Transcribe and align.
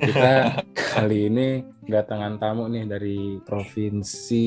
Kita 0.00 0.64
kali 0.96 1.28
ini 1.28 1.46
kedatangan 1.84 2.40
tamu 2.40 2.64
nih 2.66 2.88
dari 2.88 3.18
Provinsi 3.44 4.46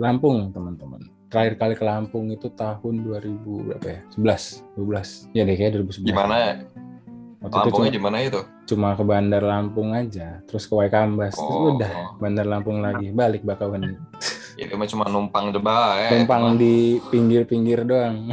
Lampung, 0.00 0.48
teman-teman. 0.50 1.04
Terakhir 1.28 1.54
kali 1.58 1.74
ke 1.74 1.84
Lampung 1.84 2.30
itu 2.30 2.48
tahun 2.48 3.04
2000 3.04 3.68
berapa 3.68 3.86
ya? 3.86 4.00
11, 4.16 4.64
12. 4.80 5.36
Ya 5.36 5.42
deh 5.44 5.54
kayak 5.54 5.72
2011. 5.76 6.08
Gimana? 6.08 6.34
Waktu 7.38 7.52
itu 7.52 7.60
Lampungnya 7.60 7.90
cuma, 7.90 7.96
di 7.96 8.00
mana 8.00 8.16
itu? 8.24 8.40
cuma 8.64 8.88
ke 8.96 9.04
Bandar 9.04 9.42
Lampung 9.44 9.92
aja, 9.92 10.40
terus 10.48 10.64
ke 10.64 10.72
Waikambas, 10.72 11.36
terus 11.36 11.52
Oh. 11.52 11.76
udah 11.76 12.16
Bandar 12.16 12.48
Lampung 12.48 12.80
lagi, 12.80 13.12
balik 13.12 13.44
Bakauheni. 13.44 14.00
Itu 14.56 14.78
mah 14.78 14.88
cuma 14.88 15.04
numpang 15.04 15.52
deba 15.52 16.00
eh. 16.00 16.16
Numpang 16.16 16.56
di 16.56 16.96
pinggir-pinggir 17.12 17.84
doang. 17.84 18.32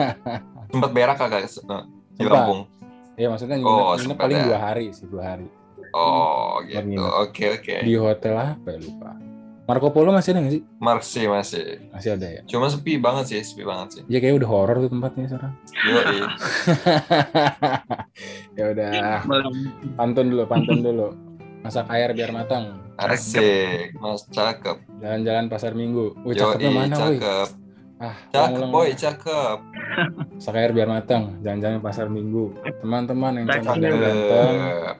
Sempat 0.72 0.90
berak 0.90 1.14
kagak 1.14 1.46
eh, 1.46 1.50
di. 1.50 1.86
Lampung? 2.26 2.66
Ya 3.14 3.28
maksudnya 3.28 3.60
Oh, 3.60 3.92
nginep, 3.94 4.00
sempat 4.00 4.16
paling 4.18 4.38
ya. 4.40 4.44
dua 4.48 4.58
hari 4.58 4.86
sih, 4.90 5.06
dua 5.06 5.22
hari. 5.36 5.46
Oh, 5.94 6.62
Sempat 6.62 6.84
gitu. 6.86 7.02
Oke, 7.02 7.44
oke. 7.58 7.74
Di 7.82 7.94
hotel 7.98 8.34
apa 8.36 8.68
ya 8.74 8.78
lupa. 8.78 9.10
Marco 9.70 9.94
Polo 9.94 10.10
masih 10.10 10.34
ada 10.34 10.42
nggak 10.42 10.54
sih? 10.58 10.62
Masih, 10.82 11.24
masih. 11.30 11.66
Masih 11.94 12.10
ada 12.18 12.26
ya. 12.26 12.42
Cuma 12.50 12.66
sepi 12.66 12.98
banget 12.98 13.30
sih, 13.30 13.38
sepi 13.38 13.62
banget 13.62 13.88
sih. 13.94 14.02
Ya 14.10 14.18
kayak 14.18 14.42
udah 14.42 14.48
horor 14.50 14.76
tuh 14.82 14.90
tempatnya 14.90 15.30
sekarang. 15.30 15.54
Yoi. 15.86 16.18
ya 18.58 18.64
udah, 18.74 18.90
pantun 19.94 20.26
dulu, 20.26 20.42
pantun 20.50 20.78
dulu. 20.82 21.08
Masak 21.62 21.86
air 21.86 22.10
biar 22.18 22.34
matang. 22.34 22.82
Asik, 22.98 23.94
mas 24.02 24.26
cakep. 24.34 24.82
Jalan-jalan 24.98 25.46
pasar 25.46 25.78
minggu. 25.78 26.18
Wih, 26.26 26.34
cakepnya 26.34 26.70
mana, 26.74 26.96
cakep. 26.98 27.48
Ah, 28.00 28.16
Cakep, 28.32 28.64
boy, 28.66 28.96
cakep. 28.96 29.58
Masak 30.40 30.56
air 30.56 30.72
biar 30.72 30.88
matang. 30.88 31.36
Jalan-jalan 31.44 31.84
pasar 31.84 32.08
minggu. 32.08 32.48
Teman-teman 32.80 33.32
yang 33.36 33.46
Cakep. 33.46 33.60
cantik 33.60 33.82
dan 33.84 34.00
ganteng. 34.00 34.54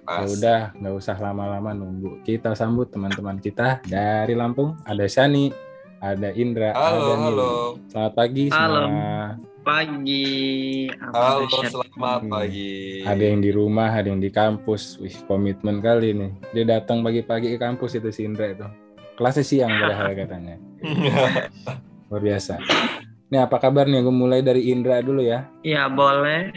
Ya 0.04 0.24
udah, 0.28 0.60
nggak 0.76 0.94
usah 0.94 1.16
lama-lama 1.16 1.72
nunggu. 1.72 2.20
Kita 2.20 2.52
sambut 2.52 2.92
teman-teman 2.92 3.40
kita 3.40 3.80
dari 3.82 4.36
Lampung. 4.36 4.76
Ada 4.84 5.08
Shani, 5.08 5.48
ada 5.96 6.28
Indra, 6.34 6.70
Halo, 6.70 6.84
ada 6.92 7.14
Nili. 7.16 7.24
halo. 7.24 7.52
Selamat 7.88 8.12
pagi 8.14 8.44
Halo. 8.46 8.80
semua. 8.84 9.16
pagi. 9.60 10.24
Halo, 10.90 11.44
Apa 11.44 11.48
tuh, 11.48 11.64
selamat 11.66 12.20
Hmm. 12.20 12.30
pagi. 12.30 12.72
Ada 13.02 13.24
yang 13.26 13.40
di 13.40 13.50
rumah, 13.50 13.90
ada 13.90 14.08
yang 14.08 14.16
di 14.18 14.28
kampus. 14.30 14.96
Wih, 14.98 15.16
komitmen 15.24 15.80
kali 15.80 16.12
nih. 16.12 16.32
Dia 16.50 16.64
datang 16.70 17.00
pagi-pagi 17.00 17.48
ke 17.48 17.58
kampus 17.58 17.92
itu 17.94 18.08
si 18.10 18.24
Indra 18.24 18.44
itu. 18.46 18.64
Kelasnya 19.16 19.40
siang 19.42 19.72
padahal 19.82 20.12
katanya. 20.14 20.56
Luar 22.10 22.26
biasa. 22.26 22.58
Nih 23.30 23.38
apa 23.38 23.62
kabar 23.62 23.86
nih? 23.86 24.02
Gue 24.02 24.10
mulai 24.10 24.42
dari 24.42 24.74
Indra 24.74 24.98
dulu 24.98 25.22
ya. 25.22 25.46
Ya 25.62 25.86
boleh. 25.86 26.50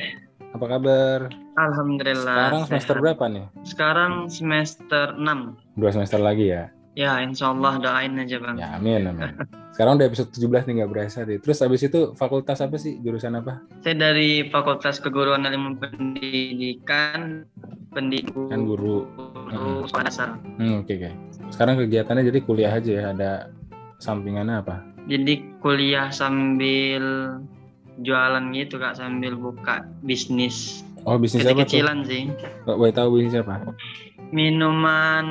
Apa 0.57 0.65
kabar? 0.65 1.29
Alhamdulillah. 1.53 2.49
Sekarang 2.49 2.63
semester 2.65 2.95
sehat. 2.97 3.03
berapa 3.05 3.23
nih? 3.29 3.45
Sekarang 3.61 4.13
semester 4.33 5.05
6. 5.13 5.77
Dua 5.77 5.91
semester 5.93 6.17
lagi 6.17 6.49
ya? 6.49 6.73
Ya 6.97 7.21
insya 7.21 7.53
Allah 7.53 7.77
doain 7.77 8.17
aja 8.17 8.41
bang. 8.41 8.57
Ya 8.57 8.73
amin, 8.81 9.13
amin. 9.13 9.29
Sekarang 9.77 10.01
udah 10.01 10.09
episode 10.09 10.33
17 10.33 10.65
nih 10.65 10.73
nggak 10.81 10.91
berasa 10.93 11.21
deh. 11.21 11.37
Terus 11.37 11.61
abis 11.61 11.85
itu 11.85 12.17
fakultas 12.17 12.57
apa 12.57 12.77
sih? 12.81 12.97
Jurusan 13.05 13.37
apa? 13.37 13.61
Saya 13.85 14.09
dari 14.09 14.49
Fakultas 14.49 14.97
Keguruan 15.01 15.45
dan 15.45 15.53
Ilmu 15.53 15.77
Pendidikan 15.81 17.45
Pendidikan 17.93 18.49
Kan 18.49 18.65
guru. 18.65 19.05
Guru 19.53 19.85
Dasar. 19.89 20.37
Hmm, 20.57 20.81
oke 20.81 20.93
oke. 20.97 21.09
Sekarang 21.53 21.77
kegiatannya 21.77 22.25
jadi 22.25 22.39
kuliah 22.41 22.73
aja 22.73 22.89
ya. 22.89 23.03
Ada 23.13 23.31
sampingannya 24.01 24.61
apa? 24.61 24.92
Jadi 25.07 25.33
kuliah 25.59 26.09
sambil 26.09 27.03
jualan 28.01 28.45
gitu 28.55 28.81
kak 28.81 28.97
sambil 28.97 29.37
buka 29.37 29.85
bisnis 30.01 30.81
Oh 31.03 31.19
bisnis 31.19 31.43
apa 31.43 31.51
tuh? 31.51 31.67
kecil-kecilan 31.67 31.99
sih. 32.07 32.31
Gak 32.63 32.77
boleh 32.79 32.95
tahu 32.95 33.19
bisnis 33.19 33.43
apa? 33.43 33.75
Minuman 34.31 35.27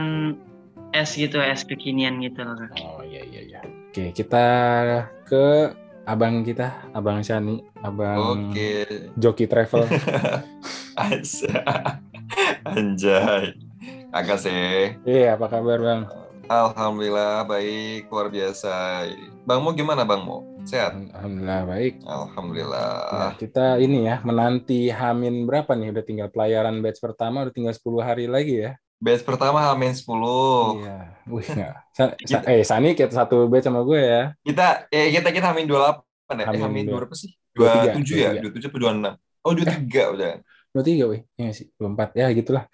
es 0.93 1.17
gitu 1.17 1.41
es 1.41 1.65
kekinian 1.65 2.21
gitu 2.21 2.45
loh 2.45 2.61
kak. 2.61 2.77
Oh 2.77 3.01
iya 3.01 3.25
iya 3.25 3.41
iya. 3.41 3.61
Oke 3.89 4.13
kita 4.13 4.45
ke 5.25 5.73
abang 6.05 6.45
kita, 6.45 6.93
abang 6.93 7.25
Shani, 7.25 7.65
abang 7.81 8.53
Oke. 8.53 8.85
Joki 9.17 9.49
Travel. 9.49 9.89
Anjay. 12.69 13.57
Agak 14.13 14.39
sih. 14.45 14.93
Iya 15.09 15.41
apa 15.41 15.49
kabar 15.49 15.81
bang? 15.81 16.01
Alhamdulillah 16.53 17.49
baik, 17.49 18.13
luar 18.13 18.29
biasa. 18.29 19.09
Bang 19.43 19.65
Mo 19.65 19.73
gimana 19.73 20.05
Bang 20.05 20.21
Mo? 20.21 20.45
Sehat? 20.63 20.93
Alhamdulillah 21.17 21.65
baik. 21.65 21.95
Alhamdulillah. 22.05 22.93
Nah, 23.09 23.33
kita 23.35 23.81
ini 23.81 24.05
ya 24.05 24.21
menanti 24.21 24.93
Hamin 24.93 25.49
berapa 25.49 25.73
nih? 25.73 25.97
Udah 25.97 26.05
tinggal 26.05 26.29
pelayaran 26.29 26.77
batch 26.79 27.01
pertama, 27.01 27.49
udah 27.49 27.55
tinggal 27.57 27.73
10 27.73 28.05
hari 28.05 28.29
lagi 28.29 28.69
ya. 28.69 28.77
Batch 29.01 29.25
pertama 29.25 29.65
Hamin 29.65 29.97
10. 29.97 30.85
Iya. 30.85 30.99
Wih 31.27 31.49
nggak. 31.49 31.75
Sa- 31.97 32.15
sa- 32.21 32.45
eh 32.47 32.63
Sani 32.63 32.93
kita 32.93 33.17
satu 33.17 33.49
batch 33.49 33.67
sama 33.67 33.81
gue 33.83 33.99
ya. 33.99 34.23
Kita 34.45 34.87
eh 34.93 35.09
kita 35.09 35.33
kita 35.33 35.47
Hamin 35.57 35.67
28 35.67 36.37
ya. 36.37 36.45
Eh, 36.45 36.47
Hamin 36.47 36.61
Hamin 36.63 36.85
dua- 36.87 36.99
berapa 37.01 37.17
sih? 37.17 37.33
23, 37.57 37.97
27 37.97 38.17
ya? 38.21 38.31
27 38.45 38.69
atau 38.69 38.79
26? 38.79 39.13
Oh, 39.43 39.53
23 39.57 40.03
udah. 40.15 40.33
Dua 40.73 40.81
tiga 40.81 41.05
wih. 41.05 41.21
Iya 41.37 41.53
nggak 41.53 41.57
sih. 41.57 41.67
Dua 41.77 41.89
empat 41.93 42.17
ya 42.17 42.33
gitulah. 42.33 42.65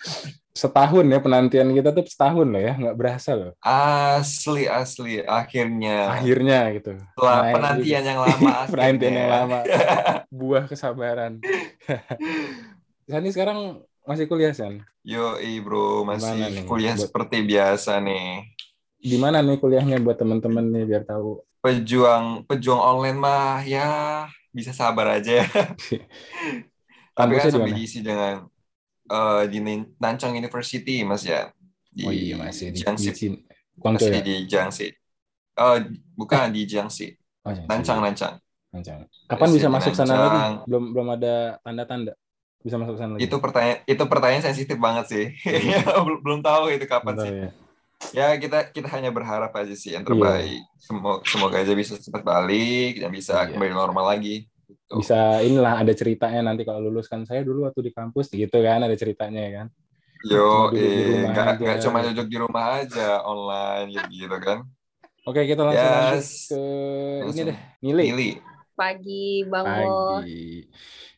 Setahun 0.55 1.07
ya 1.07 1.19
penantian 1.19 1.71
kita 1.71 1.91
tuh 1.91 2.07
setahun 2.07 2.47
loh 2.47 2.63
ya. 2.63 2.79
Nggak 2.79 2.95
berasa 2.95 3.31
loh. 3.35 3.53
Asli 3.59 4.71
asli 4.71 5.19
akhirnya. 5.19 6.15
Akhirnya 6.15 6.59
gitu. 6.79 6.95
Setelah 6.95 7.37
Nah, 7.43 7.51
penantian 7.59 8.03
yang 8.07 8.19
lama 8.23 8.51
penantian 8.71 9.15
yang 9.19 9.31
lama. 9.31 9.59
Buah 10.31 10.65
kesabaran. 10.71 11.43
Sani 13.11 13.29
sekarang 13.35 13.83
masih 14.07 14.31
kuliah 14.31 14.55
San. 14.55 14.79
Yoi 15.03 15.59
bro, 15.59 16.07
masih 16.07 16.39
nih? 16.39 16.65
kuliah 16.71 16.95
Buat- 16.95 17.03
seperti 17.11 17.43
biasa 17.43 17.99
nih. 17.99 18.47
Gimana 18.99 19.43
nih 19.43 19.59
kuliahnya 19.59 19.99
buat 19.99 20.19
temen-temen 20.19 20.71
nih 20.71 20.85
biar 20.87 21.03
tahu. 21.03 21.43
Pejuang 21.59 22.47
pejuang 22.47 22.79
online 22.79 23.19
mah 23.19 23.59
ya 23.67 23.89
bisa 24.55 24.71
sabar 24.71 25.19
aja 25.19 25.43
ya. 25.43 25.47
Tapi 27.19 27.35
Kampusnya 27.35 27.51
kan 27.51 27.59
di 27.59 27.61
mana? 27.67 27.75
diisi 27.75 27.99
dengan 27.99 28.35
eh, 29.11 29.43
di 29.51 29.59
Nancang 29.99 30.33
University 30.33 31.03
mas 31.03 31.27
ya. 31.27 31.51
Di 31.91 32.05
Oh 32.07 32.13
iya 32.15 32.39
masih 32.39 32.71
di, 32.71 32.79
di 32.79 32.79
Jiangxi. 32.79 33.11
Cin- 33.11 33.43
Guangzhou 33.75 34.07
Masih 34.07 34.15
ya. 34.15 34.23
di 34.23 34.35
Jiangxi. 34.47 34.87
Eh 35.59 35.79
bukan 36.15 36.55
di 36.55 36.63
Jiangxi. 36.63 37.07
Oh, 37.43 37.51
Jiangxi. 37.51 37.67
Nancang 37.67 37.99
Nancang. 37.99 38.35
Nancang. 38.71 38.99
Kapan 39.27 39.49
bisa 39.51 39.67
di 39.67 39.75
masuk 39.75 39.93
sana 39.93 40.15
lagi? 40.15 40.63
Belum 40.71 40.85
belum 40.95 41.09
ada 41.19 41.35
tanda-tanda 41.61 42.13
bisa 42.59 42.77
masuk 42.79 42.95
sana 42.95 43.17
lagi. 43.17 43.27
Itu 43.27 43.37
pertanyaan 43.39 43.79
itu 43.83 44.03
pertanyaan 44.07 44.45
sensitif 44.45 44.79
banget 44.79 45.05
sih. 45.11 45.25
belum 46.07 46.19
belum 46.23 46.41
tahu 46.41 46.71
itu 46.71 46.87
kapan 46.87 47.15
Belum 47.19 47.25
sih. 47.27 47.33
ya. 47.35 47.51
Ya 48.15 48.29
kita 48.39 48.71
kita 48.71 48.87
hanya 48.95 49.11
berharap 49.11 49.51
aja 49.51 49.75
sih 49.75 49.91
yang 49.91 50.07
Iya. 50.07 50.11
terbaik. 50.15 50.61
Semoga 50.79 51.19
semoga 51.27 51.57
aja 51.59 51.75
bisa 51.75 51.99
cepat 51.99 52.23
balik 52.23 53.03
dan 53.03 53.11
bisa 53.11 53.43
Iya. 53.43 53.51
kembali 53.51 53.73
normal 53.75 54.15
lagi. 54.15 54.47
Bisa 54.89 55.45
inilah 55.45 55.85
ada 55.85 55.93
ceritanya 55.93 56.41
nanti 56.43 56.65
kalau 56.65 56.81
lulus 56.81 57.07
kan 57.07 57.21
saya 57.23 57.45
dulu 57.45 57.69
waktu 57.69 57.85
di 57.85 57.93
kampus 57.93 58.33
gitu 58.33 58.57
kan 58.59 58.81
ada 58.81 58.97
ceritanya 58.97 59.41
ya 59.41 59.53
kan. 59.61 59.67
Yo, 60.25 60.73
eh, 60.75 61.29
nggak 61.29 61.63
nggak 61.63 61.79
cuma 61.85 62.03
duduk 62.03 62.27
di 62.27 62.37
rumah 62.37 62.83
aja 62.83 63.23
online 63.23 63.93
gitu, 63.93 64.27
gitu 64.27 64.37
kan. 64.41 64.65
Oke 65.23 65.45
kita 65.45 65.61
langsung 65.61 65.85
lanjut 65.85 66.17
Yes. 66.17 66.29
ke 66.49 66.57
ini 66.57 67.21
Langsung. 67.23 67.47
deh. 67.47 67.59
Nili. 67.85 68.05
Pilih. 68.09 68.33
Pagi 68.73 69.27
Bang. 69.45 69.67
Pagi. 69.69 70.65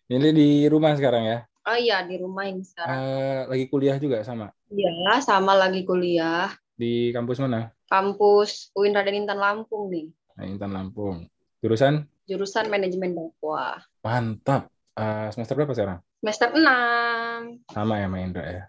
Nili 0.04 0.28
di 0.34 0.48
rumah 0.66 0.92
sekarang 0.98 1.22
ya. 1.24 1.38
Oh 1.62 1.76
iya 1.76 2.02
di 2.02 2.18
rumah 2.18 2.44
ini 2.44 2.60
sekarang. 2.60 2.90
Eh, 2.98 3.40
lagi 3.46 3.64
kuliah 3.68 3.96
juga 3.96 4.20
sama 4.20 4.50
Iya 4.66 4.90
sama 5.22 5.54
lagi 5.54 5.86
kuliah. 5.86 6.50
di 6.74 7.12
kampus 7.12 7.38
mana? 7.38 7.70
Kampus 7.86 8.72
UIN 8.72 8.96
Raden 8.96 9.22
Intan 9.22 9.36
Lampung 9.36 9.92
nih. 9.92 10.08
Nah, 10.34 10.44
Intan 10.48 10.72
Lampung. 10.72 11.28
Jurusan 11.60 12.08
Jurusan 12.30 12.70
manajemen 12.70 13.10
dakwah. 13.10 13.82
mantap. 14.00 14.70
Eh, 14.94 15.28
semester 15.34 15.58
berapa 15.58 15.74
sekarang? 15.74 15.98
Semester 16.22 16.48
6. 16.54 17.66
Sama 17.68 17.98
ya 17.98 18.06
sama 18.06 18.18
Indra 18.22 18.44
ya. 18.46 18.64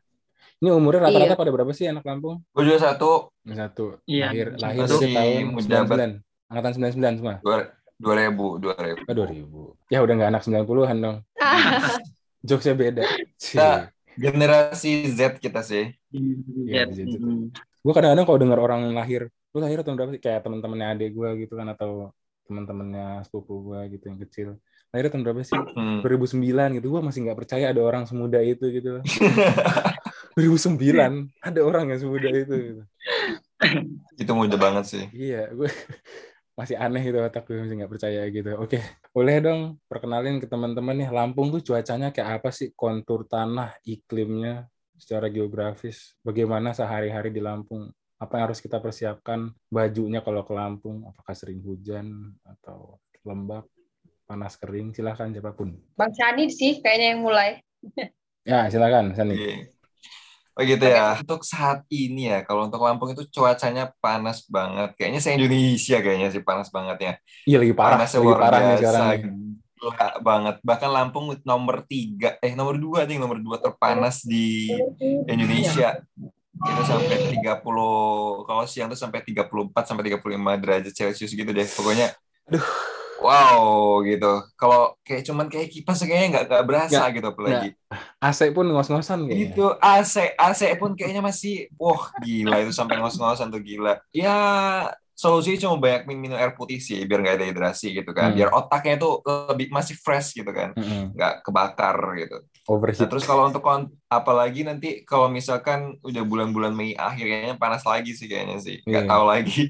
Ini 0.58 0.70
umurnya 0.72 1.06
rata-rata 1.06 1.34
Iya. 1.34 1.42
pada 1.42 1.52
berapa 1.52 1.72
sih 1.72 1.86
anak 1.86 2.02
Lampung? 2.02 2.42
Gue 2.54 2.64
juga 2.66 2.80
satu 2.82 3.30
satu. 3.44 4.02
Iya. 4.06 4.30
Lahir 4.30 4.48
lahir 4.58 4.86
dari 4.86 5.14
tahun 5.14 5.42
muda 5.52 5.78
99. 5.86 6.22
Angkatan 6.50 6.72
99 6.74 7.18
semua. 7.18 7.36
dua 7.42 7.58
dua 7.98 8.14
ribu 8.18 8.46
dua 8.58 8.74
ribu. 8.78 9.02
Oh, 9.06 9.14
2000. 9.14 9.94
Ya 9.94 10.00
udah 10.02 10.14
nggak 10.18 10.30
anak 10.34 10.42
90-an 10.42 10.98
dong. 10.98 11.18
Jokesnya 12.48 12.74
beda. 12.74 13.04
Kita 13.38 13.70
generasi 14.16 15.06
Z 15.08 15.38
kita 15.38 15.62
sih. 15.62 15.94
Iya, 16.10 16.90
Ya. 16.90 17.06
Hmm. 17.18 17.54
Gue 17.82 17.94
kadang-kadang 17.94 18.26
kalau 18.26 18.38
dengar 18.38 18.60
orang 18.60 18.94
lahir, 18.94 19.30
lu 19.52 19.60
lahir 19.60 19.82
tahun 19.82 19.98
berapa 19.98 20.14
sih? 20.14 20.22
Kayak 20.22 20.46
teman-temannya 20.46 20.88
adik 20.94 21.10
gue 21.12 21.30
gitu 21.42 21.58
kan 21.58 21.66
atau 21.70 22.14
teman-temannya 22.52 23.24
sepupu 23.24 23.72
gue 23.72 23.96
gitu 23.96 24.12
yang 24.12 24.20
kecil. 24.28 24.50
Lahir 24.92 25.08
tahun 25.08 25.24
berapa 25.24 25.40
sih? 25.48 25.56
Hmm. 25.56 26.04
2009 26.04 26.76
gitu. 26.76 26.88
Gue 26.92 27.02
masih 27.02 27.24
nggak 27.24 27.40
percaya 27.40 27.72
ada 27.72 27.80
orang 27.80 28.04
semuda 28.04 28.44
itu 28.44 28.68
gitu. 28.68 29.00
2009 30.36 30.76
ada 31.48 31.60
orang 31.64 31.96
yang 31.96 32.00
semuda 32.04 32.30
itu. 32.36 32.56
Gitu. 32.60 32.84
Itu 34.20 34.32
muda 34.36 34.60
banget 34.60 34.84
sih. 34.92 35.04
Iya, 35.16 35.48
gue 35.56 35.72
masih 36.60 36.76
aneh 36.76 37.02
gitu 37.08 37.18
otak 37.24 37.48
gue 37.48 37.64
masih 37.64 37.76
nggak 37.80 37.92
percaya 37.96 38.22
gitu. 38.28 38.52
Oke, 38.60 38.84
boleh 39.16 39.36
dong 39.40 39.62
perkenalin 39.88 40.44
ke 40.44 40.52
teman-teman 40.52 41.00
nih 41.00 41.10
Lampung 41.10 41.56
tuh 41.56 41.64
cuacanya 41.64 42.12
kayak 42.12 42.44
apa 42.44 42.52
sih? 42.52 42.76
Kontur 42.76 43.24
tanah, 43.32 43.80
iklimnya 43.88 44.68
secara 45.00 45.32
geografis 45.32 46.14
bagaimana 46.22 46.76
sehari-hari 46.76 47.34
di 47.34 47.42
Lampung 47.42 47.90
apa 48.22 48.38
yang 48.38 48.44
harus 48.54 48.62
kita 48.62 48.78
persiapkan 48.78 49.50
bajunya 49.74 50.22
kalau 50.22 50.46
ke 50.46 50.54
Lampung 50.54 51.02
apakah 51.10 51.34
sering 51.34 51.58
hujan 51.66 52.38
atau 52.46 53.02
lembab 53.26 53.66
panas 54.30 54.54
kering 54.62 54.94
silahkan 54.94 55.34
siapa 55.34 55.58
pun 55.58 55.74
Bang 55.98 56.14
Sani 56.14 56.48
sih 56.54 56.80
kayaknya 56.80 57.18
yang 57.18 57.22
mulai. 57.26 57.60
ya 58.46 58.70
silakan 58.70 59.18
Sani 59.18 59.34
Iya. 59.34 59.56
Oh 60.52 60.68
gitu 60.68 60.84
ya. 60.84 61.16
Untuk 61.16 61.48
saat 61.48 61.88
ini 61.88 62.28
ya, 62.28 62.44
kalau 62.44 62.68
untuk 62.68 62.84
Lampung 62.84 63.16
itu 63.16 63.24
cuacanya 63.32 63.88
panas 64.04 64.44
banget. 64.52 65.00
Kayaknya 65.00 65.20
se 65.24 65.30
Indonesia 65.32 65.98
kayaknya 66.04 66.28
sih 66.28 66.44
panas 66.44 66.68
banget 66.68 66.98
ya. 67.00 67.14
iya 67.48 67.58
lagi 67.64 67.72
parah 67.72 67.96
Panasnya 67.96 68.20
lagi 68.20 68.28
luar 68.28 68.40
parah 68.44 68.60
nih 68.60 68.68
biasa. 68.68 68.84
sekarang. 68.84 69.20
Gila 69.80 70.08
banget. 70.22 70.56
Bahkan 70.62 70.90
Lampung 70.92 71.26
nomor 71.48 71.76
tiga, 71.88 72.36
eh 72.44 72.52
nomor 72.52 72.76
dua 72.76 73.08
nih, 73.08 73.18
nomor 73.18 73.40
dua 73.40 73.58
terpanas 73.64 74.28
di 74.28 74.70
Indonesia. 75.26 76.04
Itu 76.62 76.82
sampai 76.86 77.18
30, 77.34 78.46
kalau 78.46 78.64
siang 78.70 78.88
tuh 78.94 79.00
sampai 79.00 79.26
34 79.26 79.84
sampai 79.90 80.04
35 80.14 80.52
derajat 80.62 80.94
Celcius 80.94 81.34
gitu 81.34 81.50
deh. 81.50 81.66
Pokoknya, 81.66 82.14
Aduh. 82.50 82.66
wow 83.22 84.02
gitu. 84.06 84.46
Kalau 84.58 84.94
kayak 85.02 85.24
cuman 85.26 85.46
kayak 85.50 85.68
kipas 85.74 86.02
kayaknya 86.06 86.28
nggak 86.38 86.44
nggak 86.50 86.64
berasa 86.70 86.94
Nggak, 87.02 87.10
gitu 87.18 87.28
apalagi. 87.34 87.70
AC 88.22 88.40
pun 88.54 88.66
ngos-ngosan 88.70 89.20
kayaknya 89.26 89.42
Gitu, 89.50 89.66
AC, 89.82 90.16
AC 90.38 90.62
pun 90.78 90.92
kayaknya 90.94 91.22
masih, 91.26 91.54
wah 91.82 92.14
gila 92.22 92.56
itu 92.62 92.72
sampai 92.74 92.96
ngos-ngosan 93.02 93.50
tuh 93.50 93.62
gila. 93.62 93.98
Ya 94.14 94.38
solusinya 95.22 95.60
cuma 95.70 95.76
banyak 95.78 96.02
minum 96.10 96.34
air 96.42 96.52
putih 96.58 96.82
sih 96.82 97.06
biar 97.06 97.20
nggak 97.22 97.38
dehidrasi 97.46 97.88
gitu 97.94 98.12
kan. 98.18 98.34
Hmm. 98.34 98.38
Biar 98.38 98.50
otaknya 98.58 98.96
tuh 98.98 99.14
lebih 99.54 99.68
masih 99.70 99.96
fresh 100.02 100.34
gitu 100.34 100.50
kan, 100.50 100.74
Mm-mm. 100.74 101.14
nggak 101.14 101.34
kebakar 101.46 101.98
gitu. 102.18 102.38
Nah, 102.42 102.74
overheat 102.74 103.10
terus 103.10 103.26
kalau 103.30 103.44
untuk 103.50 103.62
kon- 103.62 103.92
apalagi 104.10 104.62
nanti 104.66 104.88
kalau 105.06 105.28
misalkan 105.30 105.98
udah 106.02 106.24
bulan-bulan 106.26 106.74
Mei 106.74 106.98
akhir 106.98 107.26
kayaknya 107.30 107.56
panas 107.62 107.84
lagi 107.86 108.12
sih 108.18 108.26
kayaknya 108.26 108.58
sih. 108.62 108.78
Nggak 108.86 109.04
Iya. 109.06 109.12
tahu 109.14 109.24
lagi. 109.30 109.62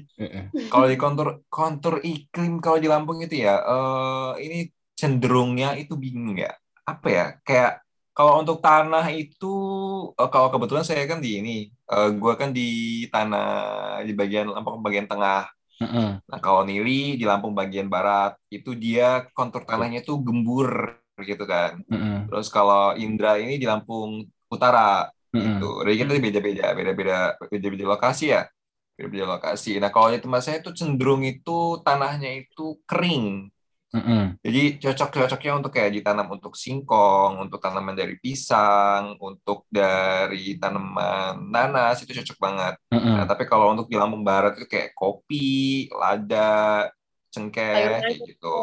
Kalau 0.72 0.86
di 0.88 0.96
kontur 1.00 1.28
kontur 1.48 1.94
iklim 2.04 2.52
kalau 2.64 2.78
di 2.80 2.88
Lampung 2.88 3.18
itu 3.24 3.36
ya, 3.44 3.60
eh 3.60 4.32
ini 4.44 4.58
cenderungnya 4.96 5.76
itu 5.80 5.96
bingung 5.96 6.36
ya. 6.36 6.52
Apa 6.88 7.08
ya? 7.08 7.26
Kayak 7.46 7.72
kalau 8.12 8.44
untuk 8.44 8.60
tanah 8.60 9.08
itu, 9.12 9.54
eh, 10.16 10.30
kalau 10.32 10.48
kebetulan 10.52 10.84
saya 10.84 11.04
kan 11.08 11.18
di 11.24 11.40
ini, 11.40 11.56
eh, 11.68 12.08
gua 12.16 12.36
kan 12.36 12.52
di 12.52 13.04
tanah 13.08 13.48
di 14.04 14.12
bagian 14.12 14.52
Lampung 14.52 14.84
bagian 14.84 15.08
tengah. 15.08 15.48
Mm-mm. 15.82 16.22
Nah 16.22 16.38
kalau 16.38 16.62
Nili 16.62 17.18
di 17.18 17.24
Lampung 17.26 17.56
bagian 17.56 17.90
barat 17.90 18.38
itu 18.52 18.76
dia 18.78 19.26
kontur 19.34 19.66
tanahnya 19.66 20.04
tuh 20.06 20.22
gembur 20.22 20.94
gitu 21.18 21.42
kan. 21.42 21.82
Mm-mm. 21.90 22.30
Terus 22.30 22.48
kalau 22.52 22.94
Indra 22.94 23.36
ini 23.36 23.58
di 23.58 23.66
Lampung 23.66 24.22
Utara 24.52 25.08
gitu. 25.32 25.80
Jadi 25.82 25.96
kita 25.96 26.12
beda-beda, 26.20 26.66
beda-beda, 26.76 27.16
beda-beda 27.48 27.84
lokasi 27.88 28.36
ya, 28.36 28.44
beda-beda 28.94 29.24
lokasi. 29.36 29.80
Nah 29.80 29.88
kalau 29.88 30.12
di 30.12 30.20
tempat 30.20 30.40
saya 30.44 30.60
itu 30.60 30.70
cenderung 30.76 31.24
itu 31.24 31.80
tanahnya 31.80 32.30
itu 32.36 32.76
kering. 32.84 33.48
Mm-mm. 33.92 34.40
Jadi 34.40 34.62
cocok-cocoknya 34.80 35.52
untuk 35.52 35.68
kayak 35.70 35.92
ditanam 35.92 36.24
untuk 36.32 36.56
singkong, 36.56 37.36
untuk 37.38 37.60
tanaman 37.60 37.92
dari 37.92 38.16
pisang, 38.16 39.20
untuk 39.20 39.68
dari 39.68 40.56
tanaman 40.56 41.36
nanas 41.46 42.00
itu 42.00 42.16
cocok 42.16 42.38
banget. 42.40 42.74
Mm-mm. 42.88 43.20
Nah 43.20 43.28
tapi 43.28 43.44
kalau 43.44 43.68
untuk 43.68 43.86
di 43.86 44.00
Lampung 44.00 44.24
Barat 44.24 44.56
itu 44.56 44.64
kayak 44.64 44.96
kopi, 44.96 45.92
lada, 45.92 46.88
cengkeh, 47.28 47.60
Sayur 47.60 48.00
kayak 48.00 48.20
gitu. 48.24 48.56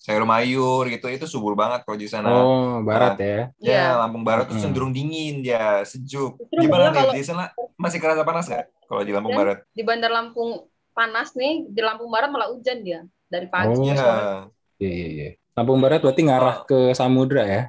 Sayur 0.00 0.24
mayur 0.24 0.88
gitu 0.88 1.06
itu 1.06 1.28
subur 1.28 1.52
banget 1.52 1.84
kalau 1.84 2.00
di 2.00 2.08
sana. 2.08 2.32
oh 2.32 2.80
barat 2.80 3.20
ya 3.20 3.28
Ya, 3.28 3.44
Iya. 3.60 3.84
Lampung 4.00 4.24
Barat 4.24 4.48
tuh 4.48 4.56
Mm. 4.56 4.64
cenderung 4.64 4.92
dingin 4.92 5.44
ya, 5.44 5.84
sejuk. 5.84 6.40
Justru 6.40 6.56
Gimana 6.56 6.88
nih 6.88 7.04
kalau- 7.04 7.14
di 7.14 7.22
sana 7.22 7.44
masih 7.76 8.00
kerasa 8.00 8.24
panas 8.24 8.48
nggak 8.48 8.64
kalau 8.88 9.04
di 9.04 9.12
Lampung 9.12 9.36
Dan- 9.36 9.40
Barat? 9.44 9.58
Di 9.76 9.82
Bandar 9.84 10.08
Lampung 10.08 10.64
panas 10.90 11.36
nih, 11.36 11.68
di 11.68 11.80
Lampung 11.80 12.08
Barat 12.08 12.32
malah 12.32 12.48
hujan 12.48 12.80
dia 12.80 13.04
dari 13.28 13.44
pagi. 13.46 13.76
Oh. 13.76 13.84
Iya. 13.84 14.48
Iya 14.80 14.90
iya 14.90 15.08
iya 15.14 15.28
Lampung 15.54 15.80
Barat 15.82 16.00
berarti 16.00 16.22
ngarah 16.24 16.56
ke 16.64 16.78
samudra 16.96 17.42
ya 17.44 17.62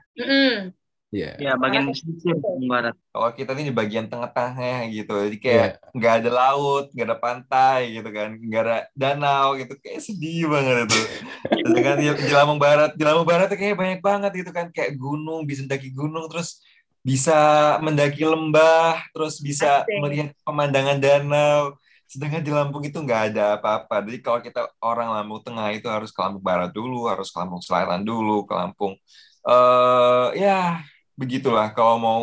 iya 1.12 1.32
Ya, 1.42 1.60
bagian 1.60 1.92
pesisir 1.92 2.40
barat. 2.72 2.96
Kalau 3.12 3.30
kita 3.36 3.52
nih 3.52 3.68
di 3.68 3.74
bagian 3.76 4.08
tengah-tengah 4.08 4.88
gitu, 4.96 5.12
jadi 5.28 5.36
Iya. 5.36 5.44
kayak 5.44 5.70
nggak 5.92 6.14
ada 6.24 6.30
laut, 6.32 6.86
nggak 6.96 7.08
ada 7.12 7.18
pantai 7.20 7.80
gitu 8.00 8.10
kan, 8.16 8.30
nggak 8.40 8.62
ada 8.64 8.78
danau 8.96 9.60
gitu, 9.60 9.74
kayak 9.84 10.00
sedih 10.08 10.48
banget 10.48 10.88
itu. 10.88 11.00
Terus 11.68 11.80
kan 11.84 11.96
di, 12.00 12.08
di 12.16 12.32
Lampung 12.32 12.62
Barat, 12.64 12.96
di 12.96 13.04
Lampung 13.04 13.28
Barat 13.28 13.52
tuh 13.52 13.60
kayak 13.60 13.76
banyak 13.76 14.00
banget 14.00 14.32
gitu 14.40 14.52
kan, 14.56 14.72
kayak 14.72 14.96
gunung, 14.96 15.44
bisa 15.44 15.68
mendaki 15.68 15.90
gunung, 15.92 16.26
terus 16.32 16.64
bisa 17.04 17.38
mendaki 17.84 18.24
lembah, 18.24 19.04
terus 19.12 19.42
bisa 19.44 19.84
Asik. 19.84 20.00
melihat 20.00 20.30
pemandangan 20.48 20.98
danau. 21.02 21.76
Sedangkan 22.12 22.44
di 22.44 22.52
Lampung 22.52 22.84
itu 22.84 23.00
nggak 23.00 23.22
ada 23.32 23.56
apa-apa. 23.56 24.04
Jadi 24.04 24.20
kalau 24.20 24.40
kita 24.44 24.68
orang 24.84 25.16
Lampung 25.16 25.40
Tengah 25.48 25.72
itu 25.72 25.88
harus 25.88 26.12
ke 26.12 26.20
Lampung 26.20 26.44
Barat 26.44 26.72
dulu, 26.76 27.08
harus 27.08 27.32
ke 27.32 27.38
Lampung 27.40 27.64
Selatan 27.64 28.04
dulu, 28.04 28.44
ke 28.44 28.54
Lampung. 28.54 28.94
eh 29.42 30.28
ya 30.38 30.84
begitulah. 31.16 31.74
Kalau 31.74 31.96
mau 31.98 32.22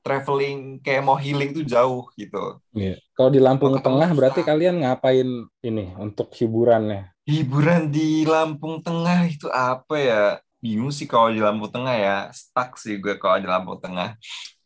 traveling 0.00 0.80
kayak 0.80 1.02
mau 1.04 1.16
healing 1.16 1.52
tuh 1.52 1.64
jauh 1.64 2.08
gitu. 2.16 2.56
iya 2.72 2.96
kalau 3.12 3.28
di 3.28 3.40
Lampung 3.40 3.76
ketemu 3.76 3.84
Tengah 3.84 4.10
berarti 4.16 4.40
kalian 4.40 4.80
ngapain 4.80 5.28
ini 5.60 5.92
untuk 6.00 6.32
hiburannya 6.32 7.12
Hiburan 7.30 7.94
di 7.94 8.26
Lampung 8.26 8.82
Tengah 8.82 9.30
itu 9.30 9.46
apa 9.54 9.94
ya? 9.94 10.24
Bingung 10.58 10.90
sih 10.90 11.06
kalau 11.06 11.30
di 11.30 11.38
Lampung 11.38 11.70
Tengah 11.70 11.94
ya. 11.94 12.16
Stuck 12.34 12.74
sih 12.74 12.98
gue 12.98 13.14
kalau 13.22 13.38
di 13.38 13.46
Lampung 13.46 13.78
Tengah. 13.78 14.18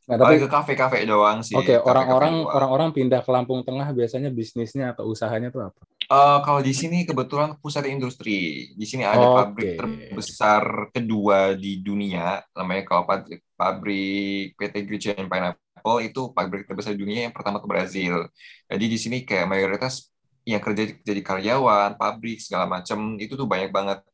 Nah, 0.04 0.16
tapi 0.20 0.40
ke 0.40 0.48
kafe-kafe 0.48 1.08
doang 1.08 1.40
sih. 1.40 1.56
Oke, 1.56 1.76
kafe-kafe 1.76 1.88
orang-orang 1.88 2.34
orang-orang 2.44 2.88
pindah 2.92 3.20
ke 3.24 3.30
Lampung 3.32 3.64
Tengah 3.64 3.90
biasanya 3.92 4.28
bisnisnya 4.28 4.92
atau 4.92 5.08
usahanya 5.08 5.48
tuh 5.48 5.68
apa? 5.72 5.80
Eh, 6.04 6.38
kalau 6.44 6.60
di 6.60 6.76
sini 6.76 7.08
kebetulan 7.08 7.56
pusat 7.56 7.88
industri. 7.88 8.68
Di 8.76 8.84
sini 8.84 9.08
ada 9.08 9.24
Oke. 9.24 9.36
pabrik 9.40 9.70
terbesar 9.80 10.62
kedua 10.92 11.56
di 11.56 11.80
dunia. 11.80 12.44
Namanya 12.52 12.82
kalau 12.84 13.08
pabrik, 13.08 13.40
pabrik 13.56 14.52
PT 14.60 14.74
Green 14.84 15.16
and 15.24 15.28
Pineapple 15.32 15.98
itu 16.04 16.28
pabrik 16.36 16.68
terbesar 16.68 16.92
di 16.92 17.00
dunia 17.00 17.28
yang 17.28 17.34
pertama 17.34 17.56
ke 17.56 17.64
Brazil. 17.64 18.28
Jadi 18.68 18.84
di 18.84 18.98
sini 19.00 19.24
kayak 19.24 19.48
mayoritas 19.48 20.12
yang 20.44 20.60
kerja 20.60 20.92
jadi 21.00 21.22
karyawan, 21.24 21.96
pabrik 21.96 22.36
segala 22.36 22.68
macam 22.68 23.16
itu 23.16 23.32
tuh 23.32 23.48
banyak 23.48 23.72
banget. 23.72 24.04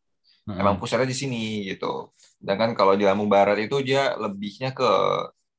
Mm-mm. 0.47 0.63
Emang 0.63 0.79
pusatnya 0.79 1.11
di 1.11 1.19
sini 1.19 1.67
gitu. 1.67 2.15
Sedangkan 2.39 2.79
kalau 2.79 2.95
di 2.95 3.03
Lampung 3.03 3.27
Barat 3.27 3.59
itu 3.59 3.83
dia 3.83 4.15
lebihnya 4.15 4.71
ke 4.71 4.87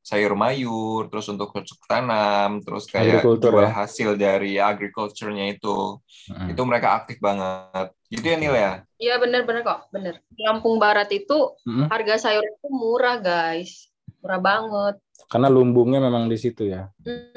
sayur 0.02 0.34
mayur, 0.34 1.08
terus 1.14 1.30
untuk 1.30 1.54
cocok 1.54 1.80
tanam, 1.86 2.60
terus 2.66 2.90
kayak 2.90 3.22
jual 3.22 3.62
ya? 3.62 3.70
hasil 3.86 4.10
dari 4.18 4.58
agriculture-nya 4.58 5.54
itu. 5.54 6.02
Mm-mm. 6.34 6.52
Itu 6.52 6.62
mereka 6.66 6.98
aktif 6.98 7.22
banget. 7.22 7.94
Gitu 8.10 8.26
ya 8.26 8.36
Nil 8.42 8.56
ya? 8.58 8.74
Iya 8.98 9.16
bener-bener 9.22 9.62
kok, 9.62 9.88
bener. 9.94 10.20
Di 10.34 10.42
Lampung 10.44 10.82
Barat 10.82 11.08
itu 11.14 11.54
Mm-mm. 11.64 11.88
harga 11.88 12.30
sayur 12.30 12.44
itu 12.44 12.68
murah 12.74 13.22
guys, 13.22 13.94
murah 14.26 14.42
banget. 14.42 14.96
Karena 15.30 15.48
lumbungnya 15.48 16.02
memang 16.02 16.28
di 16.28 16.36
situ 16.36 16.68
ya, 16.68 16.90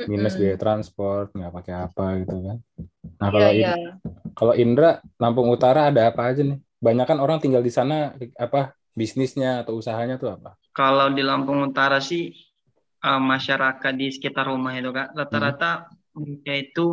minus 0.08 0.34
biaya 0.34 0.56
transport, 0.56 1.30
nggak 1.36 1.52
pakai 1.52 1.74
apa 1.78 2.04
gitu 2.24 2.36
kan. 2.42 2.56
Nah 3.20 3.28
Iya 3.28 3.36
kalau 3.36 3.50
iya. 3.52 3.72
In- 3.76 4.00
kalau 4.34 4.54
Indra 4.58 4.90
Lampung 5.20 5.48
Utara 5.52 5.92
ada 5.92 6.10
apa 6.10 6.26
aja 6.32 6.42
nih? 6.42 6.58
Banyak 6.80 7.06
kan 7.06 7.18
orang 7.22 7.38
tinggal 7.38 7.62
di 7.62 7.70
sana 7.70 8.12
apa 8.34 8.74
bisnisnya 8.92 9.62
atau 9.62 9.78
usahanya 9.78 10.18
tuh 10.18 10.34
apa? 10.34 10.58
Kalau 10.74 11.06
di 11.14 11.22
Lampung 11.22 11.62
Utara 11.70 12.02
sih 12.02 12.34
eh, 13.04 13.20
masyarakat 13.20 13.92
di 13.92 14.08
sekitar 14.08 14.48
rumah 14.48 14.72
itu 14.74 14.90
kak 14.90 15.12
rata-rata 15.12 15.92
mereka 16.16 16.52
itu 16.56 16.86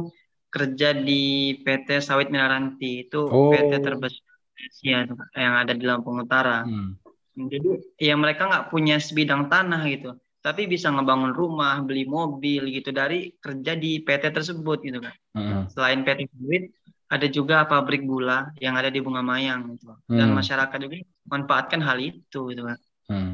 kerja 0.52 0.92
di 0.92 1.56
PT 1.64 2.04
Sawit 2.04 2.28
Minaranti 2.28 3.08
itu 3.08 3.24
Oh. 3.24 3.56
PT 3.56 3.80
terbesar 3.80 4.28
Asia 4.62 5.08
yang 5.34 5.54
ada 5.58 5.74
di 5.74 5.86
Lampung 5.88 6.22
Utara. 6.22 6.68
Hmm. 6.68 7.00
Jadi 7.34 7.96
ya 7.98 8.14
mereka 8.20 8.46
nggak 8.46 8.68
punya 8.70 9.00
sebidang 9.00 9.48
tanah 9.48 9.82
gitu, 9.88 10.20
tapi 10.44 10.68
bisa 10.68 10.92
ngebangun 10.92 11.32
rumah, 11.32 11.80
beli 11.82 12.04
mobil 12.06 12.68
gitu 12.70 12.92
dari 12.92 13.32
kerja 13.40 13.74
di 13.74 14.04
PT 14.04 14.36
tersebut 14.36 14.84
gitu 14.84 15.00
kan. 15.00 15.16
Mm-mm. 15.34 15.72
Selain 15.72 16.04
PT 16.04 16.28
Sawit, 16.28 16.76
ada 17.08 17.28
juga 17.32 17.64
pabrik 17.66 18.04
gula 18.04 18.52
yang 18.60 18.76
ada 18.76 18.92
di 18.92 19.00
Bunga 19.00 19.24
Mayang 19.24 19.80
gitu. 19.80 19.96
Dan 20.12 20.36
Hmm. 20.36 20.38
masyarakat 20.38 20.78
juga 20.78 21.00
manfaatkan 21.26 21.80
hal 21.82 21.98
itu 22.04 22.40
gitu 22.52 22.62
kan. 22.68 22.78
Hmm. 23.08 23.34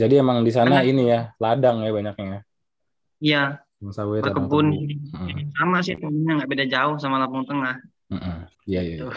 Jadi 0.00 0.14
emang 0.16 0.40
di 0.40 0.48
sana 0.48 0.80
ini 0.80 1.12
ya 1.12 1.36
ladang 1.36 1.84
ya 1.84 1.92
banyaknya 1.92 2.24
ya. 2.24 2.40
Iya, 3.20 3.42
Sawit 3.92 4.24
berkebun. 4.24 4.72
Hmm. 5.12 5.52
sama 5.52 5.84
sih 5.84 6.00
temennya 6.00 6.40
nggak 6.40 6.50
beda 6.56 6.64
jauh 6.64 6.96
sama 6.96 7.20
Lampung 7.20 7.44
Tengah. 7.44 7.76
Iya 8.64 8.80
iya. 8.80 8.96
Iya. 9.04 9.08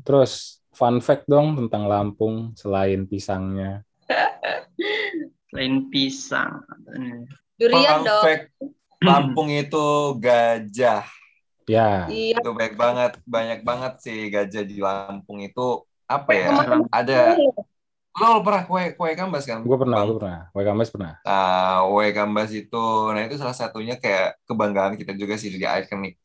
Terus 0.00 0.64
fun 0.72 1.04
fact 1.04 1.28
dong 1.28 1.52
tentang 1.60 1.84
Lampung 1.84 2.56
selain 2.56 3.04
pisangnya. 3.04 3.84
Selain 5.52 5.92
pisang. 5.92 6.64
Durian 7.60 8.00
Fun 8.00 8.08
dong. 8.08 8.24
fact, 8.24 8.46
Lampung 9.04 9.48
itu 9.52 10.16
gajah. 10.16 11.04
Ya. 11.68 12.08
Iya. 12.08 12.40
Itu 12.40 12.56
banyak 12.56 12.74
banget, 12.80 13.12
banyak 13.28 13.60
banget 13.60 13.92
sih 14.00 14.32
gajah 14.32 14.64
di 14.64 14.80
Lampung 14.80 15.44
itu 15.44 15.84
apa 16.08 16.32
ya? 16.32 16.48
Ada 16.88 17.36
Lo 18.20 18.44
pernah 18.44 18.62
kue 18.68 18.92
kue 18.92 19.10
kambas 19.16 19.44
kan? 19.48 19.64
Gue 19.64 19.76
pernah, 19.80 20.04
gue 20.04 20.16
pernah. 20.20 20.38
Kue 20.52 20.62
kambas 20.68 20.88
pernah. 20.92 21.12
Nah, 21.24 21.86
kue 21.88 22.06
kambas 22.12 22.50
itu, 22.52 22.76
nah 23.14 23.22
itu 23.24 23.36
salah 23.40 23.56
satunya 23.56 23.94
kayak 23.96 24.36
kebanggaan 24.44 24.94
kita 25.00 25.12
juga 25.16 25.34
sih 25.40 25.48
jadi 25.54 25.80
ikonik 25.80 26.20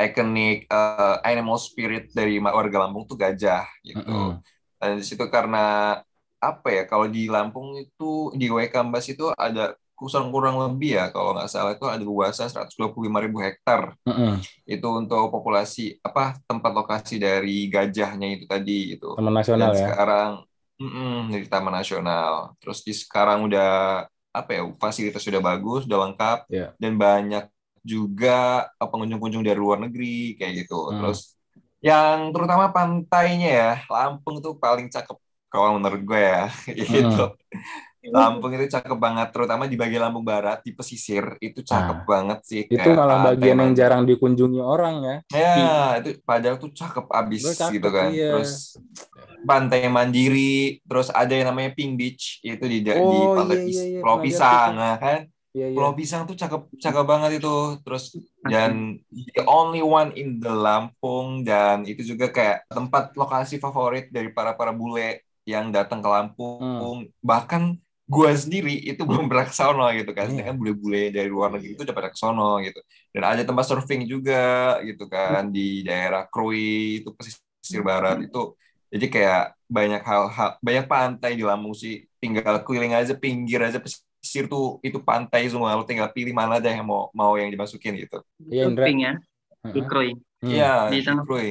ikonik 0.00 0.68
eh, 0.68 1.16
animal 1.24 1.56
spirit 1.60 2.12
dari 2.12 2.40
warga 2.40 2.84
Lampung 2.84 3.04
tuh 3.08 3.16
gajah 3.16 3.64
gitu. 3.84 4.04
Mm-mm. 4.04 4.40
Dan 4.80 5.00
di 5.00 5.04
situ 5.04 5.24
karena 5.32 5.96
apa 6.40 6.68
ya? 6.72 6.82
Kalau 6.88 7.06
di 7.08 7.28
Lampung 7.28 7.76
itu 7.76 8.32
di 8.36 8.44
kue 8.48 8.68
kambas 8.68 9.08
itu 9.08 9.32
ada 9.32 9.76
kurang 10.00 10.32
kurang 10.32 10.56
lebih 10.56 10.96
ya 10.96 11.12
kalau 11.12 11.36
nggak 11.36 11.44
salah 11.52 11.76
itu 11.76 11.84
ada 11.84 12.00
luasan 12.00 12.48
125.000 12.48 13.36
hektar 13.36 13.92
Mm-mm. 14.08 14.40
itu 14.64 14.88
untuk 14.88 15.28
populasi 15.28 16.00
apa 16.00 16.40
tempat 16.48 16.72
lokasi 16.72 17.20
dari 17.20 17.68
gajahnya 17.68 18.40
itu 18.40 18.44
tadi 18.48 18.96
gitu. 18.96 19.12
Taman 19.20 19.34
nasional 19.36 19.72
Dan 19.72 19.76
ya. 19.76 19.80
sekarang 19.92 20.30
mm-mm, 20.80 21.30
dari 21.30 21.46
Taman 21.46 21.74
Nasional. 21.76 22.56
Terus 22.58 22.80
di 22.82 22.92
sekarang 22.96 23.46
udah 23.46 23.70
apa 24.30 24.50
ya 24.54 24.62
fasilitas 24.78 25.22
sudah 25.22 25.42
bagus, 25.42 25.84
sudah 25.86 25.98
lengkap 26.06 26.38
Iya. 26.48 26.72
dan 26.78 26.94
banyak 26.96 27.44
juga 27.82 28.68
eh, 28.78 28.88
pengunjung-pengunjung 28.88 29.44
dari 29.44 29.58
luar 29.58 29.78
negeri 29.82 30.38
kayak 30.38 30.52
gitu. 30.66 30.90
Hmm. 30.90 30.96
Terus 31.02 31.20
yang 31.80 32.28
terutama 32.32 32.68
pantainya 32.72 33.48
ya, 33.50 33.70
Lampung 33.88 34.40
tuh 34.44 34.56
paling 34.56 34.88
cakep 34.92 35.16
kalau 35.50 35.76
menurut 35.80 36.02
gue 36.06 36.20
ya 36.20 36.46
gitu. 36.80 37.34
Lampung 38.00 38.48
itu 38.56 38.64
cakep 38.72 38.96
banget, 38.96 39.28
terutama 39.28 39.68
di 39.68 39.76
bagian 39.76 40.08
Lampung 40.08 40.24
Barat 40.24 40.64
di 40.64 40.72
pesisir 40.72 41.36
itu 41.36 41.60
cakep 41.60 42.08
banget 42.08 42.38
sih. 42.48 42.62
Itu 42.64 42.80
Kayak 42.80 42.96
malah 42.96 43.18
bagian 43.28 43.58
yang 43.60 43.72
jarang 43.76 44.02
dikunjungi 44.08 44.60
orang 44.64 44.94
ya. 45.04 45.16
Ya, 45.36 46.00
itu 46.00 46.16
padahal 46.24 46.56
tuh 46.56 46.72
cakep 46.72 47.06
abis 47.12 47.42
cakep, 47.60 47.76
gitu 47.76 47.88
kan. 47.92 48.08
iya. 48.08 48.40
Terus 48.40 48.52
pantai 49.46 49.88
Mandiri, 49.88 50.80
terus 50.84 51.08
ada 51.10 51.32
yang 51.32 51.52
namanya 51.52 51.72
Pink 51.76 51.92
Beach 51.96 52.24
itu 52.44 52.64
di 52.66 52.78
di 52.84 52.90
Oh, 52.92 53.36
pantai 53.36 53.64
iya, 53.64 53.68
iya, 53.68 53.84
iya, 53.96 54.00
Pulau 54.00 54.18
Pisang, 54.20 54.70
nah 54.76 54.96
kan? 54.96 55.20
Iya, 55.50 55.66
iya. 55.70 55.76
Pulau 55.76 55.92
Pisang 55.98 56.22
tuh 56.30 56.36
cakep 56.38 56.62
cakep 56.78 57.04
banget 57.06 57.30
itu. 57.42 57.56
Terus 57.82 58.04
dan 58.46 59.02
the 59.34 59.42
only 59.50 59.82
one 59.82 60.14
in 60.14 60.38
the 60.38 60.52
Lampung 60.52 61.42
dan 61.42 61.82
itu 61.82 62.14
juga 62.14 62.30
kayak 62.30 62.70
tempat 62.70 63.14
lokasi 63.18 63.58
favorit 63.58 64.08
dari 64.14 64.30
para 64.30 64.54
para 64.54 64.70
bule 64.70 65.26
yang 65.42 65.74
datang 65.74 65.98
ke 65.98 66.08
Lampung. 66.08 66.62
Hmm. 66.62 67.10
Bahkan 67.18 67.62
gua 68.06 68.30
sendiri 68.34 68.74
itu 68.78 69.02
belum 69.08 69.26
pernah 69.26 69.46
ke 69.50 69.54
sono 69.54 69.86
gitu 69.90 70.10
kan. 70.14 70.30
Iya. 70.30 70.46
Sedangkan 70.46 70.56
bule-bule 70.58 71.10
dari 71.10 71.28
luar 71.30 71.50
negeri 71.54 71.74
itu 71.74 71.82
udah 71.82 71.96
pada 71.98 72.10
ke 72.14 72.18
sono 72.18 72.62
gitu. 72.62 72.78
Dan 73.10 73.22
ada 73.26 73.42
tempat 73.42 73.64
surfing 73.66 74.06
juga 74.06 74.78
gitu 74.86 75.10
kan 75.10 75.50
di 75.50 75.82
daerah 75.82 76.30
Krui 76.30 77.02
itu 77.02 77.10
pesisir 77.10 77.82
barat 77.82 78.22
itu. 78.22 78.54
Jadi 78.90 79.06
kayak 79.14 79.40
banyak 79.70 80.02
hal-hal 80.02 80.48
banyak 80.66 80.84
pantai 80.90 81.30
di 81.38 81.44
Lampung 81.46 81.74
sih. 81.74 82.04
Tinggal 82.18 82.60
keliling 82.66 82.92
aja 82.98 83.14
pinggir 83.14 83.60
aja 83.62 83.78
pesisir 83.78 84.44
tuh 84.50 84.82
itu 84.86 84.98
pantai 85.00 85.46
semua. 85.46 85.78
Lu 85.78 85.86
tinggal 85.86 86.10
pilih 86.10 86.34
mana 86.34 86.58
aja 86.58 86.68
yang 86.74 86.84
mau 86.86 87.08
mau 87.14 87.32
yang 87.40 87.48
dimasukin 87.54 87.94
gitu. 88.02 88.18
Iya, 88.50 88.62
Indra. 88.68 88.86
Ya 88.90 89.12
di. 89.74 89.80
Krui. 89.86 90.10
Hmm. 90.40 90.50
Iya, 90.56 90.72
Di 90.90 90.96
di 90.98 91.04
sana. 91.06 91.22
Krui. 91.22 91.48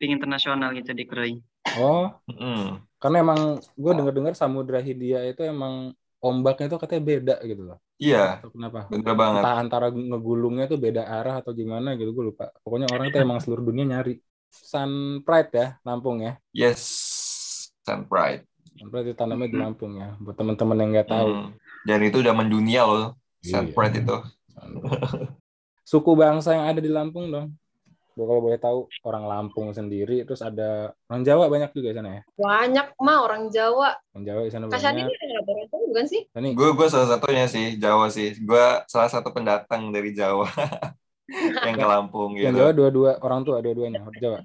Internasional 0.00 0.70
gitu 0.78 0.90
di 0.94 1.04
Krui. 1.04 1.32
Oh, 1.78 2.08
Mm. 2.32 2.80
karena 2.98 3.16
emang 3.22 3.40
gue 3.76 3.92
dengar-dengar 3.94 4.32
Samudra 4.34 4.80
Hindia 4.80 5.20
itu 5.28 5.44
emang 5.44 5.92
ombaknya 6.18 6.66
itu 6.72 6.76
katanya 6.80 7.02
beda 7.04 7.34
gitu 7.44 7.62
loh. 7.68 7.78
Iya, 7.98 8.18
Atau 8.40 8.50
kenapa? 8.56 8.78
bener 8.90 9.14
banget. 9.14 9.42
Entah 9.42 9.54
antara 9.62 9.86
ngegulungnya 9.90 10.64
tuh 10.70 10.78
beda 10.80 11.02
arah 11.06 11.34
atau 11.42 11.52
gimana 11.54 11.94
gitu 12.00 12.10
gue 12.16 12.24
lupa. 12.30 12.44
Pokoknya 12.64 12.86
orang 12.94 13.06
tuh 13.12 13.20
emang 13.22 13.38
seluruh 13.42 13.64
dunia 13.68 13.84
nyari. 13.86 14.14
Sun 14.50 15.22
Pride 15.22 15.50
ya, 15.52 15.66
Lampung 15.82 16.20
ya. 16.20 16.36
Yes, 16.52 16.80
Sun 17.82 18.04
Pride. 18.04 18.44
Sun 18.76 18.88
Pride 18.88 19.12
itu 19.12 19.16
tanamnya 19.16 19.48
di 19.48 19.58
Lampung 19.58 19.96
ya. 19.96 20.14
Buat 20.20 20.36
teman-teman 20.36 20.76
yang 20.78 20.90
nggak 20.92 21.08
tahu. 21.08 21.28
Mm. 21.28 21.48
Dan 21.86 21.98
itu 22.04 22.16
udah 22.20 22.34
mendunia 22.36 22.82
loh, 22.84 23.06
Sun 23.40 23.70
Iya. 23.70 23.74
Pride 23.74 23.96
itu. 24.02 24.16
Suku 25.88 26.12
bangsa 26.12 26.52
yang 26.52 26.68
ada 26.68 26.80
di 26.84 26.90
Lampung 26.92 27.32
dong. 27.32 27.56
Kalau 28.18 28.42
boleh 28.42 28.58
tahu 28.58 28.90
orang 29.06 29.30
Lampung 29.30 29.70
sendiri, 29.70 30.26
terus 30.26 30.42
ada 30.42 30.90
orang 31.06 31.22
Jawa 31.22 31.46
banyak 31.46 31.70
juga 31.70 31.94
di 31.94 31.96
sana 32.02 32.10
ya. 32.18 32.22
Banyak 32.34 32.98
mah 32.98 33.18
orang 33.22 33.46
Jawa. 33.46 33.94
Orang 34.10 34.24
Jawa 34.26 34.40
di 34.42 34.50
sana 34.50 34.66
Kasani 34.66 35.06
banyak. 35.06 35.06
ini 35.06 35.22
ada 35.22 35.34
laboratorium 35.38 35.88
bukan 35.94 36.06
sih? 36.10 36.22
Ini 36.34 36.48
Gue 36.58 36.74
gue 36.74 36.88
salah 36.90 37.08
satunya 37.14 37.46
sih 37.46 37.78
Jawa 37.78 38.10
sih. 38.10 38.34
Gue 38.42 38.64
salah 38.90 39.06
satu 39.06 39.30
pendatang 39.30 39.94
dari 39.94 40.10
Jawa 40.18 40.50
yang 41.66 41.76
ke 41.76 41.86
Lampung 41.86 42.32
yang 42.40 42.56
gitu. 42.56 42.58
Jawa 42.64 42.72
dua-dua 42.72 43.10
orang 43.20 43.40
tua 43.44 43.60
dua-duanya 43.60 44.00
orang 44.00 44.16
Jawa. 44.16 44.38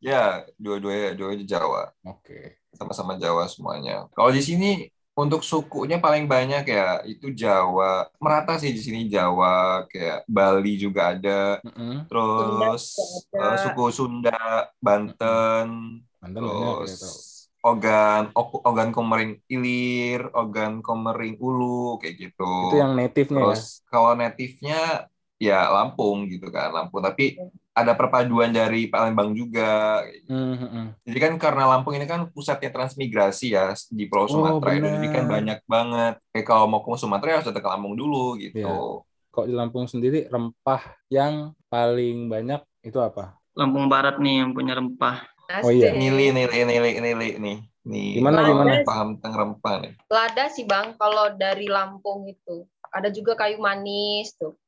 Ya, 0.00 0.48
dua-duanya 0.56 1.12
dua 1.12 1.36
Jawa, 1.36 1.82
Oke. 2.08 2.60
sama-sama 2.72 3.20
Jawa 3.20 3.48
semuanya. 3.48 4.08
Kalau 4.16 4.32
di 4.32 4.40
sini 4.40 4.88
untuk 5.16 5.40
sukunya 5.40 5.96
paling 5.96 6.28
banyak 6.28 6.64
ya 6.68 7.00
itu 7.08 7.32
Jawa. 7.32 8.08
Merata 8.20 8.60
sih 8.60 8.72
di 8.72 8.80
sini 8.84 9.08
Jawa, 9.08 9.88
kayak 9.88 10.28
Bali 10.28 10.76
juga 10.76 11.16
ada. 11.16 11.60
Mm-mm. 11.64 12.04
Terus 12.08 12.96
Sunda 12.96 13.40
eh, 13.40 13.48
ada. 13.48 13.56
suku 13.64 13.84
Sunda, 13.92 14.40
Banten, 14.76 15.66
Banten 16.20 16.40
banyak 16.44 16.64
ya 16.64 16.72
terus 16.84 17.00
tahu. 17.00 17.16
Ogan, 17.66 18.30
Ogan 18.38 18.90
Komering 18.94 19.42
Ilir, 19.50 20.30
Ogan 20.30 20.86
Komering 20.86 21.34
Ulu, 21.42 21.98
kayak 21.98 22.14
gitu. 22.14 22.52
Itu 22.70 22.78
yang 22.78 22.94
native-nya 22.94 23.42
ya. 23.42 23.46
Terus 23.50 23.64
kalau 23.90 24.12
native-nya 24.14 25.10
ya 25.36 25.68
Lampung 25.68 26.28
gitu 26.28 26.48
kan, 26.48 26.72
Lampung. 26.72 27.04
Tapi 27.04 27.36
ada 27.76 27.92
perpaduan 27.92 28.56
dari 28.56 28.88
Palembang 28.88 29.36
juga. 29.36 30.00
Hmm, 30.24 30.56
hmm, 30.56 30.70
hmm. 30.72 30.86
Jadi 31.04 31.18
kan 31.20 31.32
karena 31.36 31.64
Lampung 31.68 31.92
ini 31.92 32.08
kan 32.08 32.32
pusatnya 32.32 32.72
transmigrasi 32.72 33.52
ya 33.52 33.76
di 33.92 34.08
Pulau 34.08 34.24
Oh, 34.24 34.30
Sumatera 34.32 34.70
itu, 34.80 34.88
jadi 34.88 35.08
kan 35.12 35.24
banyak 35.28 35.58
banget. 35.68 36.14
Kayak 36.32 36.46
kalau 36.48 36.64
mau 36.66 36.80
ke 36.80 36.88
Sumatera 36.96 37.28
ya 37.28 37.36
harus 37.40 37.48
datang 37.52 37.64
ke 37.64 37.70
Lampung 37.70 37.94
dulu 37.94 38.40
gitu. 38.40 38.64
Iya. 38.64 39.04
Kok 39.28 39.46
di 39.46 39.54
Lampung 39.54 39.84
sendiri 39.84 40.24
rempah 40.32 40.96
yang 41.12 41.52
paling 41.68 42.32
banyak 42.32 42.64
itu 42.80 42.96
apa? 42.96 43.36
Lampung 43.52 43.92
Barat 43.92 44.16
nih 44.16 44.40
yang 44.40 44.56
punya 44.56 44.72
rempah. 44.72 45.28
Oh 45.60 45.68
iya. 45.68 45.92
Nili, 45.92 46.32
nili, 46.32 46.64
nili, 46.64 46.90
nili 46.98 47.30
nih. 47.36 47.58
Nih, 47.86 48.18
Gimana, 48.18 48.42
kalau 48.42 48.50
gimana? 48.50 48.82
Paham 48.82 49.08
tentang 49.14 49.34
rempah 49.38 49.74
nih. 49.78 49.94
Lada 50.10 50.50
sih 50.50 50.66
bang, 50.66 50.98
kalau 50.98 51.30
dari 51.38 51.70
Lampung 51.70 52.26
itu 52.26 52.66
ada 52.90 53.14
juga 53.14 53.38
kayu 53.38 53.62
manis 53.62 54.34
tuh, 54.34 54.58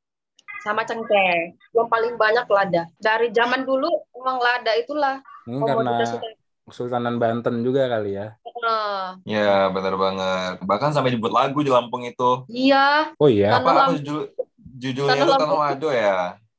sama 0.62 0.82
cengkeh. 0.82 1.54
Yang 1.72 1.88
paling 1.88 2.14
banyak 2.14 2.46
lada. 2.46 2.82
Dari 2.98 3.28
zaman 3.30 3.62
dulu 3.62 3.88
emang 4.14 4.38
lada 4.38 4.72
itulah 4.74 5.22
Mungkin 5.48 5.80
karena. 5.80 6.20
Kesultanan 6.68 7.16
Banten 7.16 7.64
juga 7.64 7.88
kali 7.88 8.12
ya. 8.20 8.36
Nah, 8.60 9.16
Ya, 9.24 9.72
benar 9.72 9.96
banget. 9.96 10.60
Bahkan 10.60 10.92
sampai 10.92 11.16
dibuat 11.16 11.32
lagu 11.32 11.64
di 11.64 11.72
Lampung 11.72 12.04
itu. 12.04 12.44
iya, 12.52 13.08
Oh 13.16 13.24
iya. 13.24 13.56
Tanah 13.56 13.64
Apa, 13.64 13.70
apa 13.72 13.92
judul, 13.96 14.28
judulnya 14.76 15.16
Tanah 15.16 15.24
itu 15.24 15.44
Tanah. 15.48 15.58
Lado 15.72 15.88
ya? 15.88 16.18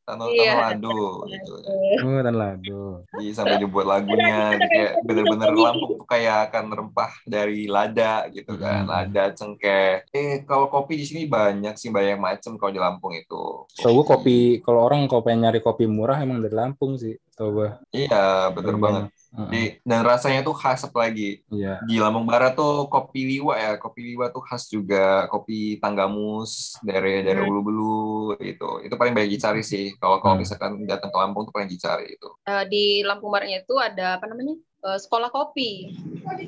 Tanah, 0.10 0.26
Iya. 0.34 0.54
Tanah 0.58 0.66
Lado 0.74 1.00
gitu. 1.30 1.54
Oh, 2.02 2.20
dan 2.26 2.36
lado. 2.36 2.82
Jadi 3.14 3.30
sampai 3.38 3.62
dibuat 3.62 3.86
lagunya 3.86 4.58
jadi 4.58 4.68
kayak 4.68 4.94
bener-bener 5.06 5.50
Lampung 5.54 6.02
tuh 6.02 6.08
kayak 6.10 6.50
akan 6.50 6.66
rempah 6.74 7.12
dari 7.30 7.70
lada 7.70 8.26
gitu 8.34 8.58
kan. 8.58 8.88
Hmm. 8.88 8.90
Lada, 8.90 9.24
cengkeh. 9.38 10.10
Eh, 10.10 10.42
kalau 10.50 10.66
kopi 10.74 10.98
di 10.98 11.06
sini 11.06 11.24
banyak 11.30 11.78
sih 11.78 11.94
banyak 11.94 12.18
macam 12.18 12.58
kalau 12.58 12.72
di 12.74 12.82
Lampung 12.82 13.14
itu. 13.14 13.70
So 13.78 13.94
gue 13.94 14.06
kopi 14.08 14.38
kalau 14.66 14.82
orang 14.82 15.06
kalau 15.06 15.22
pengen 15.22 15.46
nyari 15.46 15.62
kopi 15.62 15.86
murah 15.86 16.18
emang 16.18 16.42
dari 16.42 16.56
Lampung 16.58 16.98
sih. 16.98 17.14
Tau 17.40 17.56
gue. 17.56 17.70
Iya, 17.96 18.52
bener 18.52 18.76
Paling 18.76 18.84
banget. 18.84 19.04
Heeh. 19.32 19.48
Di, 19.48 19.62
dan 19.88 20.02
rasanya 20.04 20.44
tuh 20.44 20.52
khas 20.60 20.84
apalagi. 20.84 21.40
Iya. 21.48 21.80
Di 21.88 21.96
Lampung 21.96 22.28
Barat 22.28 22.60
tuh 22.60 22.92
kopi 22.92 23.24
liwa 23.24 23.56
ya, 23.56 23.80
kopi 23.80 24.12
liwa 24.12 24.28
tuh 24.28 24.44
khas 24.44 24.68
juga, 24.68 25.24
kopi 25.32 25.80
tanggamus 25.80 26.76
dari 26.84 27.24
dari 27.24 27.40
Hmm. 27.40 27.48
Ulu 27.48 27.60
Bulu 27.64 27.96
itu. 28.44 28.84
Itu 28.84 29.00
paling 29.00 29.16
banyak 29.16 29.32
dicari 29.40 29.64
sih. 29.64 29.96
Kalau 29.96 30.20
kalau 30.20 30.36
Hmm. 30.36 30.44
misalkan 30.44 30.84
datang 30.84 31.08
ke 31.08 31.18
Lampung 31.18 31.48
tuh 31.48 31.56
paling 31.56 31.72
dicari 31.72 32.20
itu. 32.20 32.28
Eh, 32.44 32.64
di 32.68 32.84
Lampung 33.08 33.32
Baratnya 33.32 33.64
itu 33.64 33.80
ada 33.80 34.20
apa 34.20 34.28
namanya 34.28 34.60
Eh, 34.80 34.96
sekolah 34.96 35.28
kopi. 35.28 35.92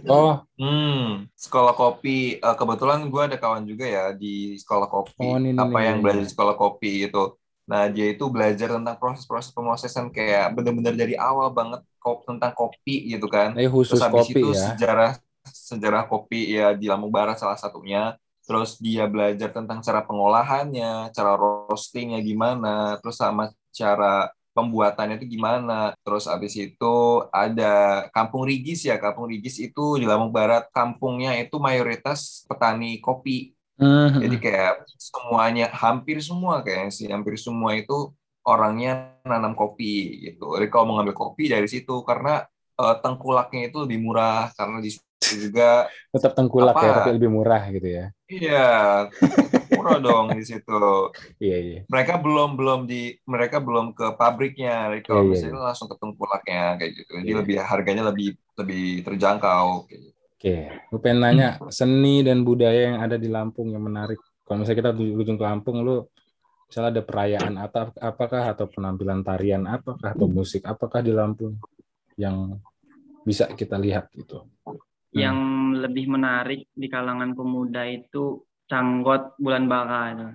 Oh, 0.08 0.40
Hmm, 0.56 1.28
sekolah 1.36 1.76
kopi. 1.76 2.40
Eh, 2.40 2.56
kebetulan 2.56 3.04
gue 3.12 3.22
ada 3.28 3.36
kawan 3.36 3.68
juga 3.68 3.84
ya 3.84 4.16
di 4.16 4.56
sekolah 4.56 4.88
kopi. 4.88 5.20
Oh, 5.20 5.36
ini, 5.36 5.52
apa 5.52 5.68
nih, 5.68 5.84
yang 5.84 5.98
nih. 6.00 6.04
belajar 6.08 6.24
di 6.24 6.32
sekolah 6.32 6.56
kopi 6.56 7.12
itu. 7.12 7.24
Nah, 7.70 7.88
dia 7.88 8.12
itu 8.12 8.26
belajar 8.28 8.68
tentang 8.74 8.98
proses-proses 8.98 9.54
pemrosesan 9.54 10.10
kayak 10.12 10.52
bener-bener 10.58 10.96
dari 10.98 11.16
awal 11.16 11.54
banget 11.54 11.82
kop, 12.02 12.26
tentang 12.26 12.52
kopi 12.52 13.14
gitu 13.14 13.30
kan. 13.30 13.54
ini 13.56 13.70
khusus 13.70 13.96
Terus 13.96 14.04
habis 14.04 14.26
kopi 14.28 14.42
itu 14.42 14.50
ya. 14.52 14.66
sejarah 14.74 15.12
sejarah 15.42 16.04
kopi 16.06 16.54
ya 16.54 16.74
di 16.78 16.86
Lampung 16.90 17.14
Barat 17.14 17.38
salah 17.38 17.58
satunya. 17.58 18.18
Terus 18.42 18.82
dia 18.82 19.06
belajar 19.08 19.54
tentang 19.54 19.80
cara 19.80 20.02
pengolahannya, 20.04 21.14
cara 21.14 21.32
roastingnya 21.38 22.20
gimana, 22.20 23.00
terus 23.00 23.16
sama 23.22 23.54
cara 23.72 24.34
pembuatannya 24.52 25.22
itu 25.22 25.40
gimana. 25.40 25.96
Terus 26.04 26.28
habis 26.28 26.54
itu 26.60 26.96
ada 27.32 28.06
Kampung 28.12 28.44
Rigis 28.44 28.84
ya. 28.84 29.00
Kampung 29.00 29.32
Rigis 29.32 29.62
itu 29.62 29.96
di 30.02 30.06
Lampung 30.10 30.34
Barat 30.36 30.68
kampungnya 30.76 31.38
itu 31.40 31.56
mayoritas 31.62 32.44
petani 32.50 33.00
kopi. 33.00 33.56
Hmm, 33.82 34.22
Jadi 34.22 34.36
kayak 34.44 34.72
semuanya 35.00 35.66
hampir 35.74 36.18
semua 36.22 36.62
kayak 36.66 36.94
sih 36.94 37.08
hampir 37.10 37.36
semua 37.42 37.74
itu 37.80 37.94
orangnya 38.46 39.18
nanam 39.26 39.54
kopi 39.58 39.86
gitu. 40.30 40.44
Jadi 40.58 40.68
kalau 40.72 40.84
mau 40.90 40.96
ngambil 41.02 41.18
kopi 41.18 41.44
dari 41.54 41.68
situ 41.70 41.94
karena 42.06 42.46
eh, 42.82 42.96
tengkulaknya 43.04 43.60
itu 43.70 43.78
lebih 43.86 44.00
murah 44.06 44.54
karena 44.58 44.78
di 44.86 44.90
situ 44.94 45.34
juga 45.50 45.90
Tetap 46.12 46.32
tengkulak 46.38 46.76
Apa? 46.76 46.86
ya, 46.86 46.92
tapi 47.00 47.10
lebih 47.16 47.30
murah 47.32 47.64
gitu 47.72 47.88
ya. 47.88 48.06
iya 48.32 49.12
murah 49.72 49.98
dong 50.04 50.28
di 50.38 50.44
situ. 50.50 50.72
Iya, 51.40 51.58
iya. 51.66 51.80
Mereka 51.92 52.14
belum 52.24 52.50
belum 52.60 52.80
di 52.92 53.20
mereka 53.28 53.58
belum 53.60 53.92
ke 53.98 54.06
pabriknya. 54.20 54.88
Jadi 54.96 55.02
Kalau 55.08 55.24
Iya, 55.24 55.28
iya, 55.28 55.32
misalnya 55.36 55.60
langsung 55.68 55.88
ke 55.92 55.96
tengkulaknya 56.02 56.60
kayak 56.80 56.92
gitu. 56.98 57.12
Jadi 57.20 57.32
Iya. 57.32 57.40
lebih 57.44 57.56
harganya 57.72 58.04
lebih 58.10 58.28
lebih 58.60 58.82
terjangkau. 59.06 59.68
Kayak 59.88 60.02
gitu. 60.08 60.21
Oke, 60.42 60.74
gue 60.74 60.98
pengen 60.98 61.22
nanya 61.22 61.62
seni 61.70 62.26
dan 62.26 62.42
budaya 62.42 62.90
yang 62.90 62.98
ada 62.98 63.14
di 63.14 63.30
Lampung 63.30 63.70
yang 63.70 63.86
menarik. 63.86 64.18
Kalau 64.42 64.66
misalnya 64.66 64.80
kita 64.82 64.92
berkunjung 64.98 65.38
ke 65.38 65.46
Lampung, 65.46 65.86
lu 65.86 66.02
misalnya 66.66 66.98
ada 66.98 67.04
perayaan 67.06 67.54
atau 67.62 67.94
apakah 68.02 68.50
atau 68.50 68.66
penampilan 68.66 69.22
tarian 69.22 69.70
apakah 69.70 70.18
atau 70.18 70.26
musik 70.26 70.66
apakah 70.66 71.06
di 71.06 71.14
Lampung 71.14 71.62
yang 72.18 72.58
bisa 73.22 73.54
kita 73.54 73.78
lihat 73.78 74.10
gitu. 74.18 74.50
Yang 75.14 75.38
lebih 75.78 76.10
menarik 76.10 76.66
di 76.74 76.90
kalangan 76.90 77.38
pemuda 77.38 77.86
itu 77.86 78.42
canggot 78.66 79.38
bulan 79.38 79.70
baka 79.70 80.02
itu. 80.10 80.28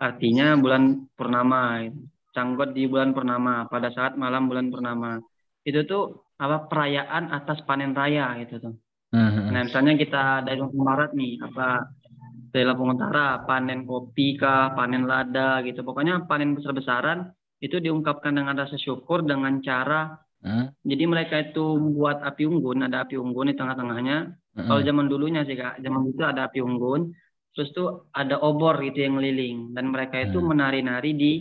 Artinya 0.00 0.56
bulan 0.56 1.04
purnama 1.12 1.84
itu. 1.84 2.00
Canggot 2.32 2.72
di 2.72 2.88
bulan 2.88 3.12
purnama 3.12 3.68
pada 3.68 3.92
saat 3.92 4.16
malam 4.16 4.48
bulan 4.48 4.72
purnama. 4.72 5.20
Itu 5.68 5.84
tuh 5.84 6.32
apa 6.40 6.64
perayaan 6.64 7.28
atas 7.28 7.60
panen 7.68 7.92
raya 7.92 8.40
gitu 8.40 8.56
tuh. 8.56 8.74
Hmm, 9.12 9.50
Nah, 9.50 9.60
misalnya 9.66 9.94
kita 10.02 10.46
dari 10.46 10.58
Lampung 10.62 10.84
Barat 10.86 11.10
nih, 11.20 11.32
apa 11.42 11.66
dari 12.52 12.64
Lampung 12.68 12.90
Utara, 12.94 13.42
panen 13.48 13.80
kopi 13.90 14.38
kah, 14.40 14.74
panen 14.76 15.04
lada 15.10 15.62
gitu. 15.66 15.80
Pokoknya 15.86 16.14
panen 16.30 16.54
besar-besaran 16.58 17.18
itu 17.64 17.76
diungkapkan 17.84 18.32
dengan 18.38 18.54
rasa 18.62 18.76
syukur 18.80 19.26
dengan 19.26 19.58
cara 19.68 20.16
Hmm, 20.42 20.72
jadi 20.90 21.04
mereka 21.12 21.36
itu 21.44 21.60
membuat 21.76 22.24
api 22.24 22.48
unggun, 22.48 22.78
ada 22.88 23.04
api 23.04 23.14
unggun 23.20 23.52
di 23.52 23.56
tengah-tengahnya. 23.60 24.16
hmm, 24.56 24.64
Kalau 24.66 24.80
zaman 24.88 25.06
dulunya 25.12 25.42
sih 25.48 25.56
Kak, 25.60 25.82
zaman 25.84 26.02
itu 26.08 26.22
ada 26.24 26.48
api 26.48 26.58
unggun, 26.64 27.12
terus 27.52 27.68
tuh 27.76 28.08
ada 28.16 28.40
obor 28.40 28.80
gitu 28.86 28.98
yang 29.04 29.20
ngeliling 29.20 29.76
dan 29.76 29.84
mereka 29.92 30.16
itu 30.24 30.40
Hmm. 30.40 30.48
menari-nari 30.50 31.10
di 31.12 31.32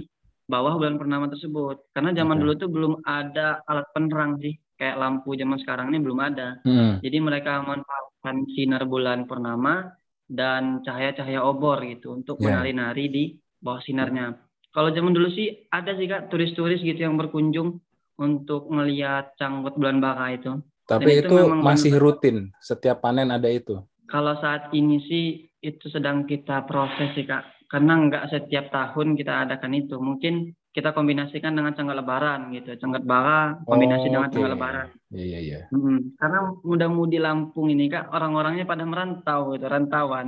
bawah 0.51 0.75
bulan 0.79 0.95
purnama 0.99 1.25
tersebut. 1.31 1.93
Karena 1.95 2.11
zaman 2.19 2.35
Oke. 2.35 2.41
dulu 2.43 2.53
tuh 2.59 2.69
belum 2.75 2.93
ada 3.07 3.61
alat 3.69 3.87
penerang 3.95 4.31
sih, 4.43 4.53
kayak 4.79 4.95
lampu 4.95 5.35
zaman 5.35 5.59
sekarang 5.59 5.91
ini 5.91 5.99
belum 5.99 6.19
ada. 6.23 6.63
hmm. 6.63 7.03
Jadi 7.03 7.17
mereka 7.19 7.59
memanfaatkan 7.59 8.47
sinar 8.55 8.87
bulan 8.87 9.27
purnama 9.27 9.91
dan 10.23 10.79
cahaya-cahaya 10.81 11.43
obor 11.43 11.83
gitu 11.83 12.15
untuk 12.15 12.39
Ya. 12.39 12.55
menari-nari 12.55 13.05
di 13.11 13.23
bawah 13.59 13.83
sinarnya. 13.83 14.39
Kalau 14.71 14.89
zaman 14.89 15.11
dulu 15.11 15.27
sih 15.29 15.67
ada 15.67 15.97
sih 15.99 16.07
kak 16.07 16.31
turis-turis 16.31 16.79
gitu 16.79 17.01
yang 17.01 17.19
berkunjung 17.19 17.81
untuk 18.15 18.71
melihat 18.71 19.35
canggut 19.35 19.75
bulan 19.75 19.99
baka 19.99 20.31
itu. 20.31 20.51
Tapi 20.85 21.05
Dan 21.05 21.19
itu 21.21 21.35
itu 21.35 21.59
masih 21.59 21.91
benar. 21.93 22.01
rutin 22.01 22.37
setiap 22.57 23.03
panen 23.03 23.29
ada 23.29 23.49
itu. 23.51 23.77
Kalau 24.07 24.33
saat 24.39 24.71
ini 24.71 24.97
sih 25.05 25.25
itu 25.59 25.85
sedang 25.91 26.23
kita 26.23 26.63
proses 26.65 27.13
sih 27.13 27.27
kak, 27.27 27.45
karena 27.67 27.99
nggak 27.99 28.25
setiap 28.31 28.71
tahun 28.71 29.13
kita 29.13 29.45
adakan 29.45 29.73
itu. 29.75 29.97
Mungkin 29.97 30.55
kita 30.69 30.93
kombinasikan 30.93 31.51
dengan 31.57 31.73
canggut 31.73 31.97
lebaran 31.97 32.53
gitu, 32.53 32.77
canggut 32.77 33.03
baka 33.03 33.57
kombinasi 33.65 34.05
Oh, 34.07 34.13
dengan 34.13 34.29
oke. 34.29 34.39
lebaran. 34.53 34.87
Iya 35.09 35.25
iya 35.25 35.39
iya. 35.41 35.59
Hmm, 35.73 36.13
karena 36.19 36.39
muda-mudi 36.61 37.17
Lampung 37.17 37.67
ini 37.73 37.89
kak 37.89 38.13
orang-orangnya 38.13 38.65
pada 38.69 38.85
merantau 38.85 39.57
gitu, 39.57 39.65
rantauan, 39.65 40.27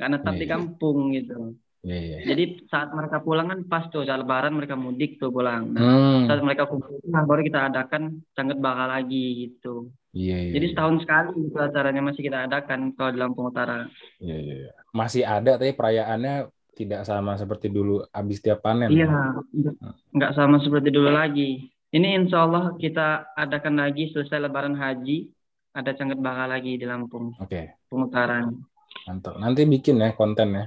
nggak 0.00 0.08
netap 0.10 0.34
Iya, 0.34 0.40
di 0.40 0.46
iya. 0.46 0.52
kampung 0.56 0.98
gitu. 1.12 1.36
Iya 1.82 1.98
iya. 1.98 2.16
Jadi 2.30 2.42
saat 2.70 2.88
mereka 2.94 3.18
pulang 3.26 3.46
kan 3.50 3.60
pas 3.66 3.84
tuh 3.90 4.06
saat 4.06 4.22
Lebaran 4.22 4.54
mereka 4.54 4.78
mudik 4.78 5.18
tuh 5.20 5.28
pulang. 5.28 5.74
Nah, 5.74 5.82
Hmm, 5.82 6.30
saat 6.30 6.40
mereka 6.40 6.64
kumpul 6.70 6.96
nah, 7.10 7.22
baru 7.26 7.42
kita 7.42 7.60
adakan 7.68 8.02
canggut 8.32 8.58
bakal 8.62 8.86
lagi 8.88 9.50
gitu. 9.50 9.90
iya 10.14 10.36
iya. 10.40 10.50
Jadi 10.56 10.66
iya. 10.66 10.72
setahun 10.72 10.96
sekali 11.02 11.30
gitu 11.42 11.58
acaranya 11.58 12.02
masih 12.06 12.22
kita 12.22 12.38
adakan 12.46 12.80
kalau 12.94 13.10
di 13.10 13.18
Lampung 13.18 13.46
Utara. 13.50 13.84
Iya 14.22 14.36
iya. 14.40 14.54
iya. 14.62 14.70
Masih 14.94 15.22
ada 15.26 15.50
tapi 15.58 15.72
perayaannya 15.74 16.34
tidak 16.72 17.04
sama 17.04 17.36
seperti 17.36 17.68
dulu 17.68 18.00
habis 18.10 18.40
tiap 18.40 18.64
panen. 18.64 18.88
Iya, 18.88 19.36
nggak 20.12 20.32
sama 20.32 20.58
seperti 20.58 20.88
dulu 20.88 21.12
lagi. 21.12 21.68
Ini 21.92 22.16
insya 22.16 22.48
Allah 22.48 22.72
kita 22.80 23.36
adakan 23.36 23.76
lagi 23.76 24.08
selesai 24.08 24.40
Lebaran 24.40 24.72
Haji 24.72 25.28
ada 25.76 25.92
canggut 25.92 26.20
bakal 26.20 26.48
lagi 26.48 26.80
di 26.80 26.84
Lampung 26.88 27.36
Oke, 27.36 27.76
pengutaran. 27.88 28.64
mantap. 29.04 29.36
Nanti 29.36 29.64
bikin 29.64 30.00
ya 30.00 30.12
konten 30.12 30.56
ya. 30.56 30.64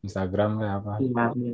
Instagram 0.00 0.58
kayak 0.58 0.76
apa. 0.82 0.92
Iya, 0.98 1.24
iya. 1.36 1.52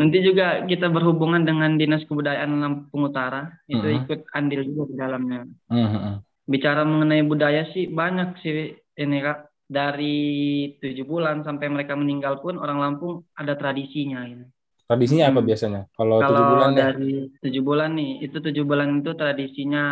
Nanti 0.00 0.18
juga 0.24 0.64
kita 0.64 0.88
berhubungan 0.88 1.44
dengan 1.44 1.76
Dinas 1.76 2.08
Kebudayaan 2.08 2.56
Lampung 2.56 3.04
Utara, 3.04 3.52
itu 3.68 3.84
Mhm. 3.84 3.96
ikut 4.04 4.20
andil 4.32 4.64
juga 4.64 4.82
di 4.88 4.96
dalamnya. 4.96 5.40
Hmm, 5.68 5.88
hmm, 5.88 6.00
hmm. 6.00 6.16
Bicara 6.48 6.88
mengenai 6.88 7.20
budaya 7.20 7.68
sih 7.72 7.84
banyak 7.84 8.40
sih 8.40 8.74
ini 8.96 9.18
Kak. 9.20 9.49
Dari 9.70 10.18
tujuh 10.82 11.06
bulan 11.06 11.36
sampai 11.46 11.66
mereka 11.70 11.94
meninggal 11.94 12.42
pun 12.42 12.58
orang 12.58 12.78
Lampung 12.82 13.14
ada 13.38 13.54
tradisinya. 13.54 14.20
Gitu. 14.26 14.44
Tradisinya 14.90 15.24
apa 15.30 15.40
Hmm. 15.40 15.48
biasanya? 15.48 15.80
Kalau 15.94 16.16
tujuh 16.26 16.46
bulan 16.50 16.70
ya? 16.74 16.78
dari 16.82 17.10
tujuh 17.42 17.62
bulan 17.62 17.90
nih, 17.98 18.10
itu 18.26 18.36
tujuh 18.46 18.64
bulan 18.66 18.88
itu 19.00 19.10
tradisinya 19.14 19.82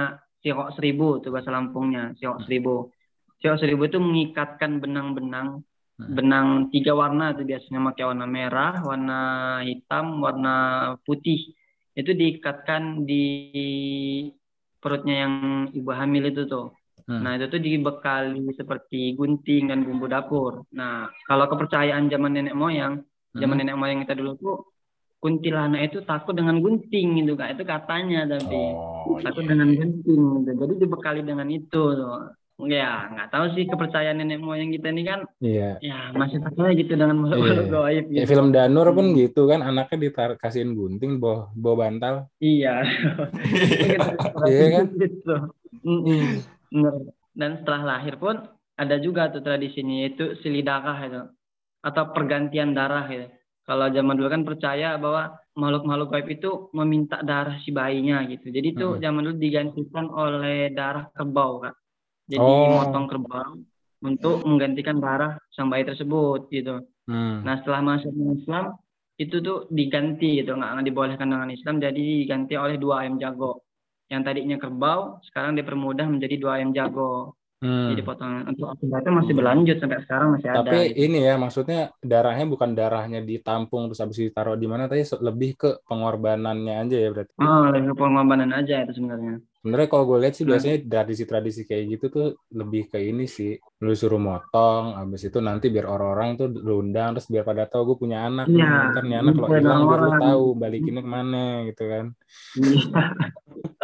siok 0.42 0.68
seribu, 0.76 1.06
itu 1.22 1.28
bahasa 1.34 1.50
Lampungnya, 1.54 2.02
siok 2.18 2.38
seribu. 2.46 2.90
Siok 3.40 3.56
seribu 3.62 3.82
itu 3.86 3.98
mengikatkan 4.02 4.72
benang-benang, 4.82 5.48
Hmm. 5.98 6.14
benang 6.16 6.48
tiga 6.74 6.92
warna 6.94 7.34
itu 7.34 7.42
biasanya 7.50 7.78
pakai 7.90 8.04
warna 8.10 8.26
merah, 8.26 8.74
warna 8.82 9.18
hitam, 9.66 10.06
warna 10.24 10.54
putih. 11.06 11.54
Itu 11.98 12.10
diikatkan 12.14 12.82
di 13.08 13.24
perutnya 14.82 15.14
yang 15.26 15.34
ibu 15.78 15.90
hamil 15.94 16.24
itu 16.30 16.42
tuh. 16.52 16.66
Hmm. 17.08 17.24
Nah, 17.24 17.32
itu 17.34 17.48
tuh 17.48 17.56
dibekali 17.56 18.44
seperti 18.52 19.16
gunting 19.16 19.72
dan 19.72 19.80
bumbu 19.80 20.06
dapur. 20.06 20.68
Nah, 20.70 21.08
kalau 21.24 21.48
kepercayaan 21.48 22.06
zaman 22.06 22.36
nenek 22.36 22.52
moyang, 22.52 23.00
zaman 23.32 23.56
Hmm. 23.56 23.64
nenek 23.64 23.76
moyang 23.76 23.98
kita 24.04 24.12
dulu 24.12 24.36
tuh 24.36 24.56
kuntilanak 25.18 25.88
itu 25.88 25.98
takut 26.04 26.30
dengan 26.30 26.60
gunting 26.60 27.18
gitu 27.18 27.34
kak 27.34 27.56
itu 27.56 27.64
katanya 27.64 28.22
tapi 28.28 28.54
Oh, 28.70 29.18
takut 29.18 29.42
iya. 29.42 29.50
dengan 29.50 29.68
gunting 29.74 30.22
gitu 30.38 30.52
jadi 30.54 30.74
dibekali 30.78 31.20
dengan 31.26 31.48
itu 31.48 31.82
tuh 31.90 32.30
ya 32.62 33.10
nggak 33.10 33.26
tahu 33.28 33.50
sih 33.50 33.66
kepercayaan 33.66 34.14
nenek 34.14 34.38
moyang 34.38 34.70
kita 34.70 34.94
ini 34.94 35.02
kan 35.02 35.26
Iya. 35.38 35.82
ya 35.82 36.14
masih 36.14 36.38
percaya 36.38 36.70
gitu 36.70 36.94
dengan 36.94 37.34
Iya. 37.34 37.66
gaib 37.66 38.04
Ya, 38.06 38.14
gitu 38.14 38.30
film 38.30 38.54
Danur 38.54 38.86
pun 38.92 39.10
Hmm. 39.10 39.16
gitu 39.16 39.42
kan 39.46 39.60
anaknya 39.60 39.96
ditar 40.00 40.30
kasihin 40.36 40.78
gunting 40.78 41.18
bawa 41.18 41.50
bawa 41.50 41.74
bantal. 41.84 42.14
iya 42.38 42.86
Iya 44.46 44.66
kan? 44.70 44.84
gitu 44.94 45.34
Mm-mm. 45.82 46.06
Bener. 46.06 46.57
Dan 47.40 47.50
setelah 47.62 47.82
lahir 47.96 48.14
pun 48.22 48.36
ada 48.78 48.96
juga 49.02 49.30
tuh 49.34 49.42
tradisinya 49.46 49.94
yaitu 50.06 50.24
silidakah 50.42 50.98
itu 51.06 51.22
atau 51.88 52.04
pergantian 52.14 52.70
darah 52.78 53.04
gitu 53.12 53.26
kalau 53.68 53.86
zaman 53.92 54.14
dulu 54.16 54.28
kan 54.32 54.42
percaya 54.48 54.96
bahwa 54.96 55.22
makhluk-makhluk 55.60 56.08
gaib 56.14 56.28
itu 56.36 56.50
meminta 56.72 57.20
darah 57.20 57.60
si 57.60 57.68
bayinya 57.68 58.24
gitu. 58.24 58.48
Jadi 58.48 58.66
itu 58.72 58.86
Mm-mm. 58.86 59.02
zaman 59.04 59.20
dulu 59.28 59.36
digantikan 59.36 60.06
oleh 60.08 60.72
darah 60.72 61.04
kerbau, 61.12 61.60
Kak. 61.60 61.74
Jadi 62.32 62.52
Oh. 62.56 62.72
motong 62.72 63.04
kerbau 63.12 63.60
untuk 64.08 64.36
menggantikan 64.48 64.96
darah 65.04 65.36
sang 65.52 65.68
bayi 65.68 65.84
tersebut 65.84 66.48
gitu. 66.48 66.80
Hmm. 67.08 67.42
Nah, 67.44 67.54
setelah 67.60 67.80
masuk 67.84 68.12
Islam 68.40 68.64
itu 69.20 69.36
tuh 69.46 69.58
diganti 69.78 70.40
gitu, 70.40 70.50
nggak 70.56 70.70
nggak 70.72 70.86
dibolehkan 70.88 71.28
dengan 71.32 71.50
Islam 71.52 71.76
jadi 71.84 72.02
diganti 72.22 72.54
oleh 72.56 72.76
dua 72.80 72.94
ayam 73.04 73.16
jago. 73.22 73.67
Yang 74.08 74.22
tadinya 74.24 74.56
kerbau, 74.56 75.20
sekarang 75.28 75.52
dipermudah 75.60 76.08
menjadi 76.08 76.34
dua 76.40 76.52
ayam 76.60 76.72
jago. 76.72 77.36
Hmm. 77.58 77.90
Jadi 77.90 78.06
potongan 78.06 78.54
untuk 78.54 78.70
akibat 78.70 79.02
itu 79.02 79.10
masih 79.10 79.34
berlanjut 79.34 79.76
sampai 79.82 79.98
sekarang 80.06 80.28
masih 80.38 80.48
ada. 80.54 80.58
Tapi 80.62 80.78
gitu. 80.94 80.98
ini 81.10 81.18
ya 81.26 81.34
maksudnya 81.34 81.80
darahnya 81.98 82.46
bukan 82.46 82.70
darahnya 82.70 83.18
ditampung 83.18 83.90
terus 83.90 83.98
habis 83.98 84.18
ditaruh 84.22 84.54
di 84.54 84.70
mana 84.70 84.86
tadi 84.86 85.02
lebih 85.18 85.58
ke 85.58 85.70
pengorbanannya 85.82 86.74
aja 86.86 86.96
ya 87.02 87.08
berarti. 87.10 87.32
Oh, 87.42 87.66
lebih 87.74 87.90
ke 87.90 87.96
pengorbanan 87.98 88.50
aja 88.54 88.86
itu 88.86 89.02
sebenarnya. 89.02 89.42
Sebenarnya 89.58 89.88
kalau 89.90 90.04
gue 90.06 90.18
lihat 90.22 90.34
sih 90.38 90.46
Hmm. 90.46 90.54
biasanya 90.54 90.76
tradisi-tradisi 90.86 91.62
kayak 91.66 91.84
gitu 91.98 92.04
tuh 92.14 92.26
lebih 92.54 92.94
ke 92.94 93.02
ini 93.02 93.26
sih. 93.26 93.58
Lu 93.82 93.90
suruh 93.90 94.22
motong, 94.22 94.94
habis 94.94 95.26
itu 95.26 95.42
nanti 95.42 95.66
biar 95.74 95.90
orang-orang 95.90 96.38
tuh 96.38 96.46
lu 96.54 96.78
undang 96.78 97.18
terus 97.18 97.26
biar 97.26 97.42
pada 97.42 97.66
tahu 97.66 97.90
gue 97.90 98.06
punya 98.06 98.22
anak. 98.22 98.46
Iya, 98.46 98.94
Ntar 98.94 99.02
nih 99.02 99.18
anak 99.18 99.34
kalau 99.34 99.50
hilang 99.50 99.82
biar 99.82 100.00
lu 100.06 100.12
tahu 100.14 100.44
balikinnya 100.54 101.02
ke 101.02 101.10
mana 101.10 101.42
gitu 101.66 101.82
kan. 101.90 102.04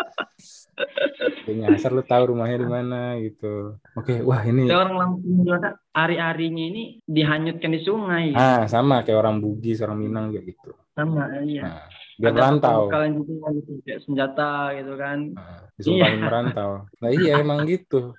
Nyasar 1.44 1.94
lu 1.94 2.02
tahu 2.02 2.34
rumahnya 2.34 2.58
di 2.64 2.68
mana 2.68 3.00
gitu. 3.22 3.78
Oke, 3.94 4.24
wah 4.24 4.42
ini 4.42 4.66
Ada 4.66 4.76
orang 4.80 4.94
Lampung 4.98 5.34
juga 5.44 5.56
Kak, 5.60 5.74
hari-harinya 5.94 6.64
ini 6.72 6.82
dihanyutkan 7.06 7.70
di 7.70 7.80
sungai. 7.84 8.26
ah 8.34 8.66
sama 8.66 9.04
kayak 9.06 9.20
orang 9.22 9.38
Bugis, 9.38 9.78
orang 9.84 9.98
Minang 10.02 10.34
juga 10.34 10.42
gitu. 10.50 10.70
Sama, 10.94 11.26
iya. 11.42 11.62
Nah, 11.62 11.86
biar 12.18 12.32
Ada 12.34 12.40
rantau. 12.42 12.80
pembekalan 12.86 13.10
juga 13.18 13.46
gitu, 13.54 13.70
kayak 13.82 14.00
senjata 14.02 14.50
gitu 14.78 14.92
kan. 14.98 15.18
Nah, 15.34 15.60
disumpahin 15.78 16.20
merantau. 16.22 16.70
Nah 17.02 17.10
iya 17.10 17.32
emang 17.42 17.66
gitu. 17.66 18.14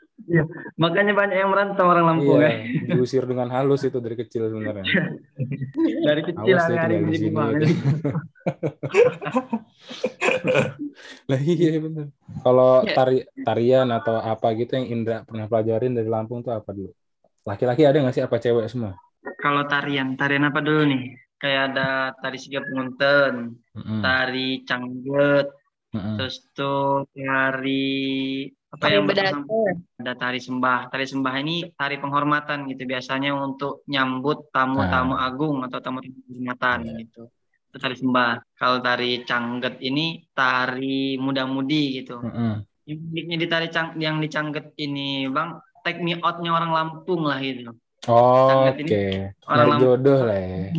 Makanya 0.80 1.12
banyak 1.12 1.38
yang 1.38 1.52
merantau 1.52 1.86
orang 1.86 2.08
Lampung 2.08 2.40
Iya, 2.40 2.50
ya. 2.50 2.96
diusir 2.96 3.28
dengan 3.28 3.52
halus 3.52 3.84
itu 3.84 4.00
dari 4.00 4.16
kecil 4.16 4.48
sebenarnya. 4.48 4.88
Dari 6.06 6.22
kecil 6.24 6.56
Awas 6.56 6.66
deh 6.72 6.78
hari 6.80 6.94
tinggal 7.04 7.12
di 7.12 7.18
sini. 7.20 7.36
gitu. 7.36 7.68
lah 11.30 11.42
iya 11.42 11.78
bener. 11.82 12.08
Kalau 12.42 12.86
Iya. 12.86 12.94
tari 12.96 13.18
tarian 13.44 13.88
atau 13.92 14.16
apa 14.18 14.48
gitu 14.56 14.78
yang 14.78 14.88
Indra 14.92 15.26
pernah 15.28 15.46
pelajarin 15.50 15.94
dari 15.94 16.10
Lampung 16.10 16.42
tuh 16.42 16.56
apa 16.56 16.72
dulu? 16.72 16.92
Laki-laki 17.44 17.84
ada 17.86 17.98
nggak 18.02 18.16
sih 18.16 18.24
apa 18.26 18.38
cewek 18.40 18.66
semua? 18.70 18.96
Kalau 19.42 19.66
tarian, 19.68 20.16
tarian 20.16 20.48
apa 20.48 20.60
dulu 20.62 20.86
nih? 20.88 21.04
Kayak 21.36 21.62
ada 21.74 21.90
tari 22.18 22.38
siga 22.40 22.64
punten, 22.64 23.60
Mm-mm, 23.76 24.02
tari 24.02 24.64
cangget, 24.64 25.52
mm-mm. 25.92 26.16
terus 26.18 26.48
tuh 26.56 27.06
tari 27.12 28.48
apa 28.76 28.82
Tari 28.82 28.94
yang 28.94 29.08
bedata. 29.08 29.40
ada 29.96 30.14
tari 30.14 30.38
sembah. 30.38 30.80
Tari 30.90 31.06
sembah 31.06 31.34
ini 31.40 31.56
tari 31.72 31.96
penghormatan 31.96 32.68
gitu 32.68 32.84
biasanya 32.84 33.32
untuk 33.32 33.82
nyambut 33.86 34.52
tamu-tamu 34.52 35.16
agung 35.18 35.64
atau 35.64 35.80
tamu 35.80 36.00
penghormatan 36.00 36.78
Iya. 36.84 36.94
gitu. 37.02 37.22
Itu 37.72 37.78
tari 37.78 37.96
sembah. 37.96 38.32
Kalau 38.54 38.78
tari 38.80 39.24
cangget 39.24 39.80
ini 39.80 40.06
tari 40.30 41.16
muda-mudi 41.16 42.04
gitu. 42.04 42.20
Mm-mm. 42.20 42.68
Yang 42.86 43.00
uniknya 43.08 43.38
di 43.38 43.48
tari 43.48 43.68
cang 43.68 43.88
yang 43.98 44.20
di 44.20 44.28
cangget 44.28 44.76
ini, 44.78 45.26
Bang, 45.28 45.58
take 45.82 45.98
me 45.98 46.14
out-nya 46.16 46.52
orang 46.52 46.70
Lampung 46.70 47.24
lah 47.24 47.40
gitu. 47.40 47.74
Oh, 48.06 48.46
Cangget 48.46 48.76
Oke, 48.76 48.84
ini 48.84 48.94
orang 49.48 49.66
Lampung. 49.66 49.82
jodoh 49.82 50.20
lah 50.22 50.38
ya. 50.38 50.70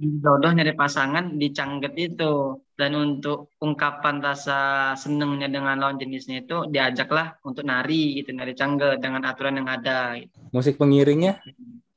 Jodoh 0.00 0.50
nyari 0.54 0.72
pasangan 0.74 1.38
di 1.40 1.48
cangget 1.54 1.94
itu 1.96 2.58
dan 2.74 2.92
untuk 2.98 3.54
ungkapan 3.62 4.18
rasa 4.18 4.92
senengnya 4.98 5.46
dengan 5.46 5.78
lawan 5.78 5.96
jenisnya 6.02 6.42
itu 6.42 6.66
diajaklah 6.66 7.38
untuk 7.46 7.62
nari 7.62 8.18
gitu 8.18 8.34
nari 8.34 8.52
cangget 8.58 8.98
dengan 8.98 9.22
aturan 9.22 9.58
yang 9.62 9.68
ada 9.70 10.18
gitu. 10.18 10.34
Musik 10.50 10.74
pengiringnya? 10.80 11.38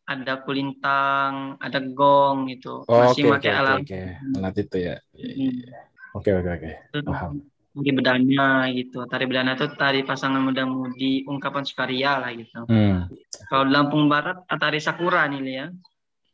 ada 0.07 0.39
kulintang 0.39 1.60
ada 1.60 1.79
gong 1.83 2.47
gitu 2.47 2.88
Oh, 2.88 3.12
masih 3.12 3.27
Oke, 3.27 3.33
pakai 3.36 3.51
oke, 3.51 3.60
alat 3.60 3.75
oke, 3.83 3.83
oke. 3.83 3.99
Alat 4.39 4.55
itu 4.55 4.77
ya. 4.79 4.95
Iya, 5.12 5.27
iya, 5.36 5.49
Hmm. 5.51 5.51
iya. 5.60 5.77
Oke, 6.15 6.29
oke, 6.31 6.49
oke. 6.55 6.71
Paham. 7.03 7.31
tari 7.77 7.91
bedana 7.93 8.47
gitu 8.73 8.99
tari 9.05 9.23
bedana 9.29 9.53
itu 9.53 9.67
tari 9.77 10.01
pasangan 10.01 10.41
muda-mudi 10.41 11.27
ungkapan 11.29 11.62
sukaria 11.62 12.17
lah 12.17 12.31
gitu 12.33 12.65
Hmm. 12.65 13.05
kalau 13.51 13.63
di 13.69 13.71
Lampung 13.75 14.10
Barat 14.10 14.47
tari 14.49 14.81
sakura 14.81 15.29
nih 15.29 15.41
ya 15.45 15.65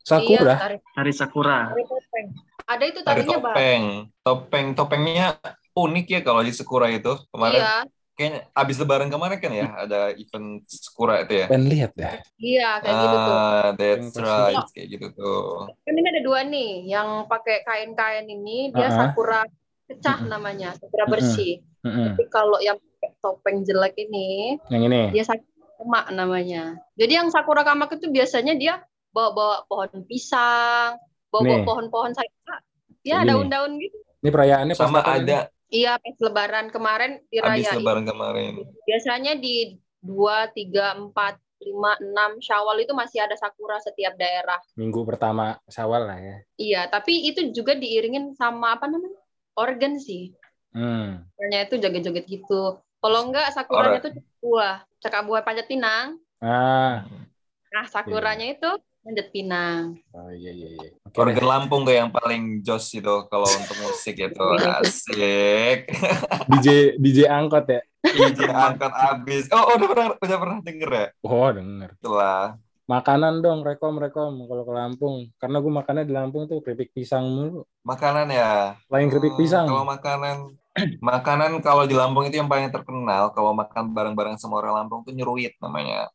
Sakura. 0.03 0.53
Iya, 0.53 0.59
tari, 0.59 0.77
tari 0.83 1.13
sakura 1.15 1.59
tari 1.71 1.83
topeng. 1.87 2.27
Ada 2.63 2.83
itu 2.87 2.99
Tari 3.03 3.21
tarinya, 3.23 3.37
Bang. 3.39 3.55
topeng. 3.55 3.83
Topeng 4.23 4.65
topengnya 4.75 5.27
unik 5.75 6.05
ya 6.07 6.19
kalau 6.23 6.39
di 6.39 6.53
Sekura 6.55 6.87
itu. 6.87 7.11
Kemarin 7.27 7.59
Iya, 7.59 7.73
kayaknya 8.15 8.39
abis 8.55 8.75
lebaran 8.79 9.09
kemarin 9.11 9.37
kan 9.43 9.51
ya 9.51 9.67
ada 9.73 9.99
event 10.15 10.63
Sekura 10.67 11.27
itu 11.27 11.43
ya. 11.43 11.45
Pengen 11.51 11.67
lihat 11.67 11.91
dah. 11.91 12.23
iya 12.39 12.79
kayak 12.79 12.95
gitu 12.95 13.17
tuh. 13.19 13.35
Ah, 13.35 13.67
that's 13.75 14.15
right 14.15 14.67
kayak 14.71 14.87
gitu 14.95 15.07
tuh. 15.11 15.67
Kan 15.83 15.93
ini 15.95 16.07
ada 16.07 16.21
dua 16.23 16.39
nih, 16.47 16.71
yang 16.87 17.27
pakai 17.27 17.67
kain-kain 17.67 18.27
ini 18.27 18.71
dia 18.71 18.87
Uh-uh. 18.87 19.11
sakura 19.11 19.41
pecah 19.83 20.19
namanya, 20.23 20.71
sakura 20.79 21.03
bersih. 21.11 21.59
Mm-mm. 21.83 22.15
Tapi 22.15 22.23
kalau 22.31 22.63
yang 22.63 22.79
pakai 22.79 23.11
topeng 23.19 23.67
jelek 23.67 23.99
ini, 23.99 24.55
Yang 24.71 24.83
ini. 24.87 25.01
dia 25.11 25.23
sakura 25.27 25.67
kamak 25.83 26.05
namanya. 26.15 26.63
Jadi 26.95 27.11
yang 27.11 27.27
sakura 27.27 27.67
kamak 27.67 27.91
itu 27.99 28.07
biasanya 28.07 28.55
dia 28.55 28.79
bawa-bawa 29.13 29.63
pohon 29.69 30.03
pisang, 30.09 30.97
bawa-bawa 31.29 31.59
pohon-pohon 31.63 32.11
sayur. 32.17 32.59
Ya, 33.05 33.21
daun-daun 33.23 33.77
gitu. 33.77 33.95
Ini 34.23 34.29
perayaannya 34.31 34.75
pas 34.75 34.87
Sama 34.87 35.03
ada 35.03 35.51
Iya, 35.73 35.97
pas 35.97 36.17
lebaran 36.21 36.69
kemarin 36.69 37.11
abis 37.17 37.29
dirayain. 37.65 37.77
lebaran 37.81 38.05
kemarin. 38.05 38.51
Biasanya 38.85 39.33
di 39.41 39.73
2, 40.05 40.53
3, 40.53 40.93
4, 41.09 41.35
5, 41.65 41.97
6 41.97 42.31
Syawal 42.43 42.77
itu 42.85 42.93
masih 42.93 43.25
ada 43.25 43.33
sakura 43.33 43.81
setiap 43.81 44.13
daerah. 44.13 44.61
minggu 44.77 45.01
pertama 45.01 45.57
Syawal 45.65 46.05
lah 46.05 46.19
ya. 46.21 46.37
Iya, 46.61 46.81
tapi 46.93 47.25
itu 47.25 47.49
juga 47.49 47.73
diiringin 47.73 48.37
sama 48.37 48.77
apa 48.77 48.85
namanya? 48.85 49.17
Organ 49.57 49.97
sih. 49.97 50.29
Hmm. 50.77 51.25
Itu 51.41 51.81
joget-joget 51.81 52.25
gitu. 52.29 52.77
Kalau 53.03 53.19
enggak 53.27 53.51
sakuranya 53.51 53.99
tuh 53.99 54.13
cakak 54.15 54.37
buah, 54.45 54.75
cakak 55.01 55.23
buah 55.25 55.41
panjat 55.41 55.67
pinang. 55.67 56.21
Ah, 56.37 57.03
Nah, 57.73 57.85
sakuranya 57.89 58.45
itu 58.53 58.69
panjat 59.03 59.27
pinang. 59.35 59.99
oh 60.15 60.31
iya 60.31 60.51
iya 60.55 60.67
iya. 60.79 60.89
Organ. 61.13 61.43
Lampung 61.43 61.83
tuh 61.83 61.91
yang 61.91 62.09
paling 62.09 62.63
jos 62.63 62.87
itu 62.95 63.15
kalau 63.27 63.45
untuk 63.45 63.77
musik 63.83 64.15
itu 64.15 64.45
asik. 64.79 65.91
DJ 66.55 66.67
DJ 66.97 67.19
angkot 67.27 67.67
ya. 67.67 67.83
DJ 68.03 68.47
angkat 68.47 68.91
abis. 68.95 69.51
Oh, 69.51 69.75
udah 69.75 69.87
pernah 69.91 70.05
udah 70.15 70.37
pernah 70.39 70.57
denger 70.63 70.89
ya? 70.89 71.07
Oh 71.21 71.51
denger. 71.51 71.89
Itulah. 71.99 72.55
Makanan 72.83 73.39
dong, 73.39 73.63
rekom 73.63 73.95
rekom 73.95 74.43
kalau 74.43 74.63
ke 74.67 74.73
Lampung. 74.75 75.15
Karena 75.39 75.63
gue 75.63 75.71
makannya 75.71 76.03
di 76.03 76.13
Lampung 76.15 76.51
tuh 76.51 76.59
keripik 76.59 76.91
pisang 76.91 77.23
mulu. 77.23 77.63
Makanan 77.87 78.27
ya. 78.27 78.75
Lain 78.91 79.07
keripik 79.07 79.35
Hmm, 79.35 79.39
pisang. 79.39 79.65
Kalau 79.67 79.87
makanan 79.87 80.37
makanan 80.99 81.61
kalau 81.63 81.83
di 81.87 81.95
Lampung 81.95 82.27
itu 82.27 82.39
yang 82.39 82.49
paling 82.49 82.67
terkenal 82.73 83.29
kalau 83.31 83.53
makan 83.55 83.93
bareng-bareng 83.93 84.35
sama 84.35 84.59
orang 84.59 84.83
Lampung 84.83 85.03
tuh 85.07 85.15
nyeruit 85.15 85.55
namanya. 85.63 86.11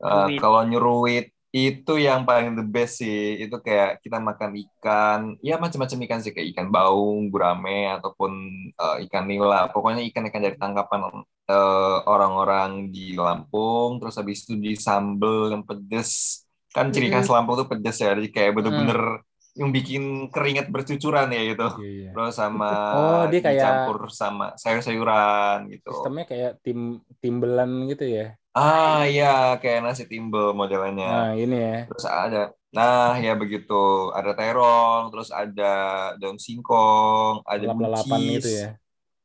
Uh, 0.00 0.32
kalau 0.40 0.64
nyeruit 0.64 1.32
itu 1.50 1.98
yang 1.98 2.22
paling 2.22 2.54
the 2.54 2.62
best 2.62 3.02
sih. 3.02 3.42
Itu 3.42 3.58
kayak 3.58 3.98
kita 4.06 4.22
makan 4.22 4.50
ikan, 4.54 5.20
ya 5.42 5.58
macam-macam 5.58 5.98
ikan 6.06 6.20
sih 6.22 6.30
kayak 6.30 6.54
ikan 6.54 6.68
baung, 6.70 7.26
gurame 7.28 7.90
ataupun 7.90 8.30
uh, 8.78 8.96
ikan 9.10 9.26
nila. 9.26 9.66
Pokoknya 9.74 10.06
ikan-ikan 10.14 10.42
dari 10.46 10.54
tangkapan 10.54 11.26
uh, 11.50 11.98
orang-orang 12.06 12.94
di 12.94 13.18
Lampung. 13.18 13.98
Terus 13.98 14.14
habis 14.14 14.46
itu 14.46 14.54
di 14.54 14.78
sambel 14.78 15.50
yang 15.50 15.66
pedes. 15.66 16.42
Kan 16.70 16.94
ciri 16.94 17.10
khas 17.10 17.26
Lampung 17.26 17.58
tuh 17.58 17.66
pedes 17.66 17.98
ya. 17.98 18.14
Jadi 18.14 18.30
kayak 18.30 18.54
bener-bener 18.54 19.26
yang 19.58 19.74
bikin 19.74 20.30
keringat 20.30 20.70
bercucuran 20.70 21.26
ya 21.34 21.42
gitu. 21.50 21.66
Iya, 21.82 21.90
iya. 21.90 22.10
Terus 22.14 22.34
sama 22.38 22.70
Oh, 22.94 23.22
dia 23.26 23.42
kayak- 23.42 23.58
dicampur 23.58 23.98
sama 24.14 24.54
sayur-sayuran 24.54 25.66
gitu. 25.74 25.90
Sistemnya 25.90 26.24
kayak 26.30 26.52
tim 26.62 27.02
timbelan 27.18 27.90
gitu 27.90 28.06
ya. 28.06 28.38
Ah 28.50 29.06
iya, 29.06 29.54
kayak 29.62 29.86
nasi 29.86 30.10
timbel 30.10 30.50
modelnya. 30.50 31.30
Nah 31.30 31.32
ini 31.38 31.54
ya. 31.54 31.76
Terus 31.86 32.02
ada, 32.02 32.50
nah 32.74 33.14
ya 33.14 33.38
begitu. 33.38 34.10
Ada 34.10 34.34
terong, 34.34 35.14
terus 35.14 35.30
ada 35.30 35.74
daun 36.18 36.34
singkong, 36.34 37.46
ada 37.46 37.70
Lap-lalapan 37.70 38.18
buncis, 38.18 38.42
gitu 38.42 38.50
ya. 38.50 38.68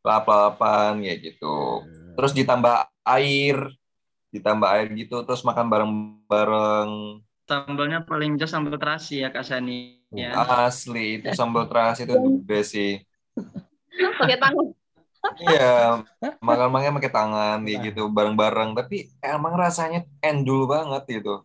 lap-lalapan 0.05 0.91
kayak 1.01 1.19
gitu. 1.25 1.57
Terus 2.13 2.31
ditambah 2.37 2.75
air, 3.01 3.57
ditambah 4.29 4.67
air 4.69 4.87
gitu, 4.93 5.25
terus 5.25 5.41
makan 5.41 5.67
bareng-bareng. 5.73 6.91
sambalnya 7.45 8.01
paling 8.01 8.41
jos 8.41 8.49
sambal 8.49 8.73
terasi 8.81 9.21
ya 9.21 9.29
Kak 9.29 9.45
Sani 9.45 10.01
ya 10.09 10.33
Asli 10.65 11.21
itu 11.21 11.29
sambal 11.37 11.69
terasi 11.69 12.09
itu 12.09 12.17
the 12.17 12.31
best 12.41 12.73
sih. 12.73 12.97
Pakai 14.17 14.41
tangan. 14.41 14.73
Iya, 15.35 16.01
makan-makan 16.39 16.95
pakai 16.95 17.11
tangan 17.11 17.57
kayak 17.61 17.79
gitu 17.85 18.07
bareng-bareng. 18.07 18.73
Tapi 18.73 19.09
emang 19.19 19.53
rasanya 19.53 20.05
endul 20.19 20.65
banget 20.65 21.19
gitu. 21.19 21.41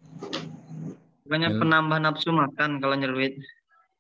Bukannya 1.23 1.49
Dan- 1.49 1.61
penambah 1.61 1.99
nafsu 2.01 2.31
makan 2.31 2.79
kalau 2.79 2.95
nyeruit. 2.95 3.39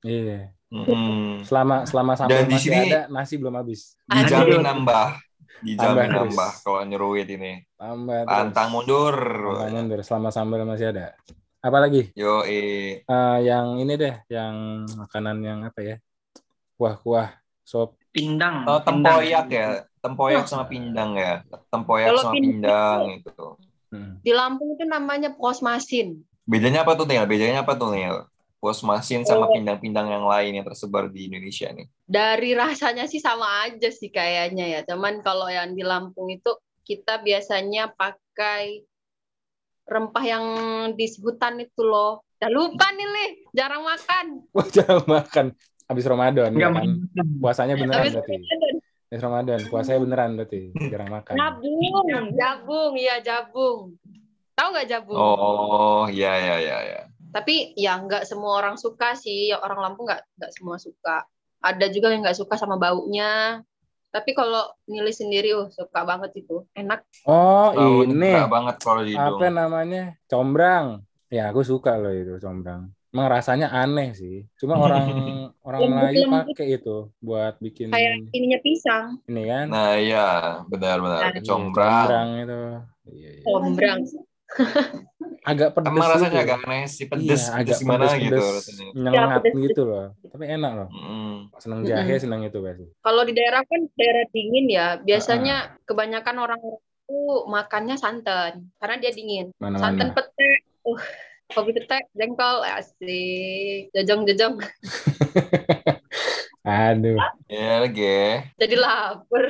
Iya. 0.00 0.50
Mm-mm. 0.70 1.42
Selama 1.42 1.82
selama 1.82 2.14
sambal 2.14 2.30
Dan 2.32 2.46
di 2.46 2.54
masih 2.54 2.70
sini- 2.70 2.88
ada, 2.88 3.00
nasi 3.08 3.34
belum 3.34 3.54
habis. 3.54 3.98
Dijamin 4.06 4.62
nambah, 4.62 5.06
Tambah 5.18 5.62
dijamin 5.62 6.06
terus. 6.06 6.14
nambah 6.30 6.50
kalau 6.62 6.80
nyeruit 6.84 7.28
ini. 7.28 7.52
Tambah 7.74 8.18
terus. 8.22 8.30
Pantang 8.30 8.68
mundur. 8.70 9.16
Pantang 9.50 9.72
mundur. 9.76 10.00
Selama 10.00 10.28
sambal 10.28 10.62
masih 10.62 10.94
ada. 10.94 11.18
Apa 11.60 11.76
lagi? 11.76 12.08
Yo 12.14 12.40
eh 12.42 13.02
Eh, 13.02 13.38
yang 13.42 13.76
ini 13.76 13.92
deh, 13.94 14.16
yang 14.26 14.54
makanan 14.96 15.36
yang 15.38 15.58
apa 15.60 15.80
ya? 15.82 15.96
Kuah-kuah, 16.74 17.36
sop. 17.60 17.99
Pindang. 18.10 18.66
oh, 18.66 18.82
pindang. 18.82 18.86
tempoyak 18.86 19.46
ya, 19.50 19.68
tempoyak 20.02 20.44
sama 20.50 20.64
pindang 20.66 21.14
ya, 21.14 21.46
tempoyak 21.70 22.10
Kalau 22.10 22.22
sama 22.26 22.34
pindang 22.34 22.50
pindang 22.50 23.02
itu. 23.22 23.46
Hmm. 23.90 24.12
Di 24.22 24.32
Lampung 24.34 24.74
itu 24.78 24.86
namanya 24.86 25.34
pos 25.34 25.62
masin. 25.62 26.22
Bedanya 26.46 26.82
apa 26.82 26.94
tuh 26.98 27.06
Nil? 27.06 27.26
Bedanya 27.26 27.62
apa 27.62 27.74
tuh 27.78 27.94
Nil? 27.94 28.26
Pos 28.60 28.84
masin 28.84 29.24
sama 29.24 29.48
Oh. 29.48 29.54
pindang-pindang 29.56 30.10
yang 30.12 30.26
lain 30.28 30.60
yang 30.60 30.66
tersebar 30.68 31.08
di 31.08 31.32
Indonesia 31.32 31.72
nih. 31.72 31.88
Dari 32.04 32.50
rasanya 32.52 33.08
sih 33.08 33.16
sama 33.16 33.64
aja 33.64 33.88
sih 33.88 34.12
kayaknya 34.12 34.68
ya. 34.68 34.80
Cuman 34.84 35.24
kalau 35.24 35.48
yang 35.48 35.72
di 35.72 35.80
Lampung 35.80 36.28
itu 36.28 36.54
kita 36.84 37.24
biasanya 37.24 37.88
pakai 37.96 38.84
rempah 39.88 40.24
yang 40.26 40.44
di 40.94 41.06
hutan 41.18 41.58
itu 41.62 41.82
loh. 41.82 42.22
Udah 42.40 42.50
lupa 42.52 42.88
nih, 42.94 43.08
Lih. 43.08 43.30
Jarang 43.52 43.82
makan. 43.84 44.26
Wah, 44.56 44.68
jangan 44.68 45.02
makan. 45.08 45.46
Habis 45.90 46.06
Ramadan, 46.06 46.54
ya 46.54 46.70
kan? 46.70 46.86
makan. 46.86 47.26
Puasanya 47.42 47.74
beneran 47.74 48.06
Habis 48.06 48.14
berarti. 48.14 48.36
Ramadan. 48.38 48.74
Habis 49.10 49.22
Ramadan, 49.26 49.60
puasanya 49.66 50.00
beneran 50.06 50.30
berarti. 50.38 50.62
Jarang 50.86 51.10
makan. 51.10 51.34
Jabung, 51.34 52.26
jabung, 52.38 52.92
iya 52.94 53.16
jabung. 53.18 53.78
Tahu 54.54 54.68
nggak 54.70 54.86
jabung? 54.86 55.18
Oh, 55.18 56.06
ya 56.06 56.30
ya 56.38 56.56
ya 56.62 56.78
ya. 56.86 57.00
Tapi 57.34 57.74
ya 57.74 57.98
nggak 57.98 58.22
semua 58.22 58.62
orang 58.62 58.78
suka 58.78 59.18
sih. 59.18 59.50
Orang 59.50 59.82
Lampung 59.82 60.06
nggak 60.06 60.22
nggak 60.38 60.52
semua 60.54 60.78
suka. 60.78 61.26
Ada 61.58 61.90
juga 61.90 62.14
yang 62.14 62.22
nggak 62.22 62.38
suka 62.38 62.54
sama 62.54 62.78
baunya. 62.78 63.58
Tapi 64.14 64.30
kalau 64.34 64.70
milih 64.86 65.14
sendiri, 65.14 65.54
oh 65.58 65.70
suka 65.74 66.06
banget 66.06 66.46
itu. 66.46 66.66
Enak. 66.74 67.02
Oh, 67.26 67.74
Tahu 67.74 68.06
ini 68.06 68.30
nyekra 68.30 68.46
banget 68.46 68.76
kalau 68.78 69.02
di 69.02 69.14
apa 69.18 69.46
namanya? 69.50 70.14
Combrang. 70.30 71.02
Ya, 71.30 71.50
aku 71.50 71.66
suka 71.66 71.98
loh 71.98 72.14
itu 72.14 72.38
combrang. 72.38 72.90
Emang 73.10 73.26
rasanya 73.28 73.68
aneh 73.68 74.14
sih. 74.14 74.46
Cuma 74.54 74.78
orang 74.86 75.06
orang 75.60 75.80
Melayu 75.82 76.24
Lembut-lembut. 76.24 76.46
pakai 76.54 76.66
itu 76.72 76.96
buat 77.18 77.54
bikin 77.58 77.90
Kayak 77.90 78.30
ininya 78.30 78.58
pisang. 78.60 79.06
ini 79.26 79.42
kan. 79.44 79.66
Nah 79.66 79.94
iya 79.94 80.26
benar-benar 80.64 81.20
Nah, 81.28 81.42
combrang. 81.42 82.06
Combrang 82.06 82.28
itu. 82.38 82.60
Iya, 83.10 83.28
iya. 83.32 83.42
Combrang. 83.44 83.98
Agak 85.40 85.72
pedes 85.72 85.88
Emang 85.88 86.06
rasanya 86.06 86.30
gitu. 86.30 86.44
agak 86.44 86.58
aneh 86.60 86.82
sih 86.84 87.06
pedes, 87.06 87.22
Iya, 87.24 87.30
pedes 87.32 87.44
agak 87.56 87.76
gimana 87.78 88.02
pedes, 88.04 88.18
gitu 88.20 88.34
pedes, 88.36 88.50
rasanya. 88.52 88.86
Nyengat 88.92 89.14
Ya, 89.16 89.38
pedes, 89.40 89.54
gitu 89.64 89.82
loh. 89.84 90.06
Tapi 90.26 90.44
enak 90.46 90.72
loh. 90.74 90.88
Mm. 90.92 91.36
Seneng 91.56 91.80
jahe, 91.82 92.14
seneng 92.16 92.40
itu 92.44 92.58
pasti. 92.60 92.84
Kalau 93.00 93.22
di 93.22 93.32
daerah 93.32 93.62
kan 93.64 93.80
daerah 93.94 94.24
dingin 94.28 94.66
ya, 94.68 94.86
biasanya 94.98 95.54
kebanyakan 95.82 96.36
orang 96.36 96.60
itu 96.60 97.18
makannya 97.48 97.96
santan 97.96 98.52
karena 98.76 98.96
dia 98.98 99.10
dingin. 99.10 99.46
Mana-mana. 99.56 99.82
Santan 99.82 100.08
pete, 100.12 100.50
uh, 100.84 101.00
kopi 101.50 101.70
pete, 101.74 101.98
jengkol, 102.14 102.62
asik, 102.62 103.90
jejong-jejong. 103.94 104.62
Aduh. 106.64 107.18
Ya 107.50 107.82
lagi. 107.82 108.46
Jadi 108.60 108.76
lapar. 108.78 109.44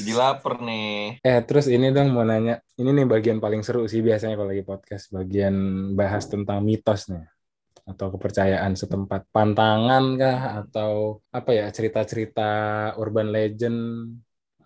Jadi 0.00 0.12
lapar 0.14 0.54
nih. 0.62 1.22
Eh, 1.24 1.40
terus 1.46 1.66
ini 1.70 1.90
dong 1.90 2.12
mau 2.12 2.26
nanya. 2.26 2.60
Ini 2.76 2.90
nih 2.92 3.06
bagian 3.08 3.38
paling 3.38 3.64
seru 3.64 3.86
sih 3.88 4.04
biasanya 4.04 4.36
kalau 4.36 4.50
lagi 4.52 4.64
podcast. 4.66 5.10
Bagian 5.14 5.54
bahas 5.96 6.26
tentang 6.28 6.60
mitos 6.60 7.08
nih. 7.08 7.24
Atau 7.88 8.12
kepercayaan 8.14 8.76
setempat. 8.76 9.30
Pantangan 9.32 10.04
kah? 10.18 10.40
Atau 10.62 11.22
apa 11.30 11.50
ya, 11.54 11.66
cerita-cerita 11.70 12.50
urban 13.00 13.30
legend? 13.32 13.78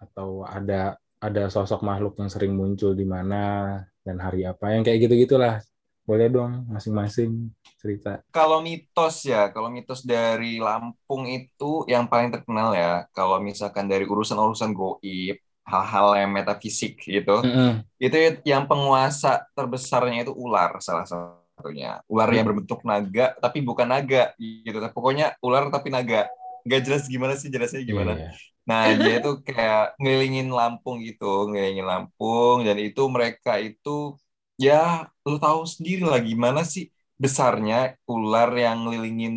Atau 0.00 0.44
ada 0.44 0.96
ada 1.24 1.48
sosok 1.48 1.80
makhluk 1.80 2.20
yang 2.20 2.28
sering 2.28 2.52
muncul 2.52 2.92
di 2.92 3.08
mana 3.08 3.80
dan 4.04 4.20
hari 4.20 4.44
apa? 4.44 4.76
Yang 4.76 4.92
kayak 4.92 5.00
gitu-gitulah. 5.08 5.64
Boleh 6.04 6.28
dong 6.28 6.68
masing-masing 6.68 7.48
cerita. 7.80 8.20
Kalau 8.28 8.60
mitos 8.60 9.24
ya, 9.24 9.48
kalau 9.48 9.72
mitos 9.72 10.04
dari 10.04 10.60
Lampung 10.60 11.24
itu 11.24 11.88
yang 11.88 12.04
paling 12.04 12.28
terkenal 12.28 12.76
ya, 12.76 13.08
kalau 13.16 13.40
misalkan 13.40 13.88
dari 13.88 14.04
urusan-urusan 14.04 14.76
goib, 14.76 15.40
hal-hal 15.64 16.08
yang 16.20 16.28
metafisik 16.28 17.00
gitu, 17.00 17.40
Mm-mm. 17.40 17.80
itu 17.96 18.16
yang 18.44 18.68
penguasa 18.68 19.48
terbesarnya 19.56 20.28
itu 20.28 20.32
ular 20.36 20.76
salah 20.84 21.08
satunya. 21.08 22.04
Ular 22.04 22.28
yang 22.36 22.44
berbentuk 22.52 22.84
naga, 22.84 23.32
tapi 23.40 23.64
bukan 23.64 23.88
naga 23.88 24.36
gitu. 24.36 24.76
Pokoknya 24.92 25.32
ular 25.40 25.72
tapi 25.72 25.88
naga. 25.88 26.28
Gak 26.68 26.84
jelas 26.84 27.08
gimana 27.08 27.36
sih 27.36 27.48
jelasnya 27.48 27.80
gimana. 27.80 28.12
Iya. 28.16 28.30
Nah, 28.64 28.96
dia 28.96 29.20
itu 29.20 29.44
kayak 29.44 30.00
ngelilingin 30.00 30.48
Lampung 30.48 31.04
gitu, 31.04 31.52
ngelilingin 31.52 31.84
Lampung 31.84 32.64
dan 32.64 32.80
itu 32.80 33.04
mereka 33.12 33.60
itu 33.60 34.16
ya 34.58 35.08
lu 35.26 35.36
tahu 35.42 35.60
sendiri 35.66 36.02
lah 36.06 36.20
gimana 36.22 36.60
sih 36.66 36.90
besarnya 37.22 37.94
ular 38.10 38.50
yang 38.54 38.76
ngelilingin 38.86 39.34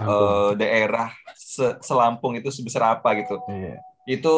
eh, 0.00 0.50
daerah 0.60 1.12
se- 1.36 1.78
selampung 1.84 2.32
itu 2.38 2.48
sebesar 2.52 2.96
apa 2.98 3.08
gitu. 3.20 3.40
Iya. 3.48 3.80
Itu 4.08 4.28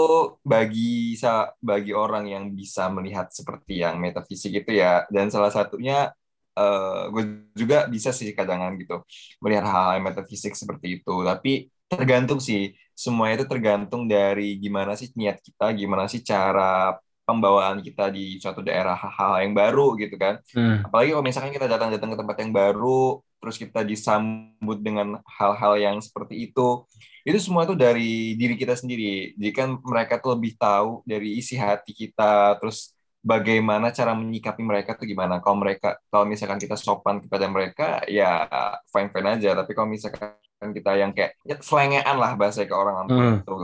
bagi 0.42 1.14
bagi 1.62 1.92
orang 1.94 2.24
yang 2.34 2.44
bisa 2.58 2.90
melihat 2.90 3.30
seperti 3.30 3.82
yang 3.84 3.96
metafisik 4.02 4.52
itu 4.64 4.70
ya 4.82 5.06
dan 5.14 5.30
salah 5.34 5.52
satunya 5.54 6.10
eh 6.58 7.02
gue 7.14 7.22
juga 7.54 7.86
bisa 7.86 8.10
sih 8.10 8.34
kadang 8.34 8.58
gitu 8.82 8.94
melihat 9.42 9.64
hal-hal 9.70 10.02
metafisik 10.02 10.52
seperti 10.58 10.98
itu 11.00 11.12
tapi 11.22 11.70
tergantung 11.86 12.42
sih 12.42 12.74
semua 12.94 13.30
itu 13.34 13.46
tergantung 13.46 14.02
dari 14.10 14.58
gimana 14.58 14.92
sih 14.98 15.08
niat 15.14 15.38
kita 15.46 15.64
gimana 15.80 16.04
sih 16.10 16.20
cara 16.26 16.98
pembawaan 17.36 17.78
kita 17.80 18.10
di 18.10 18.36
suatu 18.42 18.60
daerah 18.60 18.98
hal-hal 18.98 19.46
yang 19.46 19.54
baru 19.54 19.94
gitu 19.96 20.18
kan. 20.18 20.42
Hmm. 20.54 20.82
apalagi 20.86 21.14
kalau 21.14 21.24
misalkan 21.24 21.52
kita 21.54 21.66
datang-datang 21.70 22.10
ke 22.12 22.18
tempat 22.18 22.36
yang 22.42 22.52
baru 22.52 23.02
terus 23.40 23.56
kita 23.56 23.80
disambut 23.80 24.78
dengan 24.84 25.16
hal-hal 25.24 25.80
yang 25.80 25.96
seperti 26.02 26.50
itu 26.52 26.84
itu 27.24 27.38
semua 27.40 27.68
tuh 27.68 27.76
dari 27.76 28.36
diri 28.36 28.56
kita 28.56 28.76
sendiri. 28.76 29.36
Jadi 29.36 29.52
kan 29.52 29.76
mereka 29.80 30.16
tuh 30.20 30.36
lebih 30.36 30.56
tahu 30.56 31.04
dari 31.04 31.36
isi 31.36 31.56
hati 31.56 31.92
kita 31.92 32.56
terus 32.60 32.96
bagaimana 33.20 33.92
cara 33.92 34.16
menyikapi 34.16 34.64
mereka 34.64 34.96
tuh 34.96 35.04
gimana. 35.04 35.40
Kalau 35.44 35.56
mereka 35.60 36.00
kalau 36.08 36.24
misalkan 36.24 36.56
kita 36.56 36.76
sopan 36.80 37.20
kepada 37.20 37.46
mereka 37.48 38.00
ya 38.08 38.48
fine 38.88 39.12
fine 39.12 39.28
aja. 39.36 39.50
Tapi 39.52 39.70
kalau 39.76 39.88
misalkan 39.92 40.32
kita 40.60 40.92
yang 40.96 41.12
kayak 41.12 41.36
ya, 41.44 41.56
selengean 41.60 42.16
lah 42.16 42.36
bahasa 42.36 42.64
ke 42.64 42.72
orang 42.76 43.04
Lampung 43.04 43.20
Hmm. 43.20 43.36
itu 43.40 43.56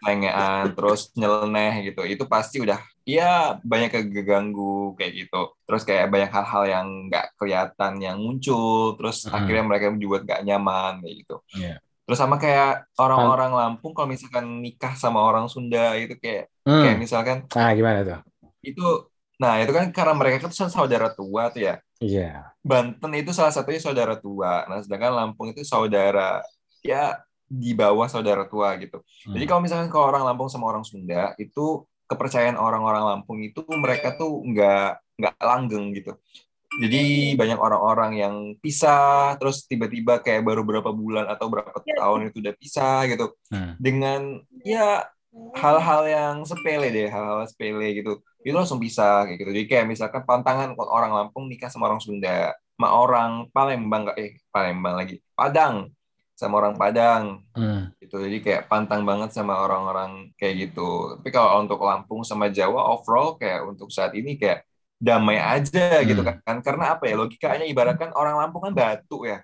selengean 0.00 0.64
terus 0.72 1.00
nyeleneh 1.16 1.72
gitu. 1.92 2.02
Itu 2.08 2.24
pasti 2.24 2.64
udah 2.64 2.80
ya 3.06 3.62
banyak 3.62 3.94
keganggu 4.10 4.98
kayak 4.98 5.12
gitu 5.14 5.54
terus 5.62 5.86
kayak 5.86 6.10
banyak 6.10 6.26
hal-hal 6.26 6.64
yang 6.66 6.86
nggak 7.06 7.38
kelihatan 7.38 8.02
yang 8.02 8.18
muncul 8.18 8.98
terus 8.98 9.24
Hmm. 9.24 9.38
akhirnya 9.38 9.62
mereka 9.62 9.94
juga 9.94 10.26
nggak 10.26 10.42
nyaman 10.42 10.92
kayak 11.00 11.16
gitu 11.22 11.36
Iya. 11.54 11.78
terus 12.02 12.18
sama 12.18 12.34
kayak 12.36 12.90
orang-orang 12.98 13.54
Lampung 13.54 13.94
kalau 13.94 14.10
misalkan 14.10 14.58
nikah 14.58 14.92
sama 14.94 15.22
orang 15.22 15.46
Sunda 15.46 15.94
itu 15.94 16.18
kayak 16.18 16.50
Hmm. 16.66 16.82
kayak 16.82 16.98
misalkan 16.98 17.36
Nah, 17.48 17.70
gimana 17.72 17.98
tuh? 18.02 18.20
itu 18.60 18.86
nah 19.36 19.60
itu 19.60 19.70
kan 19.70 19.86
karena 19.90 20.10
mereka 20.12 20.42
tuh 20.42 20.66
saudara 20.66 21.06
tua 21.08 21.46
tuh 21.48 21.62
ya 21.62 21.78
Iya. 21.96 22.52
Banten 22.60 23.08
itu 23.14 23.30
salah 23.30 23.54
satunya 23.54 23.78
saudara 23.78 24.18
tua 24.18 24.66
nah 24.66 24.82
sedangkan 24.82 25.14
Lampung 25.14 25.48
itu 25.48 25.62
saudara 25.62 26.42
ya 26.82 27.14
di 27.46 27.70
bawah 27.70 28.10
saudara 28.10 28.42
tua 28.44 28.74
gitu 28.76 28.98
Hmm. 29.22 29.38
jadi 29.38 29.44
kalau 29.46 29.62
misalkan 29.62 29.86
kalau 29.86 30.10
orang 30.10 30.26
Lampung 30.26 30.50
sama 30.50 30.66
orang 30.66 30.82
Sunda 30.82 31.30
itu 31.36 31.86
kepercayaan 32.06 32.58
orang-orang 32.58 33.02
Lampung 33.04 33.42
itu 33.42 33.62
mereka 33.74 34.14
tuh 34.14 34.42
nggak 34.42 35.18
nggak 35.18 35.34
langgeng 35.42 35.92
gitu. 35.94 36.14
Jadi 36.76 37.32
banyak 37.38 37.56
orang-orang 37.56 38.12
yang 38.20 38.34
pisah 38.60 39.38
terus 39.40 39.64
tiba-tiba 39.64 40.20
kayak 40.20 40.44
baru 40.44 40.60
berapa 40.66 40.90
bulan 40.92 41.24
atau 41.30 41.48
berapa 41.48 41.72
tahun 41.72 42.30
itu 42.30 42.42
udah 42.42 42.54
pisah 42.58 42.98
gitu. 43.10 43.32
Hmm. 43.48 43.78
dengan 43.80 44.42
ya 44.66 45.06
hal-hal 45.56 46.02
yang 46.08 46.34
sepele 46.48 46.88
deh 46.90 47.08
hal-hal 47.08 47.46
sepele 47.48 47.96
gitu. 47.96 48.20
Itu 48.44 48.54
langsung 48.54 48.78
bisa 48.82 49.24
kayak 49.26 49.38
gitu. 49.40 49.50
Jadi 49.56 49.66
kayak 49.66 49.86
misalkan 49.88 50.22
pantangan 50.28 50.76
orang 50.78 51.12
Lampung 51.14 51.48
nikah 51.48 51.72
sama 51.72 51.90
orang 51.90 52.02
Sunda 52.02 52.54
sama 52.76 52.92
orang 52.92 53.48
Palembang 53.56 54.04
nggak 54.04 54.18
eh 54.20 54.36
Palembang 54.52 55.00
lagi 55.00 55.16
Padang 55.32 55.88
sama 56.36 56.60
orang 56.60 56.76
Padang 56.76 57.40
Hmm. 57.56 57.88
gitu 57.96 58.20
jadi 58.20 58.38
kayak 58.38 58.62
pantang 58.68 59.02
banget 59.02 59.32
sama 59.32 59.56
orang-orang 59.56 60.30
kayak 60.36 60.68
gitu 60.68 61.16
tapi 61.16 61.32
kalau 61.32 61.64
untuk 61.64 61.80
Lampung 61.80 62.20
sama 62.22 62.52
Jawa 62.52 62.92
overall 62.92 63.34
kayak 63.34 63.64
untuk 63.64 63.88
saat 63.88 64.12
ini 64.12 64.36
kayak 64.36 64.62
damai 64.96 65.40
aja 65.40 66.04
gitu 66.04 66.20
Hmm. 66.20 66.38
kan 66.44 66.56
karena 66.60 66.94
apa 66.94 67.08
ya 67.08 67.16
logikanya 67.16 67.64
ibaratkan 67.64 68.12
orang 68.12 68.36
Lampung 68.36 68.68
kan 68.68 68.76
batu 68.76 69.24
ya 69.24 69.40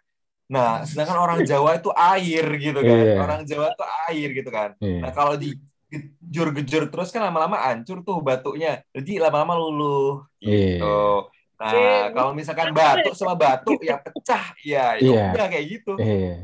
nah 0.46 0.84
sedangkan 0.84 1.16
orang 1.16 1.38
Jawa 1.48 1.80
itu 1.80 1.88
air 1.90 2.44
gitu 2.60 2.76
kan 2.78 2.98
Iya. 3.00 3.16
orang 3.16 3.40
Jawa 3.42 3.66
itu 3.72 3.84
air 4.06 4.28
gitu 4.36 4.50
kan 4.52 4.70
Iya. 4.76 5.00
Nah 5.00 5.10
kalau 5.10 5.34
digejur-gejur 5.36 6.88
terus 6.88 7.08
kan 7.08 7.24
lama-lama 7.24 7.56
hancur 7.56 8.00
tuh 8.00 8.20
batunya. 8.20 8.80
Jadi 8.92 9.16
lama-lama 9.16 9.56
luluh 9.56 10.24
Iya. 10.40 10.76
gitu. 10.76 11.00
Nah 11.56 11.72
kalau 12.10 12.32
misalkan 12.32 12.72
batu 12.72 13.12
sama 13.12 13.32
batu 13.32 13.76
ya 13.80 13.96
pecah 13.96 14.44
ya 14.60 14.96
itu 14.98 15.12
Iya. 15.12 15.32
udah 15.32 15.46
kayak 15.48 15.66
gitu. 15.68 15.92
Iya. 15.96 16.34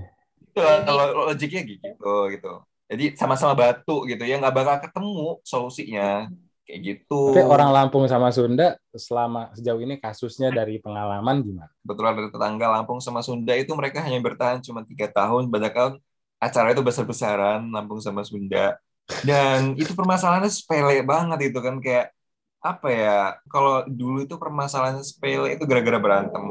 Gitu 0.59 0.83
kalau 0.85 1.31
logiknya 1.31 1.63
gitu 1.63 2.13
gitu. 2.35 2.53
Jadi 2.89 3.05
sama-sama 3.15 3.53
batu 3.53 4.09
gitu 4.09 4.25
ya 4.25 4.41
nggak 4.41 4.57
bakal 4.57 4.77
ketemu 4.81 5.39
solusinya 5.45 6.33
kayak 6.69 6.81
gitu. 6.85 7.33
Tapi 7.33 7.49
orang 7.49 7.73
Lampung 7.73 8.05
sama 8.05 8.29
Sunda 8.29 8.77
selama 8.93 9.49
sejauh 9.57 9.81
ini 9.81 9.97
kasusnya 9.97 10.53
dari 10.53 10.77
pengalaman 10.81 11.41
gimana? 11.41 11.73
Kebetulan 11.81 12.13
dari 12.17 12.29
tetangga 12.29 12.67
Lampung 12.69 13.01
sama 13.01 13.25
Sunda 13.25 13.57
itu 13.57 13.73
mereka 13.73 14.05
hanya 14.05 14.21
bertahan 14.21 14.61
cuma 14.61 14.85
tiga 14.85 15.09
tahun. 15.09 15.49
Padahal 15.49 15.97
acara 16.37 16.77
itu 16.77 16.85
besar-besaran 16.85 17.65
Lampung 17.73 18.05
sama 18.05 18.21
Sunda. 18.21 18.77
Dan 19.25 19.73
itu 19.81 19.97
permasalahannya 19.97 20.53
sepele 20.53 21.01
banget 21.01 21.49
itu 21.49 21.59
kan 21.65 21.81
kayak 21.81 22.13
apa 22.61 22.89
ya? 22.93 23.21
Kalau 23.49 23.89
dulu 23.89 24.29
itu 24.29 24.37
permasalahan 24.37 25.01
sepele 25.01 25.57
itu 25.57 25.65
gara-gara 25.65 25.97
berantem. 25.97 26.45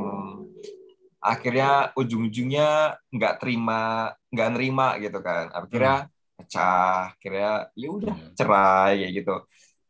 Akhirnya 1.21 1.91
ujung-ujungnya 1.97 2.97
nggak 3.11 3.33
terima, 3.41 4.13
nggak 4.31 4.49
nerima 4.53 4.85
gitu 5.01 5.19
kan. 5.23 5.49
Akhirnya 5.53 6.07
pecah. 6.37 7.13
Akhirnya 7.17 7.51
ya 7.73 7.87
udah 7.89 8.15
cerai 8.37 8.91
kayak 9.01 9.13
gitu. 9.23 9.35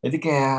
Jadi 0.04 0.16
kayak 0.22 0.58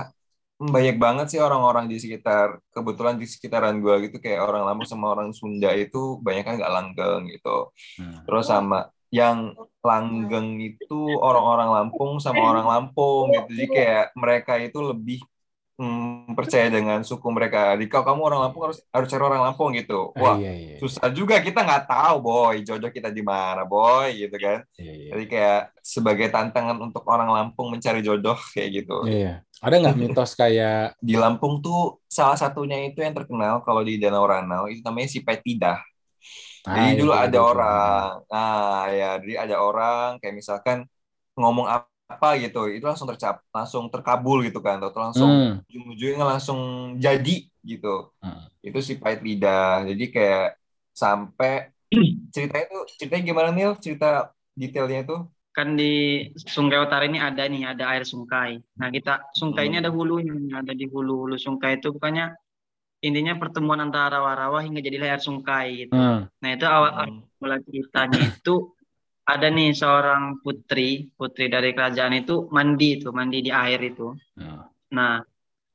banyak 0.59 0.99
banget 0.99 1.25
sih 1.31 1.39
orang-orang 1.39 1.87
di 1.87 1.95
sekitar 2.03 2.59
kebetulan 2.75 3.15
di 3.15 3.23
sekitaran 3.23 3.79
gua 3.79 3.95
gitu 4.03 4.19
kayak 4.19 4.43
orang 4.43 4.67
Lampung 4.67 4.83
sama 4.91 5.15
orang 5.15 5.31
Sunda 5.31 5.71
itu 5.71 6.19
banyak 6.19 6.43
kan 6.43 6.53
nggak 6.59 6.73
langgeng 6.75 7.21
gitu 7.31 7.71
Hmm. 7.95 8.27
terus 8.27 8.51
sama 8.51 8.91
yang 9.07 9.55
langgeng 9.79 10.59
itu 10.59 11.15
orang-orang 11.15 11.71
Lampung 11.71 12.19
sama 12.19 12.43
orang 12.43 12.67
Lampung 12.67 13.31
gitu 13.31 13.49
jadi 13.55 13.65
kayak 13.71 14.05
mereka 14.19 14.53
itu 14.59 14.79
lebih 14.83 15.19
hmm, 15.79 16.35
percaya 16.35 16.67
dengan 16.67 16.99
suku 17.07 17.23
mereka. 17.31 17.71
Jadi 17.73 17.87
kalau 17.87 18.05
kamu 18.11 18.21
orang 18.27 18.39
Lampung 18.43 18.63
harus 18.67 18.83
harus 18.91 19.07
cari 19.07 19.23
orang 19.23 19.41
Lampung 19.47 19.71
gitu. 19.71 20.11
Ah, 20.13 20.19
Wah, 20.19 20.35
iya, 20.35 20.51
iya. 20.51 20.75
susah 20.77 21.07
juga 21.15 21.39
kita 21.39 21.63
nggak 21.63 21.87
tahu 21.87 22.15
boy 22.19 22.55
jodoh 22.67 22.91
kita 22.91 23.07
di 23.07 23.23
mana 23.23 23.63
boy 23.63 24.11
gitu 24.11 24.35
kan. 24.35 24.67
Iya, 24.75 24.93
iya. 24.93 25.09
Jadi 25.15 25.25
kayak 25.31 25.61
sebagai 25.79 26.27
tantangan 26.27 26.77
untuk 26.83 27.07
orang 27.07 27.31
Lampung 27.31 27.71
mencari 27.71 28.03
jodoh 28.03 28.35
kayak 28.53 28.83
gitu. 28.83 29.07
Iya. 29.07 29.41
Ada 29.63 29.75
nggak 29.79 29.97
mitos 29.97 30.35
kayak 30.35 30.99
Di 30.99 31.15
Lampung 31.15 31.63
tuh 31.63 32.03
salah 32.11 32.35
satunya 32.35 32.83
itu 32.83 32.99
yang 32.99 33.15
terkenal 33.15 33.63
kalau 33.63 33.79
di 33.81 33.95
Danau 33.95 34.27
Ranau 34.27 34.67
itu 34.67 34.83
namanya 34.83 35.07
si 35.07 35.23
Petidah. 35.23 35.79
Ah, 36.67 36.75
Jadi 36.75 36.91
iya, 36.91 36.99
dulu 36.99 37.13
iya, 37.15 37.23
ada 37.23 37.39
iya. 37.39 37.47
orang, 37.47 38.09
nah 38.27 38.83
ya, 38.91 39.09
jadi 39.23 39.33
ada 39.47 39.55
orang 39.63 40.19
kayak 40.19 40.35
misalkan 40.35 40.83
ngomong 41.39 41.71
apa 41.71 41.87
gitu, 42.43 42.59
itu 42.75 42.85
langsung 42.89 43.07
tercap, 43.11 43.35
langsung 43.55 43.83
terkabul 43.93 44.37
gitu 44.47 44.59
kan, 44.67 44.77
atau 44.81 44.99
langsung 45.05 45.29
Hmm. 45.29 45.61
ujung-ujungnya 45.69 46.25
langsung 46.31 46.59
jadi 47.05 47.31
gitu. 47.69 47.87
Hmm. 48.21 48.49
Itu 48.67 48.77
si 48.87 48.93
pahit 49.01 49.19
lidah. 49.27 49.85
Jadi 49.89 50.03
kayak 50.15 50.41
sampai 51.01 51.49
ceritanya 52.33 52.63
itu 52.69 52.77
ceritanya 52.99 53.23
gimana 53.29 53.49
Nil? 53.55 53.71
Cerita 53.85 54.05
detailnya 54.59 54.99
itu? 55.05 55.15
kan 55.55 55.67
di 55.79 55.83
Sungai 56.55 56.79
Utara 56.85 57.03
ini 57.09 57.19
ada 57.19 57.43
nih 57.51 57.61
ada 57.71 57.83
air 57.91 58.03
Sungkai. 58.11 58.51
Nah 58.79 58.89
kita 58.95 59.11
Sungkai 59.39 59.67
ini 59.67 59.77
Hmm. 59.77 59.83
ada 59.83 59.91
hulunya, 59.97 60.33
ada 60.61 60.71
di 60.79 60.85
hulu 60.93 61.13
hulu 61.25 61.35
Sungkai 61.45 61.71
itu 61.81 61.87
bukannya 61.95 62.25
intinya 63.07 63.33
pertemuan 63.41 63.79
antara 63.85 64.19
rawa-rawa 64.19 64.59
hingga 64.65 64.81
jadilah 64.85 65.07
air 65.15 65.21
Sungkai 65.27 65.67
gitu. 65.87 65.95
Hmm. 65.95 66.29
Nah 66.41 66.49
itu 66.55 66.65
awal 66.67 66.91
Hmm. 66.95 67.21
mula 67.41 67.55
ceritanya 67.65 68.19
itu 68.29 68.51
ada 69.29 69.47
nih 69.53 69.77
seorang 69.77 70.41
putri 70.41 71.05
putri 71.13 71.45
dari 71.53 71.77
kerajaan 71.77 72.17
itu 72.17 72.49
mandi 72.49 72.97
itu 72.97 73.13
mandi 73.13 73.45
di 73.45 73.51
air 73.53 73.77
itu. 73.85 74.09
Hmm. 74.33 74.65
Nah 74.97 75.21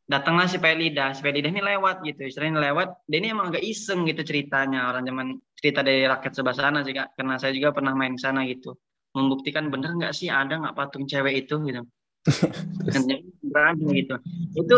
datanglah 0.04 0.50
si 0.50 0.58
Pelida, 0.58 1.14
si 1.14 1.22
Pelida 1.22 1.48
ini 1.48 1.62
lewat 1.62 2.02
gitu, 2.02 2.26
istilahnya 2.26 2.60
lewat. 2.72 3.06
Dia 3.06 3.18
ini 3.22 3.28
emang 3.30 3.54
agak 3.54 3.62
iseng 3.62 4.04
gitu 4.10 4.26
ceritanya 4.26 4.90
orang 4.90 5.06
zaman 5.06 5.38
cerita 5.64 5.80
dari 5.80 6.04
rakyat 6.04 6.32
sebelah 6.36 6.56
sana 6.58 6.84
Kak. 6.84 7.16
karena 7.16 7.34
saya 7.40 7.56
juga 7.56 7.72
pernah 7.72 7.96
main 7.96 8.12
ke 8.12 8.20
sana 8.20 8.44
gitu 8.44 8.76
membuktikan 9.14 9.70
bener 9.70 9.94
nggak 9.96 10.12
sih 10.12 10.28
ada 10.28 10.58
nggak 10.60 10.76
patung 10.76 11.06
cewek 11.06 11.46
itu 11.46 11.56
gitu 11.64 11.82
berani 13.48 13.84
gitu 14.02 14.14
itu 14.58 14.76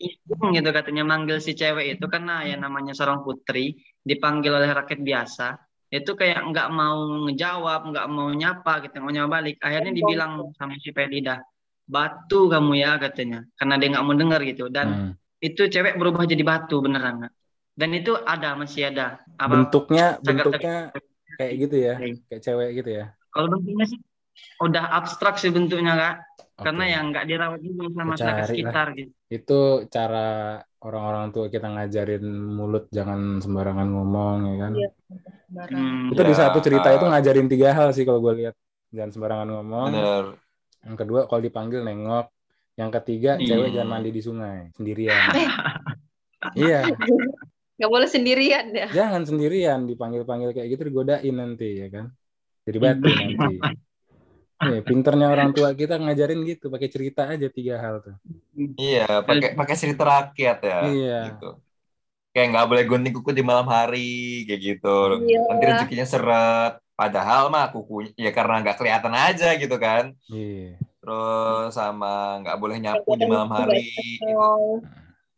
iseng 0.00 0.50
gitu 0.56 0.68
katanya 0.74 1.06
manggil 1.06 1.38
si 1.38 1.54
cewek 1.54 2.00
itu 2.00 2.04
karena 2.10 2.42
ya 2.48 2.56
namanya 2.58 2.96
seorang 2.96 3.22
putri 3.22 3.78
dipanggil 4.02 4.58
oleh 4.58 4.74
rakyat 4.74 5.00
biasa 5.04 5.46
itu 5.94 6.10
kayak 6.12 6.42
nggak 6.50 6.68
mau 6.70 6.98
ngejawab 7.24 7.80
nggak 7.86 8.06
mau 8.10 8.28
nyapa 8.32 8.72
gitu 8.82 8.98
nggak 8.98 9.04
mau 9.04 9.14
nyapa 9.14 9.30
balik 9.30 9.56
akhirnya 9.62 9.92
dibilang 9.94 10.30
sama 10.52 10.74
si 10.76 10.90
Pelida 10.90 11.38
batu 11.86 12.48
kamu 12.48 12.72
ya 12.74 12.98
katanya 12.98 13.46
karena 13.54 13.74
dia 13.76 13.88
nggak 13.92 14.04
mau 14.04 14.16
dengar 14.16 14.40
gitu 14.42 14.66
dan 14.66 14.86
Hmm. 14.88 15.12
itu 15.38 15.68
cewek 15.68 15.94
berubah 15.94 16.24
jadi 16.24 16.42
batu 16.42 16.80
beneran 16.80 17.22
Kak. 17.22 17.32
dan 17.74 17.90
itu 17.92 18.12
ada 18.16 18.56
masih 18.56 18.88
ada 18.88 19.20
apa 19.36 19.52
Bentuknya 19.52 20.16
cagar- 20.18 20.48
bentuknya 20.50 20.76
kayak 21.34 21.52
gitu 21.58 21.76
ya, 21.76 21.94
Oke. 21.94 22.10
kayak 22.24 22.42
cewek 22.42 22.68
gitu 22.78 22.90
ya. 22.94 23.04
kalau 23.28 23.46
bentuknya 23.50 23.86
sih 23.86 24.00
udah 24.58 24.84
abstrak 24.94 25.36
sih 25.36 25.50
bentuknya 25.50 25.92
kak 25.94 26.14
karena 26.56 26.84
Oke. 26.86 26.92
yang 26.94 27.04
nggak 27.10 27.26
dirawat 27.26 27.60
juga 27.60 27.82
sama 27.92 28.04
masyarakat 28.14 28.40
lah. 28.40 28.48
sekitar 28.48 28.86
gitu 28.94 29.12
itu 29.28 29.58
cara 29.90 30.28
orang-orang 30.80 31.26
tua 31.30 31.46
kita 31.48 31.66
ngajarin 31.66 32.24
mulut 32.48 32.86
jangan 32.88 33.40
sembarangan 33.40 33.88
ngomong 33.88 34.36
ya 34.46 34.56
kan. 34.58 34.72
Iya. 34.74 34.88
Hmm, 35.54 36.10
Itu 36.10 36.20
di 36.20 36.34
Ya, 36.34 36.38
satu 36.46 36.58
cerita 36.58 36.88
uh, 36.90 36.94
itu 36.98 37.04
ngajarin 37.06 37.46
tiga 37.46 37.70
hal 37.70 37.88
sih 37.94 38.02
kalau 38.02 38.18
gue 38.18 38.34
lihat. 38.44 38.54
Jangan 38.90 39.10
sembarangan 39.10 39.48
ngomong. 39.50 39.88
Bener. 39.90 40.24
Yang 40.84 40.96
kedua 41.00 41.20
kalau 41.26 41.40
dipanggil 41.40 41.80
nengok. 41.82 42.26
Yang 42.74 42.90
ketiga 43.00 43.38
Hmm. 43.38 43.46
cewek 43.46 43.70
jangan 43.70 43.88
mandi 43.88 44.10
di 44.10 44.18
sungai 44.18 44.58
sendirian. 44.74 45.22
iya, 46.58 46.90
Nggak 47.74 47.90
boleh 47.90 48.06
sendirian 48.06 48.66
ya. 48.70 48.86
jangan 48.90 49.22
sendirian 49.26 49.86
dipanggil-panggil 49.86 50.54
kayak 50.54 50.68
gitu 50.74 50.82
digodain 50.86 51.34
nanti 51.34 51.82
ya 51.82 51.88
kan. 51.90 52.10
Jadi 52.66 52.78
batu 52.78 53.06
nanti. 53.06 53.54
Nih, 54.64 54.80
pinternya 54.80 55.28
orang 55.28 55.50
tua 55.52 55.74
kita 55.74 55.98
ngajarin 55.98 56.40
gitu, 56.46 56.70
pakai 56.70 56.88
cerita 56.88 57.26
aja 57.28 57.50
tiga 57.50 57.74
hal 57.76 58.00
tuh. 58.00 58.16
Iya, 58.78 59.20
pakai 59.26 59.58
pakai 59.58 59.76
cerita 59.76 60.02
rakyat 60.06 60.58
ya. 60.62 60.78
Iya. 60.88 61.20
Gitu. 61.34 61.50
Kayak 62.34 62.50
nggak 62.50 62.66
boleh 62.66 62.84
gunting 62.90 63.14
kuku 63.14 63.30
di 63.30 63.46
malam 63.46 63.70
hari, 63.70 64.42
kayak 64.50 64.60
gitu. 64.60 65.22
Iya. 65.22 65.46
Nanti 65.46 65.64
rezekinya 65.70 66.06
seret. 66.06 66.72
Padahal 66.94 67.50
mah 67.50 67.70
kukunya 67.70 68.10
ya 68.18 68.30
karena 68.34 68.62
nggak 68.62 68.78
kelihatan 68.78 69.14
aja 69.14 69.54
gitu 69.54 69.76
kan. 69.78 70.10
Iya. 70.26 70.82
Terus 70.98 71.70
sama 71.70 72.42
nggak 72.42 72.58
boleh 72.58 72.76
nyapu 72.82 73.14
di 73.14 73.26
malam 73.30 73.50
hari, 73.54 73.94
Oh, 74.34 74.82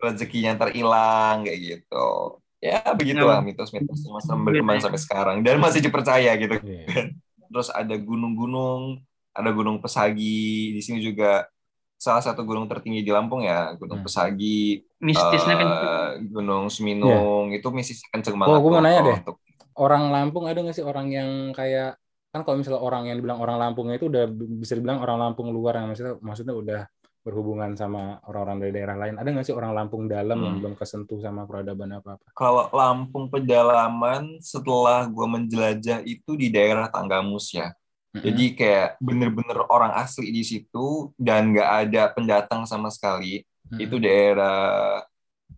rezekinya 0.01 0.57
terhilang 0.57 1.45
kayak 1.45 1.61
gitu. 1.61 2.41
Ya 2.65 2.81
begitulah 2.97 3.45
mitos-mitos 3.45 4.01
yang 4.01 4.17
masih 4.17 4.33
berkembang 4.41 4.81
sampai 4.81 5.01
sekarang 5.01 5.37
dan 5.45 5.61
masih 5.61 5.85
dipercaya 5.85 6.33
gitu. 6.41 6.57
Iya. 6.65 7.13
Terus 7.53 7.69
ada 7.69 7.93
gunung-gunung, 7.93 9.05
ada 9.37 9.51
Gunung 9.53 9.85
Pesagi 9.85 10.73
di 10.73 10.81
sini 10.81 11.05
juga 11.05 11.45
salah 11.97 12.21
satu 12.21 12.45
gunung 12.45 12.69
tertinggi 12.69 13.01
di 13.01 13.09
Lampung 13.09 13.41
ya, 13.41 13.73
Gunung 13.75 14.01
Hmm. 14.01 14.07
Pesagi, 14.07 14.81
mistisnya 15.01 15.55
kan 15.57 15.69
eh, 15.69 16.09
Gunung 16.29 16.69
Seminung 16.69 17.51
itu 17.51 17.67
mistisnya 17.69 18.09
kenceng 18.13 18.37
banget. 18.37 18.53
Oh, 18.53 18.61
gua 18.61 18.71
mau 18.71 18.83
nanya 18.85 19.01
deh. 19.03 19.19
untuk- 19.21 19.41
Orang 19.77 20.09
Lampung 20.09 20.45
ada 20.45 20.57
nggak 20.57 20.73
sih 20.73 20.81
orang 20.81 21.09
yang 21.09 21.29
kayak 21.53 22.01
kan 22.33 22.45
kalau 22.45 22.57
misalnya 22.57 22.81
orang 22.81 23.09
yang 23.09 23.17
dibilang 23.17 23.41
orang 23.41 23.57
Lampungnya 23.57 23.97
itu 23.97 24.09
udah 24.09 24.25
bisa 24.57 24.73
dibilang 24.73 25.01
orang 25.01 25.17
Lampung 25.17 25.49
luar 25.49 25.77
yang 25.77 25.89
maksudnya 25.89 26.17
maksudnya 26.21 26.53
udah 26.53 26.81
berhubungan 27.21 27.75
sama 27.75 28.23
orang-orang 28.25 28.63
dari 28.63 28.73
daerah 28.73 28.97
lain. 28.97 29.19
Ada 29.19 29.29
nggak 29.33 29.45
sih 29.45 29.53
orang 29.53 29.73
Lampung 29.73 30.07
dalam 30.07 30.39
yang 30.39 30.57
Hmm. 30.57 30.61
belum 30.63 30.75
kesentuh 30.77 31.19
sama 31.19 31.43
peradaban 31.45 31.93
apa-apa? 31.93 32.25
Kalau 32.33 32.71
Lampung 32.71 33.29
pedalaman 33.29 34.39
setelah 34.39 35.05
gua 35.07 35.27
menjelajah 35.27 36.01
itu 36.05 36.33
di 36.37 36.49
daerah 36.49 36.87
Tanggamus 36.87 37.51
ya. 37.51 37.73
Jadi 38.23 38.45
kayak 38.57 38.89
bener-bener 39.03 39.59
orang 39.69 39.93
asli 39.99 40.31
di 40.33 40.43
situ 40.47 41.11
dan 41.19 41.53
nggak 41.53 41.71
ada 41.89 42.03
pendatang 42.15 42.63
sama 42.65 42.89
sekali. 42.89 43.43
Mm-mm. 43.69 43.81
Itu 43.83 43.97
daerah 43.99 45.03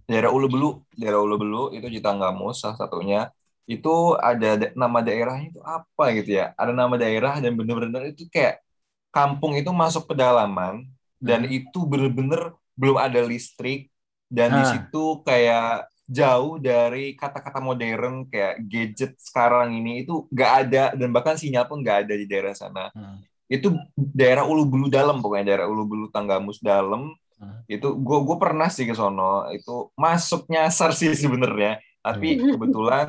daerah 0.08 0.30
Ulu 0.32 0.46
Belu, 0.48 0.70
daerah 0.96 1.20
Ulu 1.20 1.36
Belu 1.36 1.64
itu 1.76 1.86
di 1.88 2.00
Tanggamus 2.00 2.64
salah 2.64 2.76
satunya. 2.80 3.28
Itu 3.68 4.16
ada 4.16 4.56
da- 4.56 4.72
nama 4.72 4.98
daerahnya 5.04 5.52
itu 5.52 5.60
apa 5.60 6.04
gitu 6.16 6.40
ya? 6.40 6.56
Ada 6.56 6.72
nama 6.72 6.94
daerah 6.96 7.36
dan 7.40 7.52
bener-bener 7.52 8.16
itu 8.16 8.24
kayak 8.32 8.64
kampung 9.12 9.56
itu 9.56 9.68
masuk 9.72 10.08
pedalaman 10.08 10.84
dan 11.20 11.44
Hmm. 11.44 11.52
itu 11.52 11.78
bener-bener 11.84 12.54
belum 12.78 12.96
ada 12.96 13.20
listrik 13.24 13.90
dan 14.30 14.54
di 14.54 14.62
Ah. 14.64 14.68
situ 14.72 15.04
kayak 15.26 15.88
jauh 16.08 16.56
dari 16.56 17.12
kata-kata 17.12 17.60
modern 17.60 18.24
kayak 18.26 18.64
gadget 18.64 19.12
sekarang 19.20 19.76
ini 19.76 20.02
itu 20.02 20.24
nggak 20.32 20.52
ada 20.64 20.84
dan 20.96 21.12
bahkan 21.12 21.36
sinyal 21.36 21.68
pun 21.68 21.84
nggak 21.84 22.08
ada 22.08 22.14
di 22.16 22.24
daerah 22.24 22.56
sana 22.56 22.88
Hmm. 22.96 23.20
itu 23.46 23.68
daerah 23.96 24.48
Ulu 24.48 24.64
Bulu 24.64 24.86
dalam 24.88 25.20
pokoknya 25.20 25.52
daerah 25.52 25.66
Ulu 25.68 25.84
Bulu 25.84 26.06
Tanggamus 26.08 26.58
dalam 26.58 27.12
Hmm. 27.38 27.60
itu 27.68 27.86
gue 27.94 28.18
gue 28.24 28.36
pernah 28.36 28.66
sih 28.66 28.82
ke 28.82 28.96
sono 28.96 29.46
itu 29.52 29.92
masuk 29.94 30.48
nyasar 30.48 30.90
sih 30.90 31.12
sebenarnya 31.14 31.76
tapi 32.00 32.34
Hmm. 32.34 32.56
kebetulan 32.56 33.08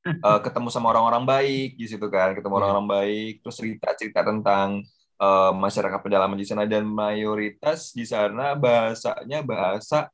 eh, 0.24 0.40
ketemu 0.40 0.70
sama 0.70 0.94
orang-orang 0.94 1.26
baik 1.26 1.76
di 1.76 1.84
situ 1.84 2.06
kan 2.08 2.32
ketemu 2.32 2.54
Iya. 2.54 2.58
orang-orang 2.62 2.86
baik 2.88 3.32
terus 3.42 3.56
cerita-cerita 3.58 4.22
tentang 4.22 4.80
eh, 5.20 5.52
masyarakat 5.52 6.00
pedalaman 6.00 6.38
di 6.38 6.46
sana 6.46 6.64
dan 6.64 6.88
mayoritas 6.88 7.92
di 7.92 8.08
sana 8.08 8.56
bahasanya 8.56 9.44
bahasa 9.44 10.08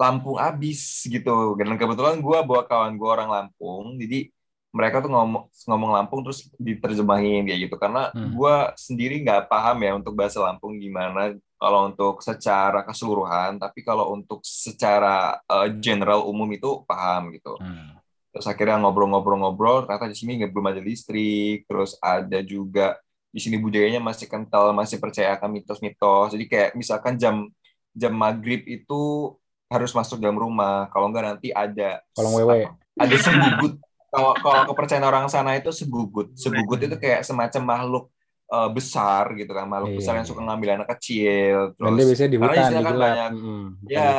Lampung 0.00 0.40
abis 0.40 1.04
gitu. 1.04 1.52
Dan 1.60 1.76
kebetulan 1.76 2.16
gue 2.24 2.38
bawa 2.40 2.64
kawan 2.64 2.96
gue 2.96 3.08
orang 3.08 3.28
Lampung 3.28 4.00
jadi 4.00 4.32
mereka 4.70 5.02
tuh 5.02 5.10
ngomong 5.10 5.50
ngomong 5.66 5.90
Lampung 5.98 6.20
terus 6.24 6.48
diterjemahin 6.56 7.44
kayak 7.44 7.68
gitu. 7.68 7.76
Karena 7.76 8.08
Hmm. 8.16 8.32
gue 8.32 8.54
sendiri 8.80 9.20
nggak 9.20 9.52
paham 9.52 9.76
ya 9.84 9.92
untuk 10.00 10.16
bahasa 10.16 10.40
Lampung 10.40 10.80
gimana. 10.80 11.36
Kalau 11.60 11.92
untuk 11.92 12.24
secara 12.24 12.80
keseluruhan 12.80 13.60
tapi 13.60 13.84
kalau 13.84 14.16
untuk 14.16 14.40
secara 14.40 15.36
eh, 15.44 15.68
general 15.76 16.24
umum 16.24 16.48
itu 16.50 16.80
paham 16.88 17.30
gitu. 17.36 17.60
Hmm. 17.60 18.00
terus 18.30 18.46
akhirnya 18.46 18.78
ngobrol-ngobrol-ngobrol 18.78 19.90
ternyata 19.90 20.06
di 20.06 20.14
sini 20.14 20.38
belum 20.46 20.70
ada 20.70 20.78
listrik 20.78 21.66
terus 21.66 21.98
ada 21.98 22.38
juga 22.46 22.94
di 23.34 23.42
sini 23.42 23.58
budayanya 23.58 23.98
masih 23.98 24.30
kental 24.30 24.70
masih 24.70 25.02
percaya 25.02 25.34
akan 25.34 25.50
mitos-mitos. 25.50 26.38
Jadi 26.38 26.46
kayak 26.46 26.70
misalkan 26.78 27.18
jam 27.18 27.50
jam 27.90 28.14
maghrib 28.14 28.62
itu 28.70 29.34
harus 29.70 29.94
masuk 29.94 30.18
dalam 30.18 30.34
rumah 30.34 30.90
kalau 30.90 31.08
nggak 31.08 31.24
nanti 31.30 31.48
ada 31.54 32.02
Kolong 32.12 32.34
wewe. 32.36 32.66
ada 32.98 33.16
segugut 33.16 33.78
kalau 34.10 34.34
kalau 34.36 34.62
kepercayaan 34.68 35.06
orang 35.06 35.26
sana 35.30 35.54
itu 35.54 35.70
segugut 35.70 36.34
segugut 36.34 36.82
itu 36.82 36.96
kayak 36.98 37.22
semacam 37.22 37.62
makhluk 37.64 38.04
eh, 38.50 38.70
besar 38.74 39.30
gitu 39.38 39.54
kan 39.54 39.64
makhluk 39.64 39.94
Iya, 39.94 39.98
besar 40.02 40.12
yang 40.18 40.26
iya. 40.26 40.32
suka 40.34 40.42
ngambil 40.42 40.70
anak 40.74 40.88
kecil 40.98 41.56
terus 41.78 41.94
biasanya 41.96 42.30
di 42.30 42.36
karena 42.36 42.50
di 42.50 42.58
hutan, 42.58 42.66
sana 42.66 42.74
di 42.74 42.82
kan 42.82 42.92
gelap. 42.92 43.06
banyak- 43.06 43.32
Mm-mm. 43.32 43.62
Bukan 43.80 43.94
ya 43.94 44.10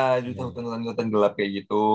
hutan-hutan 0.47 1.08
gelap 1.12 1.34
kayak 1.36 1.52
gitu 1.60 1.86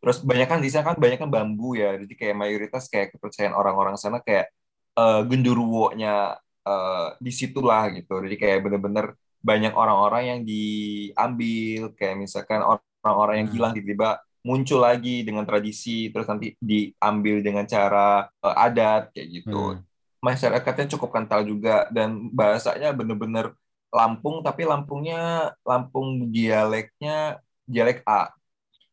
terus 0.00 0.18
banyak 0.20 0.48
kan 0.48 0.60
di 0.60 0.68
sana 0.68 0.84
kan 0.86 0.96
banyak 0.96 1.18
kan 1.18 1.28
bambu 1.28 1.76
ya 1.76 1.96
jadi 2.00 2.12
kayak 2.16 2.36
mayoritas 2.36 2.88
kayak 2.88 3.12
kepercayaan 3.12 3.52
orang-orang 3.52 3.96
sana 3.96 4.20
kayak 4.20 4.48
eh, 4.96 5.20
genderuwonya 5.28 6.40
eh, 6.64 7.08
di 7.20 7.32
situlah 7.32 7.92
gitu 7.92 8.24
jadi 8.24 8.36
kayak 8.36 8.58
bener-bener 8.64 9.12
banyak 9.44 9.76
orang-orang 9.76 10.22
yang 10.24 10.40
diambil 10.42 11.92
kayak 11.94 12.16
misalkan 12.16 12.64
orang-orang 13.04 13.44
yang 13.44 13.48
Hmm. 13.52 13.56
hilang 13.56 13.72
tiba-tiba 13.76 14.10
muncul 14.44 14.80
lagi 14.80 15.24
dengan 15.24 15.44
tradisi 15.48 16.08
terus 16.12 16.28
nanti 16.28 16.52
diambil 16.60 17.40
dengan 17.40 17.64
cara 17.68 18.28
eh, 18.28 18.56
adat 18.66 19.12
kayak 19.12 19.28
gitu 19.40 19.76
Hmm. 19.76 19.84
masyarakatnya 20.20 20.86
cukup 20.96 21.10
kental 21.12 21.44
juga 21.44 21.86
dan 21.92 22.32
bahasanya 22.32 22.96
bener-bener 22.96 23.52
Lampung 23.94 24.42
tapi 24.42 24.66
Lampungnya 24.66 25.54
Lampung 25.62 26.32
dialeknya 26.34 27.38
dialek 27.64 28.02
A 28.08 28.32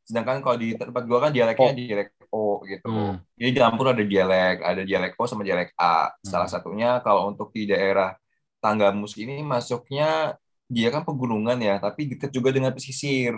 sedangkan 0.05 0.43
kalau 0.43 0.57
di 0.59 0.75
tempat 0.75 1.03
gua 1.07 1.19
kan 1.27 1.31
dialeknya 1.31 1.71
O. 1.71 1.77
dialek 1.77 2.09
O 2.31 2.43
gitu 2.67 2.85
Hmm. 2.87 3.15
jadi 3.39 3.49
di 3.55 3.59
Lampung 3.63 3.87
ada 3.91 4.03
dialek 4.03 4.57
ada 4.61 4.81
dialek 4.83 5.13
O 5.19 5.23
sama 5.27 5.43
dialek 5.47 5.71
A 5.79 6.11
salah 6.21 6.47
Hmm. 6.47 6.55
satunya 6.59 6.99
kalau 7.01 7.31
untuk 7.31 7.49
di 7.55 7.67
daerah 7.67 8.15
Tanggamus 8.61 9.17
ini 9.17 9.41
masuknya 9.41 10.37
dia 10.69 10.87
kan 10.93 11.03
pegunungan 11.03 11.57
ya 11.59 11.81
tapi 11.81 12.07
dekat 12.11 12.29
juga 12.31 12.53
dengan 12.53 12.71
pesisir 12.71 13.33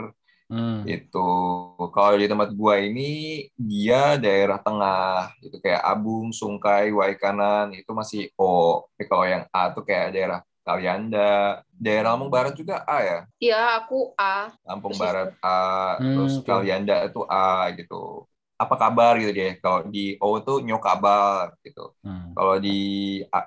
Hmm. 0.50 0.94
itu 0.94 1.18
kalau 1.96 2.16
di 2.22 2.28
tempat 2.32 2.50
gua 2.60 2.76
ini 2.88 3.02
dia 3.56 4.20
daerah 4.24 4.60
tengah 4.66 5.32
itu 5.46 5.56
kayak 5.64 5.82
Abung, 5.90 6.28
Sungkai, 6.40 6.92
Waikanan 7.00 7.72
itu 7.80 7.92
masih 8.00 8.22
O. 8.36 8.84
Tapi 8.96 9.04
kalau 9.12 9.26
yang 9.34 9.44
A 9.56 9.60
tuh 9.76 9.84
kayak 9.88 10.08
daerah 10.16 10.40
Kalianda, 10.66 11.20
daerah 11.84 12.16
Lampung 12.16 12.32
Barat 12.36 12.54
juga 12.60 12.84
A 12.88 12.98
ya. 13.10 13.18
Iya, 13.44 13.56
aku 13.78 13.96
A. 14.18 14.50
Lampung 14.68 14.96
Pesisir. 14.96 15.02
Barat 15.02 15.30
A, 15.44 15.50
Hmm, 16.00 16.16
terus 16.16 16.34
oke. 16.40 16.46
Kalianda 16.48 16.94
itu 17.08 17.20
A 17.28 17.68
gitu. 17.78 17.96
Apa 18.62 18.76
kabar 18.82 19.12
gitu 19.20 19.32
dia? 19.38 19.48
Kalau 19.64 19.80
di 19.94 20.00
O 20.24 20.28
tuh 20.46 20.58
nyok 20.66 20.82
kabar 20.88 21.46
gitu. 21.66 21.82
Hmm. 22.04 22.34
Kalau 22.36 22.56
di 22.64 22.70
A, 23.36 23.40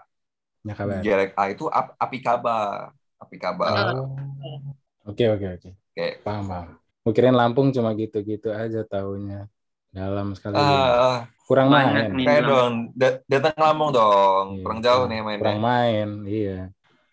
Ya 0.64 0.74
kabar. 0.74 1.04
dialek 1.04 1.30
A 1.40 1.42
itu 1.54 1.64
ap- 1.78 1.96
api 2.04 2.18
kabar, 2.26 2.92
api 3.22 3.36
kabar. 3.44 3.86
Oh. 3.94 4.76
Oke 5.08 5.24
oke 5.34 5.46
oke. 5.56 5.70
Kayak 5.94 6.22
Paham 6.24 6.44
paham. 6.50 6.85
Gue 7.06 7.14
kirain 7.14 7.38
Lampung 7.38 7.70
cuma 7.70 7.94
gitu-gitu 7.94 8.50
aja 8.50 8.82
taunya. 8.82 9.46
Dalam 9.94 10.34
sekali. 10.34 10.58
ah, 10.58 11.30
Kurang 11.46 11.70
banyak 11.70 12.10
main. 12.10 12.26
kayak 12.26 12.42
dong, 12.50 12.74
da- 12.98 13.22
datang 13.30 13.54
ke 13.54 13.62
Lampung 13.62 13.90
dong, 13.94 14.46
Iya, 14.58 14.64
kurang 14.66 14.80
jauh 14.82 15.04
nih 15.06 15.18
mainnya. 15.22 15.38
Kurang 15.38 15.60
main, 15.62 16.08
iya. 16.26 16.60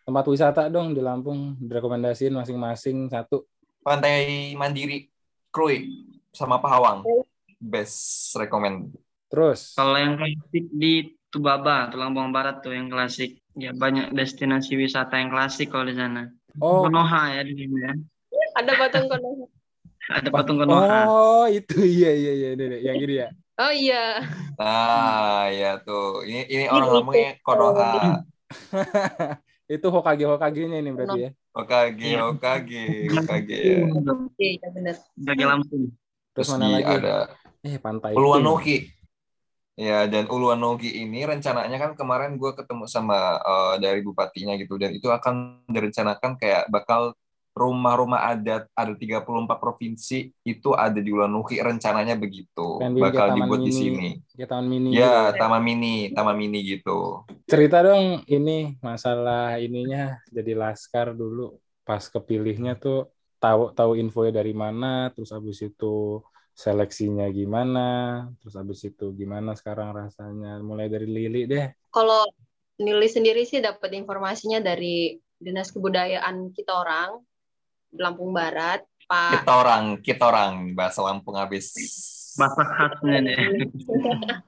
Tempat 0.01 0.25
wisata 0.25 0.61
dong 0.73 0.97
di 0.97 1.01
Lampung 1.05 1.53
direkomendasiin 1.61 2.33
masing-masing 2.33 3.13
satu. 3.13 3.45
Pantai 3.85 4.57
Mandiri, 4.57 5.13
Krui, 5.53 6.09
sama 6.33 6.57
Pahawang. 6.57 7.05
Best 7.61 8.33
recommend. 8.33 8.97
Terus 9.29 9.77
Kalau 9.77 9.93
yang 9.93 10.17
klasik 10.17 10.65
di 10.73 11.13
Tubaba, 11.29 11.93
tuh 11.93 12.01
Lampung 12.01 12.33
Barat 12.33 12.65
tuh 12.65 12.73
yang 12.73 12.89
klasik. 12.89 13.45
Ya 13.53 13.69
banyak 13.69 14.09
destinasi 14.17 14.73
wisata 14.73 15.21
yang 15.21 15.29
klasik 15.29 15.69
kalau 15.69 15.85
di 15.85 15.93
sana. 15.93 16.33
oh 16.57 16.89
Konoha 16.89 17.37
ya 17.37 17.45
di 17.45 17.53
sini 17.53 17.77
ya. 17.77 17.93
Ada 18.57 18.71
patung 18.81 19.05
konoha. 19.05 19.52
Ada 20.09 20.29
patung 20.29 20.59
Konoha. 20.59 21.07
oh 21.07 21.45
itu 21.47 21.79
iya 22.01 22.11
iya 22.11 22.31
iya 22.33 22.49
ini, 22.55 22.63
ini, 22.65 22.77
yang 22.83 22.95
gini 22.97 23.13
ya. 23.23 23.27
Oh 23.53 23.69
iya. 23.69 24.19
Nah, 24.57 25.45
ya 25.47 25.77
tuh. 25.79 26.25
Ini 26.25 26.41
ini 26.49 26.65
Ini 26.65 26.67
orang 26.67 26.83
itu. 26.83 26.95
Lampungnya 26.99 27.31
Konoha. 27.39 27.93
itu 29.73 29.87
Hokage 29.87 30.25
Hokage-nya 30.27 30.77
ini 30.79 30.91
berarti 30.91 31.19
ya. 31.19 31.29
Okage, 31.53 32.03
Iya. 32.03 32.19
Okage, 32.27 32.85
Okage 33.13 33.57
ya. 33.61 33.79
Iya, 34.41 34.67
benar. 34.73 34.95
Sebagai 35.13 35.45
Lampung. 35.45 35.83
Terus 36.33 36.47
Terus 36.49 36.49
mana 36.49 36.65
di- 36.65 36.73
lagi? 36.75 36.93
ada 36.97 37.15
Eh 37.63 37.77
pantai. 37.79 38.11
Uluwanoki. 38.13 38.77
Ya, 39.73 40.05
dan 40.05 40.29
Uluwanoki 40.29 40.85
ini 40.91 41.25
rencananya 41.25 41.77
kan 41.81 41.91
kemarin 41.93 42.37
gue 42.37 42.51
ketemu 42.53 42.85
sama 42.85 43.37
eh, 43.41 43.75
dari 43.81 44.01
bupatinya 44.01 44.53
gitu 44.57 44.77
dan 44.77 44.93
itu 44.93 45.09
akan 45.09 45.65
direncanakan 45.65 46.37
kayak 46.37 46.69
bakal 46.69 47.17
rumah-rumah 47.53 48.33
adat 48.33 48.65
ada 48.73 48.93
34 48.97 49.45
provinsi 49.61 50.33
itu 50.41 50.69
ada 50.73 50.97
di 50.97 51.13
Uluwanoki 51.13 51.61
rencananya 51.61 52.17
begitu 52.17 52.81
Pengen 52.81 52.97
bakal 52.97 53.37
dibuat 53.37 53.61
di 53.61 53.69
mini. 53.69 53.77
sini. 53.77 54.09
Kayak 54.33 54.49
taman 54.49 54.65
mini. 54.65 54.89
Ya, 54.97 55.29
gitu. 55.29 55.37
taman 55.37 55.61
mini, 55.61 55.95
taman 56.17 56.35
mini 56.35 56.59
gitu. 56.65 57.21
Cerita 57.45 57.85
dong 57.85 58.25
ini 58.25 58.73
masalah 58.81 59.61
ininya 59.61 60.17
jadi 60.33 60.57
laskar 60.57 61.13
dulu 61.13 61.61
pas 61.85 62.01
kepilihnya 62.09 62.79
tuh 62.81 63.13
tahu 63.37 63.75
tahu 63.75 63.99
infonya 63.99 64.39
dari 64.39 64.55
mana, 64.55 65.11
terus 65.13 65.29
habis 65.35 65.59
itu 65.61 66.23
seleksinya 66.55 67.27
gimana, 67.33 68.23
terus 68.39 68.55
habis 68.55 68.81
itu 68.87 69.11
gimana 69.13 69.53
sekarang 69.53 69.91
rasanya. 69.91 70.57
Mulai 70.63 70.87
dari 70.89 71.05
Lili 71.05 71.43
deh. 71.45 71.67
Kalau 71.91 72.23
Nili 72.79 73.05
sendiri 73.05 73.45
sih 73.45 73.61
dapat 73.61 73.93
informasinya 73.93 74.63
dari 74.63 75.19
Dinas 75.37 75.69
Kebudayaan 75.75 76.55
kita 76.55 76.71
orang 76.71 77.19
di 77.19 77.32
Lampung 77.97 78.33
Barat, 78.33 78.81
Pak 79.05 79.43
Kita 79.43 79.53
orang, 79.53 79.83
kita 80.01 80.23
orang 80.29 80.73
bahasa 80.73 81.05
Lampung 81.05 81.37
habis. 81.37 81.73
Bahasa 82.39 82.63
khasnya 82.65 83.19
nih. 83.21 83.37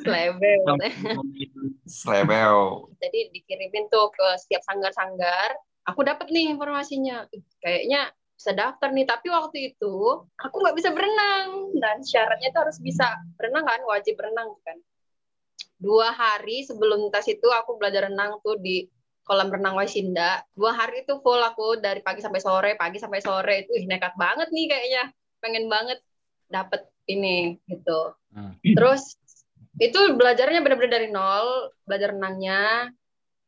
Slebel. 0.00 0.64
Slebel. 1.84 2.56
Jadi 2.96 3.20
dikirimin 3.36 3.92
tuh 3.92 4.08
ke 4.08 4.26
setiap 4.40 4.64
sanggar-sanggar. 4.64 5.52
Aku 5.84 6.00
dapat 6.00 6.32
nih 6.32 6.48
informasinya. 6.52 7.28
Ih, 7.28 7.44
Kayaknya 7.60 8.08
bisa 8.40 8.56
daftar 8.56 8.88
nih. 8.88 9.04
Tapi 9.04 9.28
waktu 9.28 9.58
itu 9.74 9.94
aku 10.40 10.56
nggak 10.64 10.76
bisa 10.80 10.96
berenang 10.96 11.76
dan 11.76 12.00
syaratnya 12.00 12.48
tuh 12.56 12.60
harus 12.64 12.80
bisa 12.80 13.20
berenang 13.36 13.68
kan, 13.68 13.80
wajib 13.84 14.16
berenang 14.16 14.48
kan. 14.64 14.80
Dua 15.76 16.12
hari 16.12 16.64
sebelum 16.64 17.12
tes 17.12 17.28
itu 17.28 17.48
aku 17.52 17.76
belajar 17.76 18.08
renang 18.08 18.40
tuh 18.40 18.56
di 18.60 18.88
kolam 19.24 19.52
renang 19.52 19.76
Waisinda. 19.76 20.42
Dua 20.56 20.74
hari 20.74 21.06
itu 21.06 21.18
full 21.22 21.40
aku 21.40 21.78
dari 21.78 22.02
pagi 22.02 22.20
sampai 22.20 22.40
sore, 22.42 22.70
pagi 22.74 22.98
sampai 22.98 23.20
sore 23.22 23.66
itu 23.66 23.72
ih, 23.76 23.86
nekat 23.86 24.14
banget 24.18 24.48
nih 24.50 24.66
kayaknya. 24.66 25.02
Pengen 25.40 25.66
banget 25.70 25.98
dapet 26.50 26.84
ini 27.06 27.56
gitu. 27.70 28.14
Hmm. 28.34 28.58
Terus 28.62 29.16
itu 29.78 29.98
belajarnya 30.18 30.60
benar-benar 30.60 30.92
dari 31.00 31.08
nol, 31.08 31.72
belajar 31.86 32.12
renangnya 32.12 32.90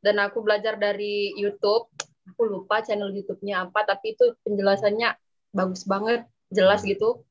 dan 0.03 0.17
aku 0.23 0.43
belajar 0.43 0.79
dari 0.79 1.35
YouTube. 1.39 1.91
Aku 2.33 2.47
lupa 2.47 2.81
channel 2.87 3.11
YouTube-nya 3.11 3.67
apa, 3.67 3.83
tapi 3.83 4.15
itu 4.15 4.39
penjelasannya 4.47 5.19
bagus 5.51 5.83
banget, 5.85 6.23
jelas 6.55 6.87
gitu. 6.87 7.27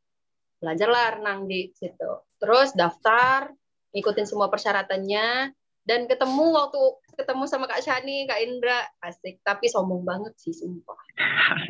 Belajarlah 0.60 1.18
renang 1.20 1.48
di 1.48 1.72
situ. 1.74 2.12
Terus 2.38 2.76
daftar, 2.76 3.50
ikutin 3.96 4.28
semua 4.28 4.52
persyaratannya, 4.52 5.56
dan 5.88 6.06
ketemu 6.06 6.46
waktu 6.54 6.82
ketemu 7.22 7.43
sama 7.45 7.69
Kak 7.69 7.86
Shani, 7.86 8.26
Kak 8.26 8.41
Indra, 8.41 8.82
asik. 9.05 9.38
Tapi 9.45 9.69
sombong 9.69 10.01
banget 10.01 10.34
sih, 10.41 10.51
sumpah. 10.51 10.97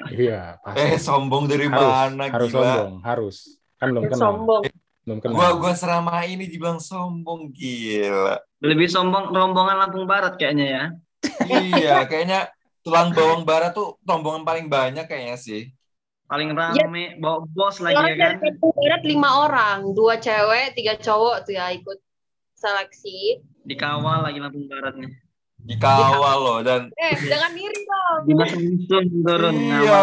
Iya, 0.08 0.58
pasti. 0.64 0.80
Eh, 0.80 0.96
sombong 0.96 1.44
dari 1.52 1.68
harus, 1.68 1.84
mana 1.84 2.24
harus 2.32 2.50
gila? 2.50 2.60
sombong, 2.64 2.94
harus. 3.04 3.38
Kan 3.76 3.88
belum 3.92 4.04
kenal. 4.08 4.22
Sombong. 4.24 4.62
Belum 5.04 5.18
kenal. 5.20 5.36
Gua 5.36 5.50
gua 5.60 5.74
selama 5.76 6.24
ini 6.24 6.48
dibilang 6.48 6.80
sombong 6.80 7.52
gila. 7.52 8.40
Lebih 8.64 8.88
sombong 8.88 9.36
rombongan 9.36 9.78
Lampung 9.84 10.08
Barat 10.08 10.40
kayaknya 10.40 10.68
ya. 10.68 10.84
iya, 11.52 11.98
kayaknya 12.10 12.50
tulang 12.82 13.14
bawang 13.14 13.46
barat 13.46 13.78
tuh 13.78 13.98
rombongan 14.02 14.42
paling 14.48 14.66
banyak 14.72 15.06
kayaknya 15.06 15.38
sih. 15.38 15.70
Paling 16.32 16.56
rame, 16.56 17.20
bawa 17.20 17.44
bos 17.44 17.84
lagi 17.84 18.00
Orang 18.00 18.16
ya 18.16 18.16
kan. 18.16 18.34
Lampung 18.40 18.72
Barat 18.72 19.02
lima 19.04 19.30
orang, 19.44 19.80
dua 19.92 20.16
cewek, 20.16 20.80
tiga 20.80 20.96
cowok 20.96 21.44
tuh 21.44 21.60
ya 21.60 21.76
ikut 21.76 22.00
seleksi. 22.56 23.42
Dikawal 23.68 24.24
lagi 24.30 24.40
Lampung 24.40 24.70
Barat 24.72 24.96
nih. 24.96 25.12
Dikawal 25.64 26.38
loh 26.38 26.60
dan 26.62 26.90
Eh, 26.94 27.14
jangan 27.22 27.52
iri 27.54 27.80
dong. 27.82 28.20
Dimas 28.24 28.52
langsung 28.52 29.06
turun 29.22 29.56
Iya. 29.56 30.02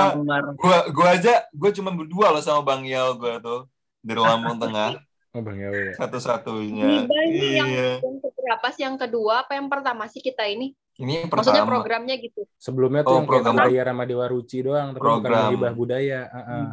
gua 0.54 0.78
gua 0.88 1.08
aja 1.12 1.44
gua 1.50 1.70
cuma 1.70 1.90
berdua 1.90 2.30
loh 2.30 2.40
sama 2.40 2.62
Bang 2.62 2.82
Yel 2.82 3.14
gua 3.14 3.36
tuh 3.38 3.66
dari 3.98 4.18
Lampung 4.18 4.56
Tengah 4.56 5.02
Oh, 5.30 5.44
Bang 5.44 5.54
Yawe 5.56 5.92
ya. 5.92 5.94
satu-satunya. 5.94 7.04
Ini 7.04 7.48
yang, 7.52 7.68
Iya. 7.68 7.90
yang 8.00 8.16
keberapa 8.18 8.66
sih 8.70 8.82
yang 8.82 8.96
kedua 8.96 9.44
apa 9.44 9.52
yang 9.52 9.68
pertama 9.68 10.06
sih 10.06 10.18
kita 10.18 10.46
ini? 10.46 10.72
Ini 10.96 11.12
yang 11.14 11.28
Maksudnya 11.28 11.62
pertama. 11.62 11.70
programnya 11.70 12.16
gitu. 12.16 12.42
Sebelumnya 12.56 13.02
Oh, 13.02 13.06
tuh 13.06 13.14
yang 13.14 13.22
kayak 13.22 13.30
program- 13.44 13.56
budaya 13.60 13.82
sama 13.84 14.04
Dewa 14.04 14.26
Ruci 14.26 14.58
doang, 14.60 14.88
tapi 14.88 14.98
bukan 14.98 15.12
Program. 15.20 15.48
hibah 15.52 15.72
budaya. 15.72 16.20
Heeh. 16.26 16.64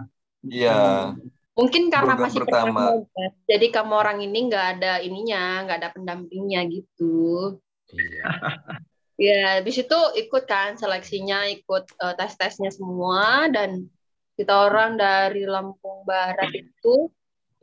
Iya. 0.46 0.80
Mungkin 1.52 1.84
karena 1.88 2.04
Program 2.10 2.26
masih 2.26 2.40
pertama. 2.42 2.82
pertama. 2.96 3.28
Jadi 3.46 3.66
kamu 3.70 3.94
orang 3.94 4.18
ini 4.20 4.40
nggak 4.46 4.66
ada 4.74 4.94
ininya, 5.00 5.44
nggak 5.62 5.78
ada 5.78 5.90
pendampingnya 5.92 6.62
gitu. 6.66 7.16
Iya. 7.92 8.26
Ya, 9.16 9.42
habis 9.60 9.80
itu 9.80 10.00
ikut 10.20 10.44
kan 10.44 10.76
seleksinya, 10.76 11.48
ikut 11.48 11.84
eh, 11.88 12.14
tes-tesnya 12.16 12.68
semua 12.68 13.48
dan 13.48 13.88
kita 14.36 14.68
orang 14.68 15.00
dari 15.00 15.48
Lampung 15.48 16.04
Barat 16.04 16.52
itu 16.52 17.08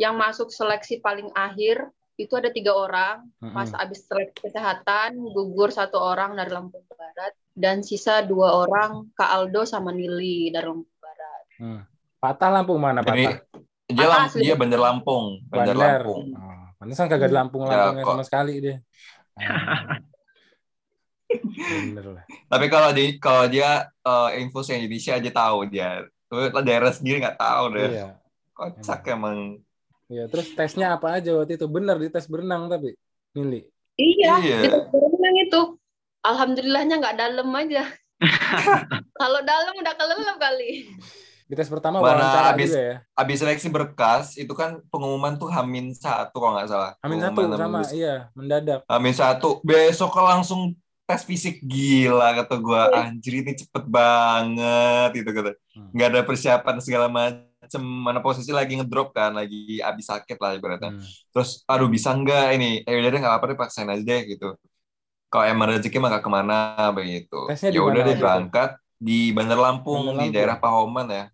yang 0.00 0.16
masuk 0.16 0.48
seleksi 0.48 0.98
paling 0.98 1.28
akhir 1.36 1.84
itu 2.16 2.32
ada 2.32 2.48
tiga 2.48 2.72
orang. 2.72 3.28
Mm-mm. 3.44 3.52
Pas 3.52 3.68
abis 3.76 4.08
seleksi 4.08 4.48
kesehatan 4.48 5.20
gugur 5.20 5.68
satu 5.68 6.00
orang 6.00 6.40
dari 6.40 6.48
Lampung 6.48 6.88
Barat 6.88 7.36
dan 7.52 7.84
sisa 7.84 8.24
dua 8.24 8.64
orang 8.64 9.12
Kak 9.12 9.28
Aldo 9.28 9.68
sama 9.68 9.92
Nili 9.92 10.48
dari 10.48 10.64
Lampung 10.64 10.96
Barat. 10.96 11.42
Hmm. 11.60 11.80
Patah 12.16 12.48
Lampung 12.48 12.80
mana 12.80 13.04
Ini 13.04 13.08
patah? 13.28 13.34
dia, 13.92 14.06
Apa 14.08 14.08
Lam- 14.08 14.24
asli? 14.24 14.40
dia 14.40 14.54
Bandar 14.56 14.80
Lampung, 14.80 15.24
Bandar 15.52 15.76
Bandar. 15.76 16.00
Lampung. 16.00 16.24
Oh, 16.32 16.64
pantesan 16.80 17.06
kagak 17.12 17.28
ada 17.28 17.36
Lampung 17.36 17.62
Ya, 17.68 17.92
kok. 17.92 18.08
sama 18.08 18.24
sekali 18.24 18.52
deh. 18.56 18.76
Bener 21.32 22.06
lah. 22.20 22.24
Tapi 22.28 22.66
kalau 22.68 22.90
di 22.92 23.16
kalau 23.16 23.44
dia 23.48 23.88
uh, 24.04 24.30
info 24.36 24.60
Indonesia 24.68 25.16
aja 25.16 25.30
tahu 25.32 25.58
dia. 25.68 26.04
Tuh 26.28 26.48
daerah 26.64 26.92
sendiri 26.92 27.20
nggak 27.20 27.40
tahu 27.40 27.64
deh. 27.76 27.88
Iya. 27.92 28.08
Kocak 28.52 29.00
emang. 29.08 29.60
Iya, 30.12 30.28
terus 30.28 30.52
tesnya 30.52 30.96
apa 31.00 31.16
aja 31.16 31.32
waktu 31.32 31.56
itu? 31.56 31.64
Bener 31.68 31.96
di 31.96 32.12
tes 32.12 32.28
berenang 32.28 32.68
tapi 32.68 32.92
Nili. 33.32 33.64
Iya, 33.96 34.32
Iya. 34.44 34.58
kita 34.68 34.78
berenang 34.92 35.36
itu. 35.40 35.60
Alhamdulillahnya 36.22 37.00
nggak 37.00 37.16
dalam 37.16 37.48
aja. 37.56 37.88
Kalau 39.20 39.40
dalam 39.42 39.74
udah 39.74 39.94
kelelep 39.96 40.36
kali. 40.38 40.70
Di 41.52 41.60
tes 41.60 41.68
pertama 41.68 42.00
Mana 42.00 42.48
abis- 42.48 42.72
juga 42.72 42.80
ya. 42.80 42.96
Abis 43.12 43.44
seleksi 43.44 43.68
berkas 43.68 44.40
itu 44.40 44.56
kan 44.56 44.80
pengumuman 44.88 45.36
tuh 45.36 45.52
Hamin 45.52 45.92
satu 45.92 46.32
kalau 46.40 46.56
nggak 46.56 46.64
salah. 46.72 46.96
Amin 47.04 47.20
satu 47.20 47.44
sama, 47.44 47.84
lulus. 47.84 47.92
iya, 47.92 48.32
mendadak. 48.32 48.80
Hamin 48.88 49.12
satu. 49.12 49.60
Besok 49.60 50.16
langsung 50.16 50.72
tes 51.04 51.20
fisik 51.28 51.60
gila 51.60 52.40
kata 52.40 52.56
gua 52.56 52.88
anjir 53.04 53.44
ini 53.44 53.52
cepet 53.52 53.84
banget 53.84 55.12
gitu 55.12 55.28
kata. 55.28 55.52
Hmm. 55.76 55.92
Nggak 55.92 56.08
ada 56.08 56.20
persiapan 56.24 56.76
segala 56.80 57.12
macem. 57.12 57.84
Mana 57.84 58.24
posisi 58.24 58.48
lagi 58.48 58.72
ngedrop 58.80 59.12
kan, 59.12 59.36
lagi 59.36 59.76
abis 59.84 60.08
sakit 60.08 60.40
lah 60.40 60.56
ibaratnya. 60.56 60.96
Hmm. 60.96 61.04
Terus 61.36 61.68
aduh 61.68 61.92
bisa 61.92 62.16
nggak 62.16 62.56
ini? 62.56 62.80
Eh 62.80 62.96
udah 62.96 63.12
deh 63.12 63.20
nggak 63.20 63.28
apa-apa 63.28 63.52
deh 63.52 63.58
paksain 63.60 63.92
aja 63.92 64.00
deh 64.00 64.24
gitu. 64.24 64.56
Kalau 65.28 65.44
emang 65.44 65.68
rezeki 65.68 66.00
mah 66.00 66.16
nggak 66.16 66.24
ke 66.24 66.30
mana 66.32 66.56
begitu. 66.96 67.44
Di 67.52 67.76
Ya 67.76 67.84
udah 67.84 68.00
deh 68.08 68.16
berangkat 68.16 68.80
di 68.96 69.36
Bandar 69.36 69.60
Lampung, 69.60 70.00
Bandar 70.00 70.16
di 70.16 70.16
Lampung. 70.16 70.32
daerah 70.32 70.56
Pahoman 70.56 71.08
ya. 71.12 71.24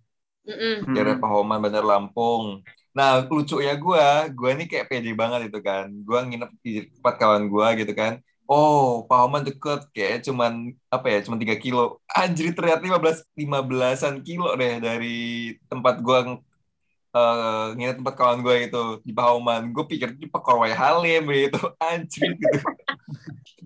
Mm-mm. 0.48 0.96
daerah. 0.96 1.16
Pahoman 1.20 1.60
Bandar 1.60 1.84
Lampung. 1.84 2.64
Nah, 2.96 3.22
lucu 3.28 3.60
ya 3.60 3.76
gue, 3.76 4.06
gue 4.32 4.48
ini 4.56 4.64
kayak 4.64 4.88
pede 4.90 5.12
banget 5.12 5.52
itu 5.52 5.58
kan. 5.60 5.86
Gue 6.02 6.18
nginep 6.24 6.50
di 6.64 6.72
tempat 6.98 7.14
kawan 7.20 7.44
gue 7.52 7.66
gitu 7.84 7.92
kan. 7.92 8.18
Oh, 8.48 9.04
Pahoman 9.04 9.44
deket, 9.44 9.92
kayak 9.92 10.24
cuman 10.24 10.72
apa 10.88 11.06
ya, 11.12 11.18
cuman 11.28 11.38
3 11.38 11.56
kilo. 11.60 12.00
Anjir, 12.08 12.56
ternyata 12.56 12.80
15 12.80 13.28
15-an 13.36 14.24
kilo 14.24 14.48
deh 14.56 14.80
dari 14.80 15.16
tempat 15.68 16.00
gue 16.00 16.18
eh 17.08 17.66
nginep 17.76 17.96
tempat 18.04 18.14
kawan 18.20 18.38
gue 18.44 18.56
itu 18.68 18.82
di 19.04 19.12
Pahoman. 19.16 19.72
Gue 19.76 19.84
pikir 19.88 20.16
itu 20.16 20.26
Pekorwai 20.32 20.72
Halim 20.72 21.22
gitu. 21.28 21.60
Anjir 21.84 22.30
gitu. 22.40 22.58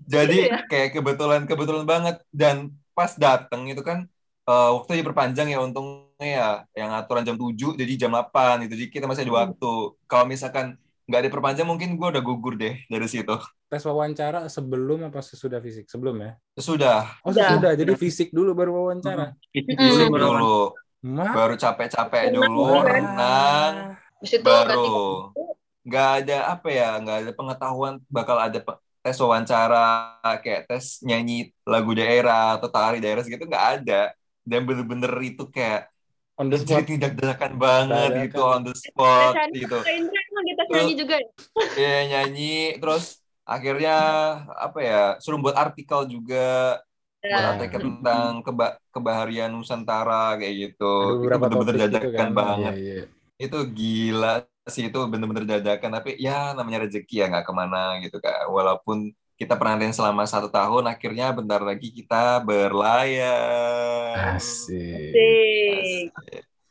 Jadi 0.07 0.51
kayak 0.69 0.89
kebetulan 0.95 1.41
kebetulan 1.47 1.85
banget 1.87 2.15
dan 2.31 2.71
pas 2.97 3.11
dateng 3.17 3.67
itu 3.71 3.81
kan 3.81 4.05
eh, 4.49 4.69
waktu 4.75 5.01
diperpanjang 5.01 5.47
ya 5.53 5.59
untungnya 5.63 6.12
ya 6.25 6.47
yang 6.79 6.91
aturan 6.95 7.23
jam 7.27 7.35
7 7.35 7.75
jadi 7.79 7.93
jam 8.01 8.11
8 8.13 8.65
gitu 8.65 8.73
jadi 8.79 8.89
kita 8.95 9.05
masih 9.09 9.23
ada 9.27 9.35
waktu 9.47 9.71
kalau 10.09 10.25
misalkan 10.27 10.65
nggak 11.07 11.21
diperpanjang 11.27 11.67
mungkin 11.67 11.99
gue 11.99 12.07
udah 12.13 12.23
gugur 12.23 12.53
deh 12.55 12.73
dari 12.87 13.07
situ 13.11 13.35
Tes 13.73 13.83
wawancara 13.89 14.45
sebelum 14.53 15.09
apa 15.09 15.17
sesudah 15.25 15.57
fisik? 15.57 15.89
Sebelum 15.89 16.15
ya? 16.21 16.31
sudah 16.61 17.17
Oh, 17.25 17.33
Udah. 17.33 17.49
sesudah. 17.49 17.71
Jadi 17.73 17.91
fisik 17.97 18.29
dulu 18.29 18.53
baru 18.53 18.71
wawancara. 18.77 19.33
Itu 19.53 19.71
Mm-mm. 19.73 19.81
dulu 19.81 19.93
fisik 19.97 20.07
baru 20.13 20.25
dulu 20.29 20.45
Mah. 21.03 21.33
baru 21.35 21.53
capek-capek 21.59 22.23
Tenang, 22.29 22.37
dulu 22.37 22.63
renang 22.87 23.73
itu 24.23 24.39
baru 24.39 24.85
nggak 25.83 26.07
ada 26.23 26.35
apa 26.55 26.67
ya 26.71 26.87
nggak 27.01 27.17
ada 27.21 27.31
pengetahuan 27.35 27.93
bakal 28.07 28.37
ada 28.39 28.59
pe- 28.63 28.79
tes 29.03 29.17
wawancara 29.19 29.83
kayak 30.43 30.61
tes 30.69 31.03
nyanyi 31.03 31.51
lagu 31.67 31.91
daerah 31.91 32.55
atau 32.55 32.69
tari 32.71 33.03
daerah 33.03 33.19
segitu 33.25 33.43
nggak 33.51 33.67
ada 33.83 34.15
dan 34.47 34.59
bener-bener 34.67 35.11
itu 35.27 35.43
kayak 35.51 35.91
On 36.33 36.49
the 36.49 36.57
spot. 36.57 36.81
jadi 36.81 36.97
tidak 36.97 37.11
dadakan 37.13 37.53
banget 37.61 38.09
Dadakan. 38.09 38.23
gitu 38.25 38.41
on 38.41 38.61
the 38.65 38.73
spot 38.73 39.33
Tes 39.35 39.53
gitu 39.53 39.77
Kak 39.77 39.93
Indra 39.93 40.21
kita 40.43 40.63
nyanyi 40.67 40.93
juga 40.97 41.15
ya? 41.21 41.27
ya 41.77 41.95
nyanyi 42.09 42.53
terus 42.81 43.03
akhirnya 43.45 43.95
apa 44.57 44.79
ya 44.81 45.01
suruh 45.21 45.39
buat 45.39 45.53
artikel 45.55 45.99
juga 46.09 46.79
buat 47.23 47.23
Ya. 47.23 47.55
artikel 47.55 47.79
tentang 47.87 48.43
keba 48.43 48.65
kebaharian 48.91 49.47
Nusantara 49.53 50.35
kayak 50.35 50.55
gitu 50.75 50.83
Ada 51.23 51.35
itu 51.35 51.37
bener-bener 51.39 51.75
gitu 51.75 51.83
dadakan 51.87 52.11
kan. 52.11 52.29
banget 52.35 52.73
Iya, 52.75 52.83
iya. 52.83 53.03
itu 53.39 53.57
gila 53.77 54.33
sih 54.65 54.83
itu 54.89 54.99
bener-bener 55.11 55.45
dadakan 55.45 55.91
tapi 55.99 56.09
ya 56.19 56.51
namanya 56.57 56.87
rezeki 56.87 57.15
ya 57.21 57.25
nggak 57.31 57.45
ke 57.47 57.53
mana 57.55 57.77
gitu 58.03 58.17
kan 58.19 58.47
walaupun 58.47 58.97
kita 59.33 59.53
penantian 59.53 59.91
selama 59.91 60.23
satu 60.23 60.47
tahun 60.47 60.85
akhirnya 60.85 61.31
bentar 61.31 61.59
lagi 61.59 61.89
kita 61.89 62.39
berlayar 62.39 64.37
Asik. 64.37 65.11
Asik. 65.11 66.09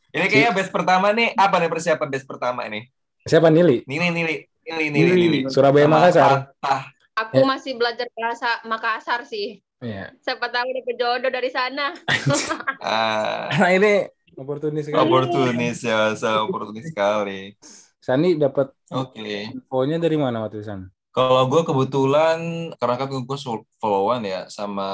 ini 0.09 0.25
kayaknya 0.27 0.51
base 0.51 0.69
pertama 0.69 1.09
nih 1.09 1.33
apa 1.33 1.55
nih 1.57 1.69
persiapan 1.69 2.07
base 2.07 2.23
pertama 2.23 2.63
ini 2.63 2.87
Siapa 3.23 3.47
Nili? 3.47 3.87
Nili 3.87 4.07
Nili 4.09 4.35
Nili 4.61 4.85
Nili 4.85 5.09
Nili. 5.11 5.11
Nili 5.15 5.39
Surabaya 5.47 5.87
Makassar. 5.87 6.51
Fatah. 6.53 6.91
Aku 7.15 7.39
Eh. 7.39 7.45
masih 7.45 7.71
belajar 7.73 8.03
bahasa 8.11 8.59
Makassar 8.63 9.23
sih. 9.23 9.63
Iya. 9.79 10.11
Siapa 10.19 10.47
tahu 10.47 10.67
dapet 10.73 10.95
jodoh 10.97 11.29
dari 11.29 11.47
sana. 11.47 11.95
Ah, 12.83 13.47
Nah, 13.53 13.71
ini 13.71 14.03
oportunis 14.35 14.83
sekali. 14.83 14.99
oportunis 14.99 15.79
ya, 15.79 16.11
so 16.13 16.47
oportunis 16.47 16.83
sekali. 16.85 17.55
Sani 17.97 18.35
dapat 18.35 18.75
Oke. 18.89 19.47
infonya 19.53 19.95
dari 19.97 20.19
mana 20.19 20.43
waktu 20.43 20.59
itu 20.59 20.67
San? 20.67 20.91
Kalau 21.13 21.45
gue 21.45 21.61
kebetulan 21.61 22.39
karena 22.81 22.95
kan 22.97 23.07
gue 23.07 23.37
followan 23.77 24.25
ya 24.25 24.49
sama 24.49 24.89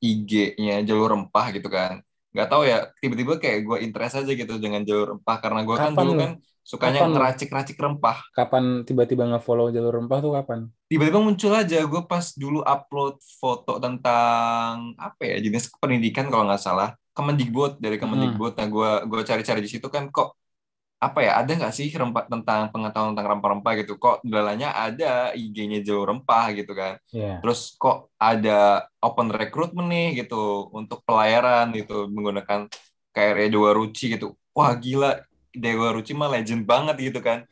IG-nya 0.00 0.80
jalur 0.88 1.12
rempah 1.12 1.52
gitu 1.52 1.68
kan. 1.68 2.00
Gak 2.32 2.48
tahu 2.48 2.64
ya, 2.64 2.88
tiba-tiba 3.00 3.36
kayak 3.36 3.68
gue 3.68 3.78
interest 3.84 4.24
aja 4.24 4.32
gitu 4.32 4.56
dengan 4.56 4.84
jalur 4.88 5.16
rempah 5.16 5.36
karena 5.40 5.60
gue 5.68 5.76
kan 5.76 5.92
dulu 5.92 6.12
lu? 6.16 6.20
kan 6.20 6.32
sukanya 6.64 7.00
Kapan 7.04 7.12
ngeracik-racik 7.16 7.76
rempah. 7.76 8.18
Kapan 8.32 8.64
tiba-tiba 8.88 9.24
nge-follow 9.28 9.68
jalur 9.68 10.00
rempah 10.00 10.18
tuh 10.20 10.32
kapan? 10.32 10.68
Tiba-tiba 10.88 11.20
muncul 11.20 11.52
aja 11.52 11.78
gue 11.84 12.02
pas 12.08 12.24
dulu 12.36 12.60
upload 12.64 13.20
foto 13.40 13.76
tentang 13.80 14.96
apa 14.96 15.22
ya 15.24 15.36
jenis 15.44 15.68
pendidikan 15.76 16.32
kalau 16.32 16.48
nggak 16.48 16.60
salah 16.60 16.96
Kemendikbud 17.12 17.82
dari 17.82 17.98
Kemendikbud. 17.98 18.54
Nah 18.54 18.68
gue 18.70 18.90
gue 19.10 19.20
cari-cari 19.26 19.60
di 19.60 19.68
situ 19.68 19.90
kan 19.90 20.06
kok 20.08 20.38
apa 20.98 21.22
ya 21.22 21.38
ada 21.38 21.54
nggak 21.54 21.74
sih 21.74 21.86
rempah 21.94 22.26
tentang 22.26 22.74
pengetahuan 22.74 23.14
tentang 23.14 23.38
rempah-rempah 23.38 23.72
gitu? 23.78 24.02
Kok 24.02 24.26
dalamnya 24.26 24.74
ada 24.74 25.30
IG-nya 25.30 25.78
jalur 25.86 26.10
rempah 26.10 26.50
gitu 26.58 26.74
kan. 26.74 26.98
Iya. 27.14 27.38
terus 27.38 27.78
kok 27.78 28.10
ada 28.18 28.90
open 28.98 29.30
recruitment 29.30 29.86
nih 29.86 30.26
gitu 30.26 30.66
untuk 30.74 31.06
pelayaran 31.06 31.70
gitu 31.70 32.10
menggunakan 32.10 32.66
KRE 33.14 33.46
Dewa 33.46 33.70
Ruci 33.78 34.18
gitu. 34.18 34.34
Wah 34.50 34.74
gila. 34.74 35.22
Dewa 35.54 35.94
Ruci 35.94 36.18
mah 36.18 36.34
legend 36.34 36.66
banget 36.66 37.14
gitu 37.14 37.22
kan. 37.22 37.46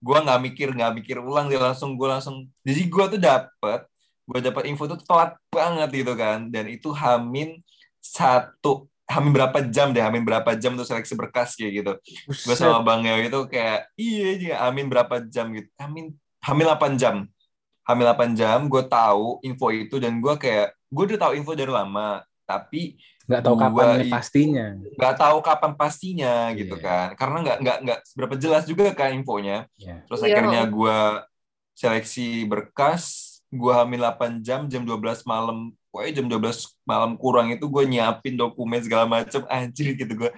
Gua 0.00 0.24
nggak 0.24 0.40
mikir 0.40 0.68
nggak 0.72 0.92
mikir 0.96 1.16
ulang 1.20 1.52
dia 1.52 1.60
langsung 1.60 2.00
gua 2.00 2.16
langsung 2.16 2.48
jadi 2.64 2.80
gua 2.88 3.04
tuh 3.12 3.20
dapet 3.20 3.80
gua 4.26 4.38
dapat 4.42 4.72
info 4.72 4.88
tuh 4.88 5.00
telat 5.04 5.36
banget 5.52 5.88
gitu 6.00 6.16
kan. 6.16 6.48
Dan 6.48 6.72
itu 6.72 6.96
hamin 6.96 7.60
satu 8.00 8.88
hamin 9.06 9.30
berapa 9.30 9.58
jam 9.66 9.90
deh 9.90 10.02
hamin 10.02 10.22
berapa 10.22 10.50
jam 10.54 10.74
tuh 10.74 10.82
seleksi 10.82 11.14
berkas 11.14 11.54
kayak 11.54 11.72
gitu 11.78 11.92
gue 12.26 12.54
sama 12.54 12.82
Bang 12.82 13.02
Yao 13.02 13.18
itu 13.18 13.40
kayak 13.46 13.86
iya 13.94 14.28
iya 14.34 14.54
Amin 14.62 14.86
berapa 14.86 15.22
jam 15.24 15.50
gitu 15.50 15.70
Amin 15.78 16.10
hamil 16.42 16.66
8 16.68 16.98
jam 16.98 17.26
hamil 17.82 18.06
8 18.08 18.34
jam 18.34 18.66
gue 18.66 18.82
tahu 18.82 19.38
info 19.40 19.70
itu 19.70 19.96
dan 19.96 20.18
gue 20.18 20.34
kayak 20.34 20.74
gue 20.86 21.04
udah 21.06 21.20
tahu 21.20 21.32
info 21.34 21.54
dari 21.54 21.70
lama 21.70 22.22
tapi 22.42 22.98
nggak 23.26 23.42
tahu 23.42 23.54
Gua 23.58 23.66
kapan 23.66 24.06
pastinya. 24.06 24.66
nggak 24.78 25.14
tahu 25.18 25.38
kapan 25.42 25.72
pastinya 25.74 26.34
gitu 26.54 26.74
Iya. 26.78 26.86
kan 26.86 27.08
karena 27.14 27.36
nggak 27.42 27.58
nggak 27.58 27.78
nggak 27.82 27.98
seberapa 28.06 28.34
jelas 28.38 28.64
juga 28.64 28.90
kan 28.90 29.10
infonya 29.12 29.66
Iya. 29.78 30.02
terus 30.06 30.22
Iya. 30.22 30.30
akhirnya 30.30 30.62
gue 30.66 30.98
seleksi 31.74 32.42
berkas 32.42 33.04
gue 33.46 33.70
hamil 33.70 34.00
8 34.00 34.42
jam 34.42 34.66
jam 34.66 34.82
12 34.82 35.22
malam 35.22 35.70
pokoknya 35.96 36.12
jam 36.12 36.28
12 36.28 36.44
malam 36.84 37.16
kurang 37.16 37.48
itu 37.48 37.64
gue 37.64 37.84
nyiapin 37.88 38.36
dokumen 38.36 38.84
segala 38.84 39.08
macam 39.08 39.48
anjir 39.48 39.96
gitu 39.96 40.12
gue 40.12 40.28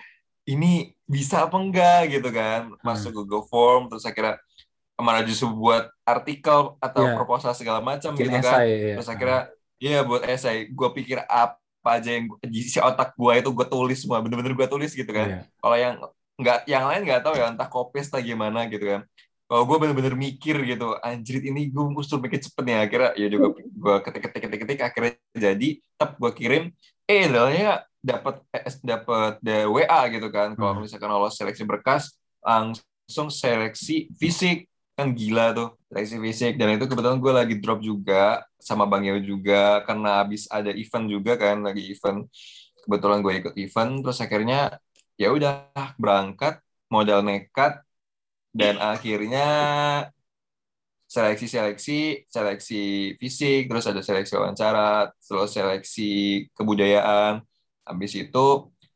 ini 0.46 0.94
bisa 1.02 1.42
apa 1.44 1.58
enggak 1.58 2.14
gitu 2.14 2.30
kan 2.30 2.70
Hmm. 2.70 2.78
masuk 2.80 3.10
Google 3.12 3.42
Form 3.44 3.90
terus 3.90 4.06
akhirnya 4.06 4.38
ke 4.94 5.02
mana 5.02 5.26
justru 5.26 5.50
buat 5.50 5.90
artikel 6.04 6.78
atau 6.78 7.02
Iya. 7.02 7.14
proposal 7.14 7.50
segala 7.52 7.82
macam 7.82 8.14
gitu 8.14 8.30
kan 8.30 8.38
esai. 8.40 8.70
ya. 8.70 8.94
terus 8.94 9.08
akhirnya 9.08 9.40
iya 9.76 9.98
buat 10.00 10.22
esai 10.22 10.70
gue 10.70 10.88
pikir 10.94 11.18
apa 11.22 11.58
aja 11.88 12.10
yang 12.12 12.30
isi 12.44 12.78
otak 12.78 13.12
gue 13.12 13.32
itu 13.36 13.50
gue 13.50 13.66
tulis 13.66 13.98
semua 13.98 14.22
bener-bener 14.22 14.54
gue 14.54 14.68
tulis 14.68 14.90
gitu 14.90 15.08
kan 15.08 15.26
Iya. 15.28 15.40
kalau 15.58 15.76
yang 15.76 15.94
nggak 16.38 16.58
yang 16.66 16.84
lain 16.86 17.02
nggak 17.02 17.20
tahu 17.20 17.34
ya 17.34 17.50
entah 17.50 17.66
copy 17.66 17.98
atau 17.98 18.22
gimana 18.22 18.66
gitu 18.66 18.86
kan 18.86 19.02
kalau 19.48 19.64
gue 19.64 19.76
bener-bener 19.80 20.12
mikir 20.12 20.60
gitu 20.60 20.92
anjir 21.00 21.40
ini 21.40 21.72
gue 21.72 21.84
mesti 21.88 22.20
bikin 22.20 22.40
cepet 22.44 22.62
nih. 22.68 22.76
Akhirnya 22.84 23.10
ya 23.16 23.26
juga 23.32 23.46
gue 23.56 23.96
ketik 24.04 24.22
ketik 24.28 24.42
ketik 24.44 24.60
ketik 24.60 24.80
akhirnya 24.84 25.12
jadi 25.32 25.68
tetap 25.80 26.20
gue 26.20 26.32
kirim 26.36 26.64
eh 27.08 27.24
dalanya 27.32 27.88
dapat 28.04 28.44
dapat 28.84 29.40
WA 29.72 30.00
gitu 30.12 30.28
kan. 30.28 30.52
Kalau 30.52 30.76
Hmm. 30.76 30.84
misalkan 30.84 31.08
lolos 31.08 31.34
seleksi 31.40 31.64
berkas 31.64 32.12
langsung 32.44 33.32
seleksi 33.32 34.12
fisik. 34.20 34.68
Kan 34.92 35.16
gila 35.16 35.56
tuh 35.56 35.68
seleksi 35.88 36.16
fisik. 36.20 36.52
Dan 36.60 36.76
itu 36.76 36.84
kebetulan 36.84 37.16
gue 37.16 37.32
lagi 37.32 37.54
drop 37.56 37.80
juga 37.80 38.44
sama 38.60 38.84
Bang 38.84 39.08
Yao 39.08 39.16
juga 39.22 39.80
karena 39.88 40.20
habis 40.20 40.44
ada 40.52 40.74
event 40.76 41.08
juga 41.08 41.40
kan 41.40 41.64
lagi 41.64 41.88
event. 41.88 42.28
Kebetulan 42.84 43.24
gue 43.24 43.32
ikut 43.32 43.54
event 43.56 43.92
terus 44.04 44.18
akhirnya 44.20 44.76
ya 45.16 45.32
udah 45.32 45.72
berangkat 45.96 46.60
modal 46.92 47.24
nekat 47.24 47.80
dan 48.52 48.80
akhirnya 48.80 49.46
seleksi-seleksi, 51.08 52.28
seleksi 52.28 53.16
fisik, 53.16 53.72
terus 53.72 53.88
ada 53.88 54.04
seleksi 54.04 54.36
wawancara, 54.36 55.08
terus 55.16 55.50
seleksi 55.56 56.44
kebudayaan. 56.52 57.40
Habis 57.88 58.12
itu 58.28 58.46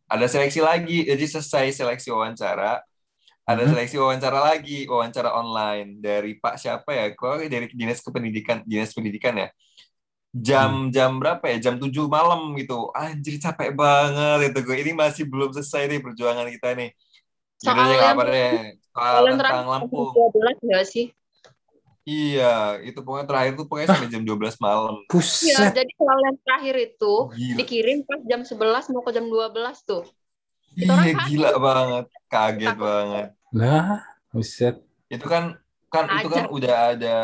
ada 0.04 0.28
seleksi 0.28 0.60
lagi. 0.60 1.08
Jadi 1.08 1.24
selesai 1.24 1.72
seleksi 1.72 2.12
wawancara, 2.12 2.84
ada 3.48 3.62
Mhm. 3.64 3.72
seleksi 3.72 3.96
wawancara 3.96 4.38
lagi, 4.44 4.84
wawancara 4.84 5.32
online 5.32 6.04
dari 6.04 6.36
Pak 6.36 6.60
siapa 6.60 6.92
ya? 6.92 7.16
Kalau 7.16 7.40
dari 7.40 7.72
Dinas 7.72 8.04
Kependidikan, 8.04 8.60
Dinas 8.68 8.92
Pendidikan 8.92 9.32
ya. 9.40 9.48
Jam 10.32 10.88
jam 10.92 11.20
berapa 11.20 11.44
ya? 11.48 11.60
Jam 11.60 11.76
7 11.80 12.08
malam 12.08 12.56
gitu. 12.56 12.88
Anjir 12.96 13.36
capek 13.40 13.72
banget 13.76 14.52
itu 14.52 14.58
gue. 14.64 14.76
Ini 14.80 14.92
masih 14.96 15.24
belum 15.28 15.52
selesai 15.52 15.88
nih 15.92 16.00
perjuangan 16.00 16.48
kita 16.48 16.72
nih. 16.76 16.90
Soal 17.60 17.76
Yaudah 17.76 17.84
deh, 17.84 17.96
nggak 17.96 18.04
yang- 18.04 18.16
apa 18.16 18.22
deh. 18.28 18.52
Kalau 18.92 19.24
yang 19.24 19.36
tentang 19.36 19.64
terakhir 19.64 19.88
Lampung. 19.88 20.08
12 20.12 20.56
nggak 20.62 20.84
sih? 20.86 21.06
Iya, 22.02 22.82
itu 22.82 22.98
pokoknya 22.98 23.26
terakhir 23.30 23.52
tuh 23.54 23.64
pokoknya 23.64 23.88
sampai 23.88 24.10
jam 24.10 24.22
12 24.22 24.58
malam. 24.58 24.94
Iya, 24.98 25.08
Buset. 25.08 25.70
jadi 25.70 25.92
soal 25.94 26.18
yang 26.20 26.36
terakhir 26.42 26.76
itu 26.82 27.14
Gila. 27.30 27.56
dikirim 27.56 27.98
pas 28.02 28.20
jam 28.26 28.40
11 28.42 28.90
mau 28.90 29.02
ke 29.02 29.12
jam 29.12 29.24
12 29.24 29.78
tuh. 29.86 30.02
Itu 30.74 30.82
Iya, 30.82 30.98
orang 31.14 31.28
gila 31.30 31.50
banget. 31.56 32.04
Kaget 32.26 32.68
Takut. 32.68 32.82
banget. 32.82 33.26
Nah, 33.52 34.02
buset. 34.28 34.74
Itu 35.06 35.24
kan 35.24 35.54
kan 35.88 36.04
itu 36.18 36.26
kan 36.26 36.48
Ajar. 36.48 36.50
udah 36.50 36.74
ada 36.96 37.16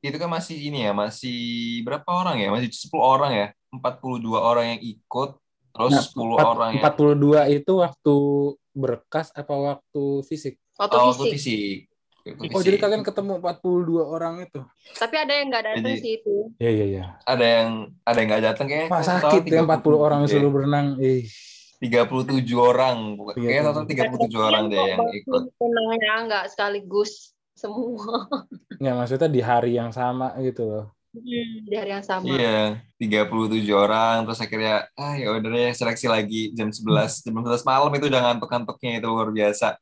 itu 0.00 0.16
kan 0.16 0.30
masih 0.30 0.56
ini 0.62 0.84
ya, 0.84 0.92
masih 0.92 1.38
berapa 1.82 2.06
orang 2.06 2.36
ya? 2.38 2.48
Masih 2.48 2.68
10 2.72 3.04
orang 3.04 3.32
ya. 3.32 3.46
42 3.68 4.38
orang 4.38 4.66
yang 4.76 4.80
ikut, 4.80 5.30
terus 5.68 5.92
Nah, 5.92 6.00
10 6.00 6.32
Empat- 6.32 6.48
orang 6.48 6.68
yang 6.72 6.80
42 6.80 7.40
itu 7.50 7.72
waktu 7.76 8.16
berkas 8.72 9.28
apa 9.32 9.52
waktu 9.52 10.02
fisik? 10.24 10.56
Waktu 10.74 10.94
oh, 10.96 11.00
fisik. 11.10 11.18
waktu 11.20 11.26
fisik. 11.34 11.78
Oh, 12.24 12.56
fisik. 12.56 12.64
jadi 12.64 12.78
kalian 12.80 13.02
ketemu 13.04 13.32
42 13.36 14.00
orang 14.00 14.34
itu. 14.48 14.60
Tapi 14.96 15.14
ada 15.20 15.32
yang 15.36 15.46
nggak 15.52 15.64
datang 15.64 15.92
Jadi- 15.92 16.00
sih 16.00 16.12
itu. 16.18 16.36
Iya, 16.56 16.70
iya, 16.72 16.86
iya. 16.88 17.04
ada 17.28 17.44
yang 17.44 17.70
ada 18.00 18.16
yang 18.16 18.28
nggak 18.32 18.44
datang 18.48 18.66
kayaknya. 18.66 18.88
Wah, 18.88 19.02
sakit 19.04 19.42
ya 19.44 19.60
40 19.60 19.96
orang 20.00 20.20
37 20.24 20.32
suruh 20.32 20.50
berenang. 20.50 20.86
Ih. 20.98 21.24
37 21.84 22.56
orang. 22.56 22.96
Kayaknya 23.36 23.62
total 23.68 23.84
37 23.84 24.40
orang 24.40 24.64
deh 24.72 24.78
yang 24.80 25.04
ikut. 25.12 25.42
Tenangnya 25.60 26.14
nggak 26.24 26.44
sekaligus 26.48 27.34
semua 27.54 28.26
Nggak, 28.82 28.94
maksudnya 28.98 29.28
di 29.30 29.40
hari 29.40 29.78
yang 29.78 29.94
sama 29.94 30.34
gitu 30.42 30.66
loh. 30.66 30.86
di 31.14 31.70
hari 31.78 31.94
yang 31.94 32.02
sama. 32.02 32.26
Iya, 32.26 32.82
37 32.98 33.70
orang 33.70 34.26
terus 34.26 34.42
akhirnya 34.42 34.90
ah 34.98 35.14
ya 35.14 35.30
udah 35.30 35.46
deh 35.46 35.70
seleksi 35.70 36.10
lagi 36.10 36.50
jam 36.58 36.74
11. 36.74 37.22
Jam 37.22 37.38
11 37.38 37.62
malam 37.62 37.92
itu 37.94 38.10
udah 38.10 38.20
ngantuk-ngantuknya 38.26 38.98
itu 38.98 39.06
luar 39.06 39.30
biasa. 39.30 39.78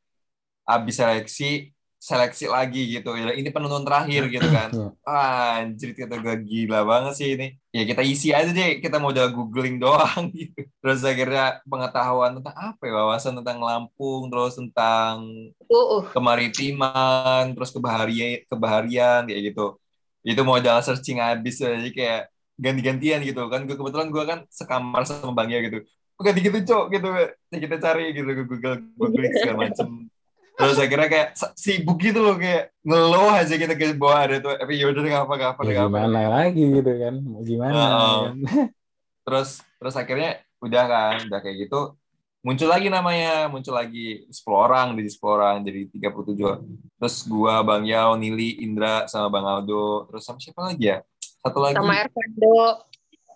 Habis 0.63 0.95
seleksi 0.99 1.73
seleksi 2.03 2.51
lagi 2.51 2.99
gitu. 2.99 3.15
Ya, 3.15 3.31
ini 3.31 3.47
penonton 3.55 3.87
terakhir 3.87 4.27
gitu 4.27 4.43
kan. 4.51 4.75
Iya. 4.75 4.89
Ah, 5.07 5.63
anjir 5.63 5.95
kita 5.95 6.19
gue 6.19 6.35
gila 6.43 6.83
banget 6.83 7.15
sih 7.15 7.39
ini. 7.39 7.55
Ya 7.71 7.87
kita 7.87 8.03
isi 8.03 8.35
aja 8.35 8.51
deh, 8.51 8.83
kita 8.83 8.99
modal 8.99 9.31
googling 9.31 9.79
doang 9.79 10.35
gitu. 10.35 10.67
Terus 10.83 11.07
akhirnya 11.07 11.63
pengetahuan 11.63 12.43
tentang 12.43 12.57
apa 12.59 12.83
ya, 12.83 12.93
wawasan 12.99 13.39
tentang 13.39 13.63
Lampung, 13.63 14.27
terus 14.35 14.59
tentang 14.59 15.31
Uh, 15.71 16.03
uh. 16.03 16.03
kemaritiman, 16.11 17.55
terus 17.55 17.71
kebaharian, 17.71 18.43
kebaharian 18.51 19.23
kayak 19.31 19.55
gitu. 19.55 19.79
Itu 20.27 20.43
modal 20.43 20.83
searching 20.83 21.23
habis 21.23 21.63
jadi 21.63 21.91
kayak 21.95 22.23
ganti-gantian 22.59 23.23
gitu 23.23 23.47
kan. 23.47 23.63
Gue 23.63 23.79
kebetulan 23.79 24.11
gue 24.11 24.25
kan 24.27 24.39
sekamar 24.51 25.07
sama 25.07 25.39
Bang 25.39 25.55
ya 25.55 25.63
gitu. 25.63 25.87
Ganti 26.19 26.39
gitu 26.43 26.59
cok 26.67 26.85
gitu. 26.99 27.09
Ya, 27.55 27.59
kita 27.63 27.77
cari 27.79 28.11
gitu 28.11 28.27
ke 28.27 28.43
Google, 28.47 28.77
Google 28.99 29.31
segala 29.39 29.71
macem. 29.71 30.12
Terus 30.53 30.77
akhirnya 30.77 31.09
kayak 31.09 31.29
sibuk 31.57 31.99
gitu 31.99 32.21
loh 32.21 32.37
kayak 32.37 32.77
ngeluh 32.85 33.33
aja 33.33 33.55
kita 33.57 33.73
ke 33.73 33.97
bawah 33.97 34.21
ada 34.29 34.37
tuh. 34.39 34.53
Tapi 34.55 34.73
yaudah 34.79 35.01
nggak 35.01 35.25
apa 35.25 35.33
nggak 35.35 35.53
apa 35.57 35.61
Ya, 35.65 35.85
gimana 35.89 36.21
lagi 36.29 36.65
gitu 36.69 36.93
kan? 36.93 37.15
Mau 37.25 37.41
gimana? 37.43 37.73
Heeh. 37.73 38.19
kan? 38.21 38.37
Terus 39.27 39.51
terus 39.79 39.95
akhirnya 39.95 40.43
udah 40.63 40.85
kan, 40.87 41.15
udah 41.27 41.41
kayak 41.43 41.67
gitu 41.67 41.95
muncul 42.43 42.67
lagi 42.67 42.91
namanya, 42.91 43.47
muncul 43.47 43.71
lagi 43.71 44.27
10 44.27 44.59
orang 44.67 44.99
jadi 44.99 45.09
10 45.15 45.31
orang 45.39 45.57
jadi 45.63 45.81
37. 45.95 46.99
Terus 46.99 47.17
gua, 47.31 47.63
Bang 47.63 47.87
Yao, 47.87 48.19
Nili, 48.19 48.59
Indra 48.67 49.07
sama 49.07 49.31
Bang 49.31 49.47
Aldo, 49.47 50.11
terus 50.11 50.27
sama 50.27 50.43
siapa 50.43 50.59
lagi 50.67 50.91
ya? 50.91 50.99
Satu 51.39 51.63
lagi 51.63 51.79
Sama 51.79 52.03
Ervando. 52.03 52.55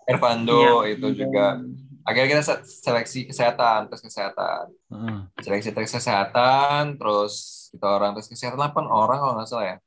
Ervando 0.07 0.59
Iya. 0.83 0.91
itu 0.95 1.07
juga. 1.23 1.59
Akhirnya 2.07 2.39
kita 2.39 2.43
se- 2.47 2.63
seleksi 2.87 3.19
kesehatan, 3.27 3.91
tes 3.91 3.99
kesehatan. 3.99 4.71
Heeh. 4.95 5.17
Seleksi 5.43 5.75
tes 5.75 5.91
kesehatan, 5.91 6.95
terus 6.95 7.67
kita 7.75 7.83
orang 7.83 8.15
tes 8.15 8.31
kesehatan 8.31 8.55
8 8.55 8.87
orang 8.87 9.17
kalau 9.19 9.33
nggak 9.35 9.49
salah 9.51 9.75
ya. 9.75 9.77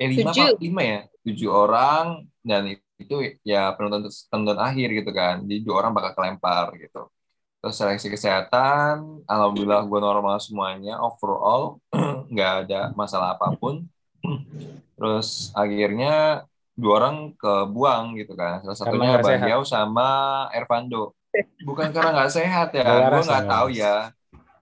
Eh 0.00 0.08
5 0.08 0.32
Tujuh. 0.32 0.48
apa? 0.48 0.64
5 0.64 0.80
ya? 0.80 1.00
7 1.28 1.48
orang 1.52 2.04
dan 2.40 2.62
itu 2.98 3.14
ya 3.44 3.76
penonton 3.76 4.08
penonton 4.32 4.58
akhir 4.58 4.88
gitu 4.96 5.10
kan. 5.12 5.44
Jadi 5.44 5.60
dua 5.62 5.84
orang 5.84 5.92
bakal 5.92 6.16
kelempar 6.16 6.72
gitu. 6.80 7.12
Terus 7.58 7.74
seleksi 7.74 8.08
kesehatan, 8.08 9.26
alhamdulillah 9.26 9.82
gue 9.82 10.00
normal 10.00 10.38
semuanya 10.38 11.02
overall, 11.02 11.82
nggak 12.32 12.52
ada 12.64 12.80
masalah 12.94 13.34
apa 13.34 13.50
pun. 13.58 13.84
Terus 14.98 15.50
akhirnya 15.54 16.46
dua 16.78 16.92
orang 17.02 17.34
kebuang 17.34 18.14
gitu 18.22 18.38
kan. 18.38 18.62
Salah 18.62 18.78
satunya. 18.78 19.18
Bagiau 19.18 19.66
sama 19.66 20.46
Ervando. 20.54 21.17
Bukan 21.62 21.88
karena 21.92 22.10
nggak 22.14 22.32
sehat 22.32 22.68
ya, 22.74 23.12
gue 23.12 23.22
nggak 23.22 23.46
tahu 23.46 23.68
ya. 23.72 23.96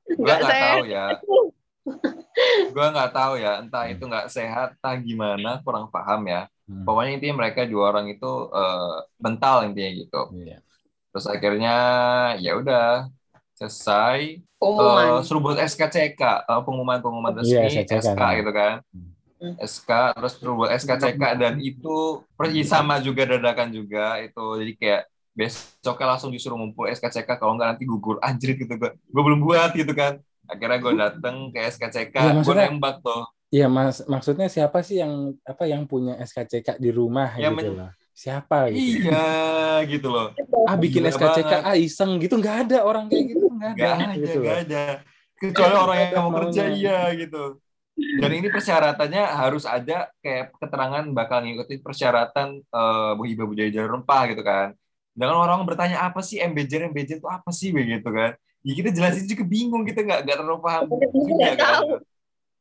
Gue 0.06 0.22
Nggak 0.22 0.40
tahu 0.46 0.82
ya. 0.86 1.06
Gue 2.74 2.86
nggak 2.92 3.10
tahu 3.14 3.32
ya, 3.40 3.52
entah 3.62 3.84
itu 3.90 4.02
nggak 4.06 4.28
sehat, 4.30 4.76
entah 4.78 4.94
gimana, 4.98 5.62
kurang 5.62 5.90
paham 5.90 6.26
ya. 6.30 6.46
Hmm. 6.66 6.82
Pokoknya 6.82 7.18
intinya 7.18 7.46
mereka 7.46 7.62
dua 7.66 7.94
orang 7.94 8.10
itu 8.10 8.30
eh, 8.50 8.96
mental 9.22 9.66
intinya 9.70 9.90
gitu. 9.94 10.20
Iya. 10.34 10.58
Terus 11.14 11.26
akhirnya 11.30 11.76
ya 12.42 12.52
udah 12.58 13.08
selesai 13.56 14.44
Pengumuman. 14.56 15.04
Eh, 15.04 15.20
suruh 15.24 15.40
buat 15.44 15.58
SKCK 15.60 16.22
eh, 16.48 16.60
pengumuman 16.64 16.98
pengumuman 17.00 17.32
Iya, 17.40 17.66
resmi 17.68 17.84
SKCK, 17.84 17.92
SK 18.12 18.20
nah. 18.20 18.32
gitu 18.36 18.52
kan 18.52 18.76
Hmm. 19.36 19.52
SK 19.60 20.16
terus 20.16 20.32
suruh 20.40 20.56
buat 20.56 20.72
SKCK 20.72 21.20
dan 21.36 21.60
itu 21.60 22.24
persis 22.40 22.72
sama 22.72 22.96
juga 23.04 23.28
dadakan 23.28 23.68
juga 23.68 24.16
itu 24.24 24.44
jadi 24.64 24.72
kayak 24.80 25.02
besoknya 25.36 26.06
langsung 26.08 26.32
disuruh 26.32 26.56
ngumpul 26.56 26.88
SKCK 26.88 27.36
kalau 27.36 27.54
nggak 27.54 27.76
nanti 27.76 27.84
gugur 27.84 28.16
anjir 28.18 28.56
gitu 28.56 28.72
gue 28.72 28.90
gue 28.90 29.22
belum 29.22 29.38
buat 29.38 29.70
gitu 29.70 29.92
kan 29.92 30.16
akhirnya 30.48 30.78
gue 30.80 30.92
dateng 30.96 31.36
ke 31.50 31.60
SKCK 31.68 32.14
Iya, 32.16 32.32
gue 32.40 32.54
nembak 32.56 33.04
tuh 33.04 33.28
Iya, 33.46 33.70
Mas, 33.70 34.02
maksudnya 34.02 34.50
siapa 34.50 34.82
sih 34.82 34.98
yang 34.98 35.30
apa 35.46 35.70
yang 35.70 35.86
punya 35.86 36.18
SKCK 36.18 36.82
di 36.82 36.90
rumah 36.90 37.30
Ya, 37.36 37.46
gitu 37.46 37.70
men- 37.70 37.78
loh. 37.78 37.90
Siapa 38.10 38.72
gitu. 38.72 39.06
iya 39.06 39.28
gitu 39.84 40.08
loh 40.08 40.32
Ah, 40.64 40.74
bikin 40.74 41.04
Gila 41.04 41.12
SKCK 41.12 41.46
banget. 41.46 41.68
ah 41.68 41.76
iseng 41.76 42.16
gitu 42.16 42.34
nggak 42.34 42.56
ada 42.66 42.78
orang 42.82 43.06
kayak 43.06 43.24
gitu 43.30 43.46
nggak 43.46 43.70
ada, 43.70 43.78
Gak 43.78 43.92
ada, 43.94 44.14
gitu 44.16 44.38
gak 44.40 44.58
ada. 44.66 44.84
Kecuali 45.36 45.74
orang 45.76 45.96
yang 46.00 46.12
mau 46.16 46.30
kerja 46.34 46.62
iya 46.72 46.98
gitu. 47.14 47.60
Dan 47.96 48.30
ini 48.30 48.48
persyaratannya 48.48 49.22
harus 49.22 49.64
ada 49.64 50.08
kayak 50.18 50.52
keterangan 50.54 51.04
bakal 51.12 51.38
ngikutin 51.40 51.80
persyaratan 51.80 52.48
eh 52.58 53.12
Hibah 53.14 53.46
Budaya 53.46 53.70
Jalur 53.70 54.00
Rempah 54.00 54.22
gitu 54.26 54.42
kan. 54.42 54.72
Jangan 55.16 55.36
orang 55.48 55.60
bertanya 55.64 56.04
apa 56.04 56.20
sih 56.20 56.36
MBJ 56.36 56.92
MBJ 56.92 57.24
itu 57.24 57.28
apa 57.28 57.48
sih 57.50 57.72
begitu 57.72 58.04
kan. 58.12 58.36
Ya 58.60 58.72
kita 58.76 58.90
jelasin 58.92 59.24
juga 59.24 59.44
bingung 59.48 59.82
kita 59.88 60.04
nggak 60.04 60.20
nggak 60.28 60.36
terlalu 60.36 60.60
paham 60.60 60.84
juga 60.92 61.50
kan. 61.56 61.74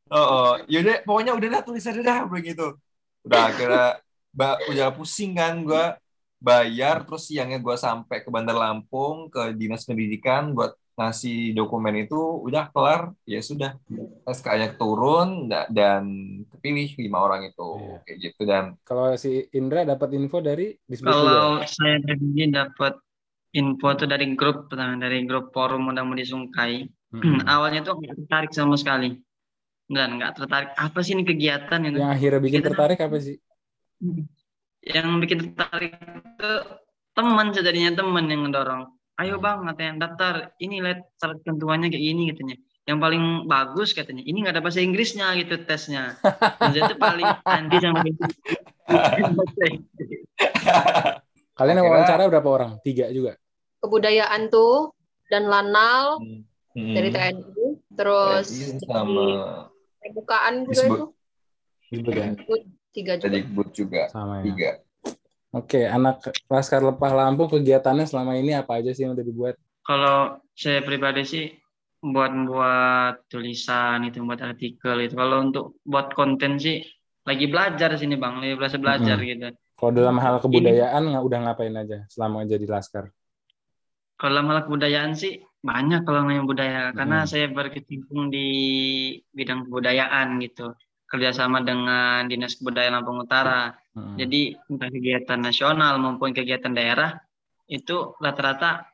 Oh, 0.05 0.17
oh. 0.21 0.51
yaudah 0.69 1.01
pokoknya 1.01 1.33
udah 1.33 1.47
dah 1.49 1.61
tulis 1.65 1.83
aja 1.83 1.99
dah 1.99 2.19
begitu. 2.29 2.77
Udah 3.25 3.51
akhirnya 3.51 3.99
ba- 4.29 4.61
udah 4.69 4.87
pusing 4.93 5.33
kan 5.33 5.65
gua 5.65 5.97
bayar 6.39 7.05
terus 7.07 7.27
siangnya 7.31 7.57
gua 7.63 7.75
sampai 7.79 8.21
ke 8.21 8.29
Bandar 8.29 8.55
Lampung 8.55 9.31
ke 9.33 9.55
dinas 9.55 9.87
pendidikan 9.87 10.51
buat 10.53 10.75
ngasih 10.95 11.51
dokumen 11.51 12.07
itu 12.07 12.15
udah 12.15 12.71
kelar 12.71 13.11
ya 13.27 13.43
sudah 13.43 13.75
SK-nya 14.23 14.79
turun 14.79 15.51
da- 15.51 15.67
dan 15.67 16.07
terpilih 16.47 16.95
lima 16.95 17.19
orang 17.19 17.51
itu 17.51 17.67
Iya. 17.83 17.97
kayak 18.07 18.17
gitu 18.23 18.41
dan 18.47 18.63
Kalau 18.87 19.11
si 19.19 19.43
Indra 19.51 19.83
dapat 19.83 20.15
info 20.15 20.39
dari 20.39 20.71
juga. 20.87 21.11
Kalau 21.11 21.47
saya 21.67 21.99
pribadi 21.99 22.47
dapat 22.47 22.93
info 23.51 23.87
tuh 23.99 24.07
dari 24.07 24.25
grup 24.39 24.71
pertama 24.71 24.95
dari 24.95 25.27
grup 25.27 25.51
forum 25.51 25.91
muda 25.91 26.07
mudi 26.07 26.23
Sungkai. 26.23 26.87
Mm-mm. 27.11 27.43
Awalnya 27.51 27.83
tuh 27.83 27.99
nggak 27.99 28.15
tertarik 28.23 28.51
sama 28.55 28.79
sekali. 28.79 29.19
Dan 29.91 30.15
nggak 30.17 30.31
tertarik 30.39 30.71
apa 30.79 30.99
sih 31.03 31.11
ini 31.13 31.27
kegiatan 31.27 31.79
itu? 31.91 31.99
Yang 31.99 32.13
akhirnya 32.15 32.39
bikin 32.39 32.59
Kita- 32.63 32.67
tertarik 32.71 32.99
apa 33.03 33.17
sih? 33.19 33.35
Yang 34.85 35.07
bikin 35.25 35.57
tertarik 35.57 35.97
itu 35.97 36.51
teman 37.11 37.49
sejadinya 37.51 37.91
teman 37.97 38.29
yang 38.29 38.45
ngedorong. 38.45 38.93
Ayo 39.15 39.39
bang, 39.39 39.63
katanya 39.65 39.93
daftar. 40.05 40.53
Ini 40.59 40.83
lihat 40.83 40.99
syarat 41.17 41.39
ketentuannya 41.41 41.87
kayak 41.89 42.03
gini 42.03 42.29
katanya. 42.29 42.55
Yang 42.85 42.97
paling 43.01 43.23
bagus 43.49 43.89
katanya. 43.95 44.21
Ini 44.21 44.37
nggak 44.45 44.53
ada 44.53 44.61
bahasa 44.61 44.83
Inggrisnya 44.83 45.33
gitu 45.39 45.57
tesnya. 45.65 46.19
Dan 46.61 46.69
saya 46.75 46.91
tuh 46.91 46.99
paling 46.99 47.25
anti 47.49 47.77
sama 47.81 48.03
itu. 48.05 48.23
Kalian 51.55 51.79
yang 51.79 51.87
wawancara 51.87 52.27
berapa 52.27 52.49
orang? 52.51 52.71
Tiga 52.83 53.07
juga. 53.09 53.39
Kebudayaan 53.79 54.51
tuh 54.51 54.91
dan 55.31 55.47
Lanal 55.49 56.19
Hmm. 56.75 56.91
dari 56.91 57.07
TNI. 57.07 57.87
Terus 57.95 58.51
sama 58.83 59.63
pembukaan 60.03 60.67
juga 60.67 60.75
Disebut. 60.75 60.99
itu. 61.95 62.11
Tiga 62.95 63.19
juga. 63.19 63.27
Tadikbud 63.27 63.69
juga 63.75 64.07
Sama 64.07 64.39
ya. 64.39 64.43
tiga. 64.47 64.69
Oke, 65.51 65.83
anak 65.83 66.31
Laskar 66.47 66.79
Lepah 66.79 67.11
Lampung 67.11 67.51
kegiatannya 67.51 68.07
selama 68.07 68.39
ini 68.39 68.55
apa 68.55 68.79
aja 68.79 68.95
sih 68.95 69.03
yang 69.03 69.19
udah 69.19 69.25
dibuat? 69.27 69.55
Kalau 69.83 70.39
saya 70.55 70.79
pribadi 70.79 71.27
sih 71.27 71.51
buat-buat 71.99 73.27
tulisan 73.27 74.07
itu, 74.07 74.23
buat 74.23 74.39
artikel 74.39 74.95
itu. 75.03 75.15
Kalau 75.15 75.43
untuk 75.43 75.79
buat 75.83 76.15
konten 76.15 76.55
sih 76.55 76.83
lagi 77.27 77.51
belajar 77.51 77.95
sini 77.99 78.15
bang, 78.15 78.39
lagi 78.39 78.55
belajar 78.55 78.79
belajar 78.79 79.17
Mm-mm. 79.19 79.31
gitu. 79.31 79.47
Kalau 79.75 79.91
dalam 79.91 80.15
hal 80.23 80.39
kebudayaan 80.39 81.03
nggak 81.11 81.23
udah 81.23 81.39
ngapain 81.47 81.75
aja 81.75 82.07
selama 82.07 82.47
jadi 82.47 82.63
Laskar? 82.63 83.11
Kalau 84.15 84.31
dalam 84.31 84.47
hal 84.47 84.63
kebudayaan 84.63 85.11
sih 85.19 85.43
banyak 85.59 86.07
kalau 86.07 86.23
namanya 86.23 86.43
budaya, 86.45 86.81
karena 86.95 87.25
saya 87.27 87.51
berkecimpung 87.51 88.29
di 88.31 88.47
bidang 89.33 89.65
kebudayaan 89.67 90.39
gitu, 90.39 90.71
kerjasama 91.15 91.63
dengan 91.63 92.27
Dinas 92.27 92.59
Kebudayaan 92.59 92.99
Lampung 92.99 93.23
Utara. 93.23 93.71
Mm. 93.95 94.15
Jadi 94.19 94.41
entah 94.67 94.89
kegiatan 94.91 95.39
nasional 95.39 95.95
maupun 95.97 96.35
kegiatan 96.35 96.75
daerah 96.75 97.15
itu 97.71 98.13
rata-rata 98.19 98.91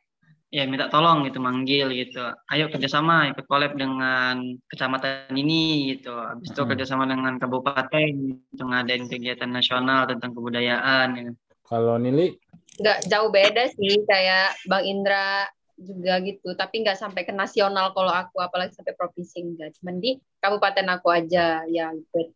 ya 0.53 0.69
minta 0.69 0.87
tolong 0.87 1.25
gitu, 1.25 1.41
manggil 1.41 1.89
gitu. 1.91 2.21
Ayo 2.53 2.69
kerjasama, 2.69 3.33
ikut 3.33 3.49
collab 3.49 3.73
dengan 3.73 4.55
kecamatan 4.69 5.33
ini 5.33 5.97
gitu. 5.97 6.13
Habis 6.13 6.53
itu 6.53 6.61
Mm-mm. 6.61 6.71
kerjasama 6.75 7.03
dengan 7.09 7.41
kabupaten 7.41 8.11
untuk 8.53 8.67
ngadain 8.69 9.09
kegiatan 9.09 9.49
nasional 9.49 10.05
tentang 10.05 10.37
kebudayaan. 10.37 11.07
Gitu. 11.17 11.31
Kalau 11.65 11.95
Nili, 11.97 12.35
Nggak 12.79 12.99
jauh 13.11 13.29
beda 13.29 13.63
sih 13.75 14.01
kayak 14.07 14.57
Bang 14.65 14.87
Indra 14.87 15.45
juga 15.81 16.21
gitu. 16.21 16.53
Tapi 16.53 16.85
nggak 16.85 16.97
sampai 16.97 17.25
ke 17.25 17.33
nasional 17.33 17.91
kalau 17.91 18.13
aku, 18.13 18.37
apalagi 18.37 18.77
sampai 18.77 18.93
provinsi 18.93 19.37
enggak. 19.41 19.73
Cuman 19.81 19.97
di 19.97 20.15
kabupaten 20.37 20.87
aku 20.93 21.07
aja 21.09 21.65
ya 21.65 21.89
ikut 21.89 22.27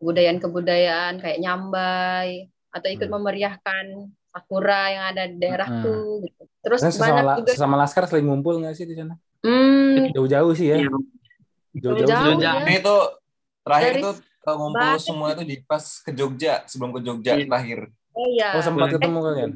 kebudayaan-kebudayaan 0.00 1.20
kayak 1.20 1.38
nyambai 1.40 2.48
atau 2.74 2.88
ikut 2.90 3.06
Hmm. 3.06 3.16
memeriahkan 3.20 3.84
sakura 4.34 4.82
yang 4.90 5.04
ada 5.14 5.22
di 5.30 5.36
daerahku 5.38 6.24
gitu. 6.26 6.42
Terus 6.58 6.80
sesama, 6.82 7.06
banyak 7.06 7.22
la- 7.22 7.36
juga 7.38 7.50
sesama 7.54 7.74
Laskar 7.78 8.04
saling 8.10 8.26
ngumpul 8.26 8.58
nggak 8.58 8.74
sih 8.74 8.84
di 8.84 8.98
sana? 8.98 9.14
hmm, 9.46 10.10
Jauh-jauh 10.10 10.52
sih 10.52 10.74
ya. 10.74 10.82
Iya, 10.82 10.90
Jauh-jauh. 11.78 12.08
jauh 12.10 12.34
sih. 12.34 12.42
ya. 12.42 12.52
Ini 12.66 12.82
tuh 12.82 13.00
terakhir 13.62 13.92
Dari 13.94 14.02
tuh 14.02 14.14
uh, 14.44 14.56
ngumpul 14.58 14.92
semua 14.98 15.28
tuh 15.32 15.46
di 15.46 15.56
pas 15.62 15.84
ke 16.02 16.10
Jogja 16.10 16.66
sebelum 16.66 16.90
ke 16.92 17.00
Jogja 17.00 17.32
Iya. 17.38 17.46
terakhir 17.46 17.80
Oh 18.14 18.26
iya. 18.30 18.48
Oh 18.54 18.62
sempat 18.62 18.86
Boleh. 18.86 18.94
ketemu 18.94 19.18
kalian? 19.22 19.50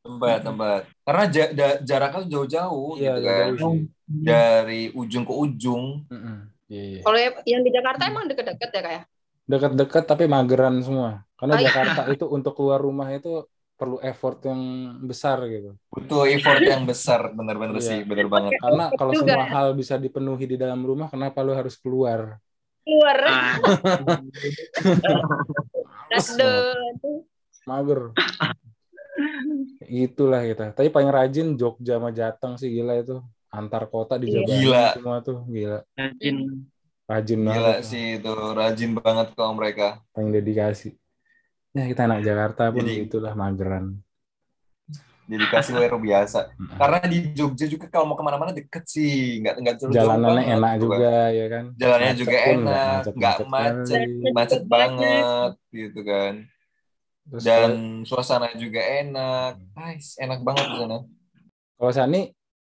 Tempat 0.00 0.38
tempat 0.40 0.80
karena 1.02 1.22
ja- 1.26 1.50
da- 1.50 1.78
jaraknya 1.80 2.18
tuh 2.22 2.28
jauh-jauh 2.30 2.90
Iya, 2.94 3.12
gitu 3.12 3.22
kan 3.22 3.52
jauh 3.52 3.74
sih. 3.74 3.84
dari 4.06 4.80
ujung 4.92 5.22
ke 5.22 5.32
ujung 5.34 5.84
Mm-mm. 6.06 6.36
Iya, 6.66 6.82
iya. 6.82 7.00
Kalau 7.00 7.16
yang 7.44 7.60
di 7.62 7.70
Jakarta 7.70 8.02
emang 8.04 8.26
deket-deket 8.26 8.68
ya 8.68 8.82
kayak? 8.82 9.02
Dekat-dekat 9.46 10.02
tapi 10.02 10.26
mageran 10.26 10.82
semua. 10.82 11.22
Karena 11.34 11.54
Oh, 11.54 11.58
iya. 11.58 11.64
Jakarta 11.70 12.00
itu 12.10 12.24
untuk 12.26 12.52
keluar 12.52 12.78
rumah 12.78 13.06
itu 13.08 13.46
perlu 13.76 13.96
effort 14.00 14.40
yang 14.42 14.60
besar 15.00 15.40
gitu. 15.46 15.76
butuh 15.86 16.26
effort 16.26 16.58
yang 16.58 16.82
besar 16.82 17.30
bener-bener 17.30 17.76
Iya. 17.76 17.84
sih 17.84 17.98
bener 18.02 18.26
banget 18.26 18.56
Karena 18.58 18.90
kalau 18.90 19.12
Juga. 19.12 19.36
semua 19.36 19.46
hal 19.46 19.66
bisa 19.76 19.94
dipenuhi 19.94 20.44
di 20.44 20.56
dalam 20.56 20.80
rumah, 20.80 21.06
kenapa 21.06 21.44
lu 21.44 21.52
harus 21.54 21.76
keluar? 21.76 22.40
Keluar. 22.82 23.16
Ah. 23.26 23.54
Mager. 27.66 28.00
Itulah 29.82 30.42
kita. 30.42 30.72
Tapi 30.72 30.88
paling 30.88 31.08
rajin 31.08 31.54
Jogja 31.54 31.96
sama 31.96 32.10
Jateng 32.10 32.56
sih 32.56 32.70
gila 32.70 32.96
itu. 32.96 33.18
Antar 33.48 33.86
kota 33.86 34.16
di 34.16 34.28
Iya. 34.28 34.42
Gila. 34.42 34.86
semua 34.92 35.18
tuh 35.20 35.44
gila. 35.46 35.80
rajin. 35.92 36.36
Rajin 37.06 37.38
gila 37.40 37.54
banget. 37.72 37.76
sih 37.82 38.18
itu 38.18 38.32
rajin 38.52 38.90
banget 38.94 39.26
kalau 39.32 39.52
mereka 39.52 40.02
Paling 40.10 40.30
dedikasi. 40.30 40.98
Ya 41.70 41.84
kita 41.84 42.04
anak 42.04 42.20
Jakarta 42.20 42.68
pun 42.68 42.82
Jadi- 42.82 43.04
itulah 43.04 43.32
mageran. 43.32 44.00
dedikasi 45.26 45.74
luar 45.74 45.90
biasa 45.92 46.54
Mm-mm. 46.54 46.78
karena 46.78 46.98
di 47.02 47.34
Jogja 47.34 47.66
juga 47.66 47.90
kalau 47.90 48.06
mau 48.06 48.14
ke 48.14 48.22
mana-mana 48.22 48.54
deket 48.54 48.86
sih 48.86 49.42
nggak 49.42 49.58
nggak 49.58 49.74
jauh 49.76 49.90
Jalanannya 49.90 50.22
banget, 50.38 50.54
enak 50.54 50.70
gitu 50.70 50.82
juga 50.86 51.10
ya 51.28 51.46
kan. 51.46 51.64
Jalannya 51.74 52.06
Macet 52.06 52.20
juga 52.22 52.36
pun 52.38 52.54
enak, 52.54 53.00
nggak 53.10 53.36
macet. 53.42 53.98
kan. 54.06 54.30
macet 54.30 54.62
banget 54.70 55.52
gitu 55.74 56.00
kan 56.06 56.32
Terus 57.26 57.42
dan 57.42 57.70
kalau- 57.70 58.06
suasana 58.06 58.48
juga 58.54 58.80
enak. 58.80 59.58
Nice 59.74 60.14
enak 60.22 60.40
banget 60.46 60.66
di 60.70 60.76
sana. 60.78 60.98
Kalau 61.76 61.92
Sani 61.92 62.20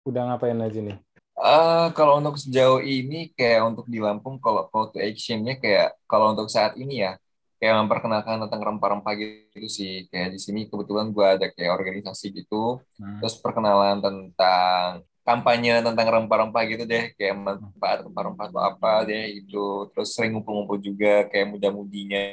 udah 0.07 0.21
ngapain 0.31 0.57
aja 0.61 0.79
nih? 0.79 0.97
Eh, 1.35 1.87
kalau 1.91 2.23
untuk 2.23 2.39
sejauh 2.39 2.79
ini 2.79 3.27
kayak 3.35 3.67
untuk 3.67 3.85
di 3.91 3.99
Lampung 3.99 4.39
kalau 4.39 4.71
call 4.71 4.95
to 4.95 5.03
actionnya 5.03 5.59
kayak 5.59 5.91
kalau 6.07 6.31
untuk 6.31 6.47
saat 6.47 6.79
ini 6.79 7.03
ya 7.03 7.19
kayak 7.59 7.75
memperkenalkan 7.83 8.39
tentang 8.47 8.61
rempah-rempah 8.63 9.13
gitu 9.19 9.67
sih. 9.67 10.07
Kayak 10.07 10.31
di 10.31 10.39
sini 10.39 10.71
kebetulan 10.71 11.11
gue 11.11 11.25
ada 11.27 11.47
kayak 11.51 11.75
organisasi 11.75 12.31
gitu. 12.31 12.79
Hmm. 12.95 13.19
terus 13.19 13.35
perkenalan 13.43 13.99
tentang 13.99 15.03
kampanye 15.27 15.83
tentang 15.83 16.07
rempah-rempah 16.07 16.63
gitu 16.71 16.83
deh. 16.87 17.11
Kayak 17.19 17.35
manfaat 17.35 18.07
rempah-rempah 18.07 18.45
itu 18.47 18.59
apa 18.63 18.91
deh 19.03 19.25
itu 19.43 19.91
terus 19.91 20.15
sering 20.15 20.39
ngumpul-ngumpul 20.39 20.79
juga 20.79 21.27
kayak 21.27 21.51
muda-mudinya. 21.51 22.23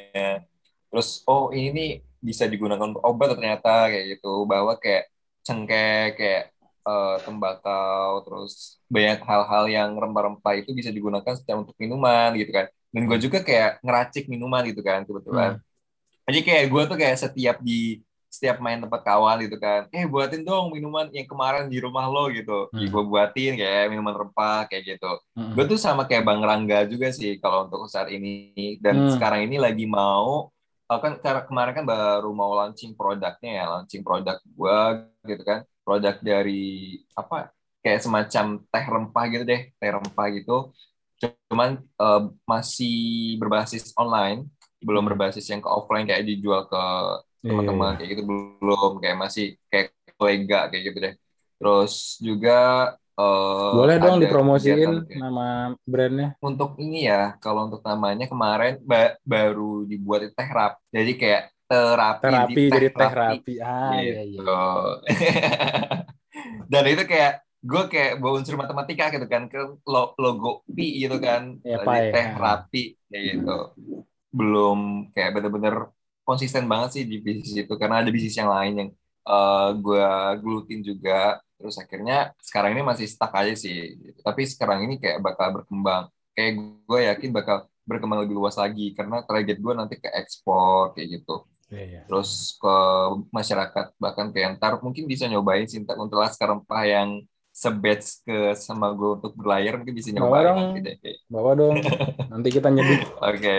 Terus 0.94 1.26
oh 1.26 1.50
ini 1.50 1.70
nih 1.74 1.90
bisa 2.22 2.44
digunakan 2.52 2.86
untuk 2.90 3.02
obat 3.04 3.28
ternyata 3.34 3.90
kayak 3.90 4.06
gitu. 4.18 4.46
Bahwa 4.50 4.72
kayak 4.82 5.04
cengkeh 5.46 6.14
kayak 6.18 6.42
eh, 6.82 7.16
tembakau 7.26 8.10
terus 8.26 8.52
banyak 8.94 9.18
hal-hal 9.28 9.64
yang 9.70 9.90
rempah-rempah 10.02 10.54
itu 10.60 10.70
bisa 10.78 10.90
digunakan 10.94 11.34
secara 11.38 11.62
untuk 11.62 11.76
minuman 11.82 12.30
gitu 12.40 12.50
kan. 12.54 12.66
Dan 12.94 13.02
gue 13.08 13.18
juga 13.20 13.38
kayak 13.42 13.82
ngeracik 13.84 14.24
minuman 14.32 14.62
gitu 14.70 14.80
kan 14.84 15.00
kebetulan. 15.08 15.52
Jadi 16.28 16.38
kayak 16.46 16.64
gue 16.70 16.82
tuh 16.90 16.96
kayak 17.00 17.16
setiap 17.18 17.56
di 17.62 17.98
setiap 18.32 18.64
main 18.64 18.80
tempat 18.80 19.04
kawan 19.04 19.44
gitu 19.44 19.60
kan 19.60 19.92
eh 19.92 20.08
buatin 20.08 20.40
dong 20.40 20.72
minuman 20.72 21.04
yang 21.12 21.28
kemarin 21.28 21.68
di 21.68 21.76
rumah 21.84 22.08
lo 22.08 22.32
gitu. 22.32 22.72
Hmm. 22.72 22.88
gue 22.88 23.02
buatin 23.04 23.60
kayak 23.60 23.92
minuman 23.92 24.14
rempah 24.16 24.64
kayak 24.72 24.96
gitu. 24.96 25.12
Mm-mm. 25.36 25.52
gue 25.52 25.64
tuh 25.68 25.76
sama 25.80 26.08
kayak 26.08 26.24
bang 26.24 26.40
Rangga 26.40 26.78
juga 26.88 27.12
sih 27.12 27.36
kalau 27.42 27.68
untuk 27.68 27.84
saat 27.92 28.08
ini. 28.08 28.56
Dan 28.80 29.04
Hmm. 29.04 29.12
sekarang 29.12 29.44
ini 29.48 29.60
lagi 29.60 29.84
mau 29.84 30.48
kan 31.04 31.12
karena 31.24 31.42
kemarin 31.48 31.74
kan 31.78 31.84
baru 31.92 32.28
mau 32.40 32.52
launching 32.58 32.92
produknya 32.98 33.50
ya 33.58 33.64
launching 33.72 34.02
produk 34.06 34.36
gue 34.44 34.78
gitu 35.30 35.42
kan. 35.50 35.60
Produk 35.86 36.14
dari 36.22 36.52
apa 37.18 37.34
kayak 37.82 38.00
semacam 38.04 38.44
teh 38.72 38.84
rempah 38.94 39.24
gitu 39.32 39.44
deh 39.50 39.60
teh 39.80 39.90
rempah 39.96 40.26
gitu. 40.36 40.52
Cuman 41.22 41.70
eh, 42.02 42.20
masih 42.50 42.92
berbasis 43.40 43.94
online 44.00 44.48
belum 44.86 45.04
Hmm. 45.04 45.12
berbasis 45.14 45.46
yang 45.50 45.62
ke 45.64 45.70
offline 45.70 46.04
kayak 46.10 46.26
dijual 46.28 46.66
ke 46.70 46.78
Iya, 47.42 47.52
teman-teman 47.52 47.92
kayak 47.98 48.08
gitu 48.18 48.22
belum 48.62 48.90
kayak 49.02 49.16
masih 49.24 49.44
kayak 49.70 49.86
kolega 50.18 50.56
kayak 50.70 50.82
gitu 50.90 50.98
deh. 51.06 51.14
Terus 51.58 51.92
juga 52.22 52.52
eh, 53.20 53.76
Boleh 53.76 53.96
dong 54.04 54.16
dipromosiin 54.22 54.90
kegiatan 54.90 54.96
nama 55.22 55.74
brandnya. 55.92 56.28
untuk 56.48 56.70
ini 56.82 56.96
ya 57.10 57.38
kalau 57.42 57.60
untuk 57.70 57.82
namanya 57.90 58.24
kemarin 58.32 58.72
ba- 58.90 59.14
baru 59.32 59.86
dibuat 59.90 60.20
teh 60.36 60.48
rap 60.56 60.72
jadi 60.96 61.10
kayak 61.20 61.42
terapi, 61.70 62.28
Terapi 62.28 62.60
di 62.68 62.68
jadi 62.74 62.88
teh 62.98 63.12
rapi. 63.20 63.52
Ah 63.62 63.96
iya 64.04 64.20
iya. 64.28 64.38
Gitu. 64.38 64.50
dan 66.72 66.82
itu 66.92 67.02
kayak 67.12 67.32
gue 67.62 67.82
kayak 67.92 68.10
bawa 68.18 68.32
unsur 68.42 68.56
matematika 68.58 69.04
gitu 69.14 69.26
kan 69.30 69.42
ke 69.52 69.58
lo- 69.86 70.14
logo 70.18 70.48
pi 70.76 70.86
gitu 71.02 71.16
kan 71.22 71.42
Ya, 71.64 71.78
Jadi 71.78 71.86
pai. 71.86 72.10
teh 72.12 72.26
rapi 72.42 72.82
kayak 73.10 73.24
gitu 73.38 73.50
belum 74.38 74.78
kayak 75.14 75.30
bener-bener 75.36 75.74
konsisten 76.26 76.64
banget 76.72 76.88
sih 76.96 77.04
di 77.10 77.16
bisnis 77.24 77.54
itu 77.66 77.72
karena 77.80 78.00
ada 78.02 78.10
bisnis 78.14 78.36
yang 78.40 78.50
lain 78.50 78.72
yang 78.80 78.90
eh, 79.28 79.68
gue 79.84 80.04
gelutin 80.42 80.80
juga 80.90 81.38
terus 81.62 81.78
akhirnya 81.78 82.34
sekarang 82.42 82.74
ini 82.74 82.82
masih 82.82 83.06
stuck 83.06 83.30
aja 83.30 83.54
sih. 83.54 83.94
Tapi 84.18 84.42
sekarang 84.50 84.82
ini 84.90 84.98
kayak 84.98 85.22
bakal 85.22 85.62
berkembang. 85.62 86.10
Kayak 86.34 86.52
gue 86.82 87.00
yakin 87.06 87.30
bakal 87.30 87.56
berkembang 87.86 88.26
lebih 88.26 88.34
luas 88.34 88.58
lagi. 88.58 88.90
Karena 88.98 89.22
target 89.22 89.62
gue 89.62 89.72
nanti 89.78 89.94
ke 90.02 90.10
ekspor 90.10 90.98
kayak 90.98 91.22
gitu. 91.22 91.46
Iya, 91.72 91.84
iya. 91.88 92.00
terus 92.04 92.60
ke 92.60 92.76
masyarakat 93.32 93.96
bahkan 93.96 94.28
ke 94.28 94.44
antar 94.44 94.76
mungkin 94.84 95.08
bisa 95.08 95.24
nyobain 95.24 95.64
sintak 95.64 95.96
untuk 95.96 96.20
laskar 96.20 96.52
rempah 96.52 96.84
yang 96.84 97.24
sebatch 97.48 98.20
ke 98.28 98.52
sama 98.60 98.92
gue 98.92 99.16
untuk 99.16 99.32
berlayar 99.32 99.80
mungkin 99.80 99.96
bisa 99.96 100.12
Bawa 100.12 100.20
nyobain 100.20 100.44
dong. 100.44 100.58
nanti 100.60 100.80
deh 100.84 100.96
Kayak, 101.00 101.18
Bawa 101.32 101.50
dong. 101.56 101.74
Nanti 102.28 102.48
kita 102.52 102.68
nyeduh 102.68 103.00
oke. 103.32 103.56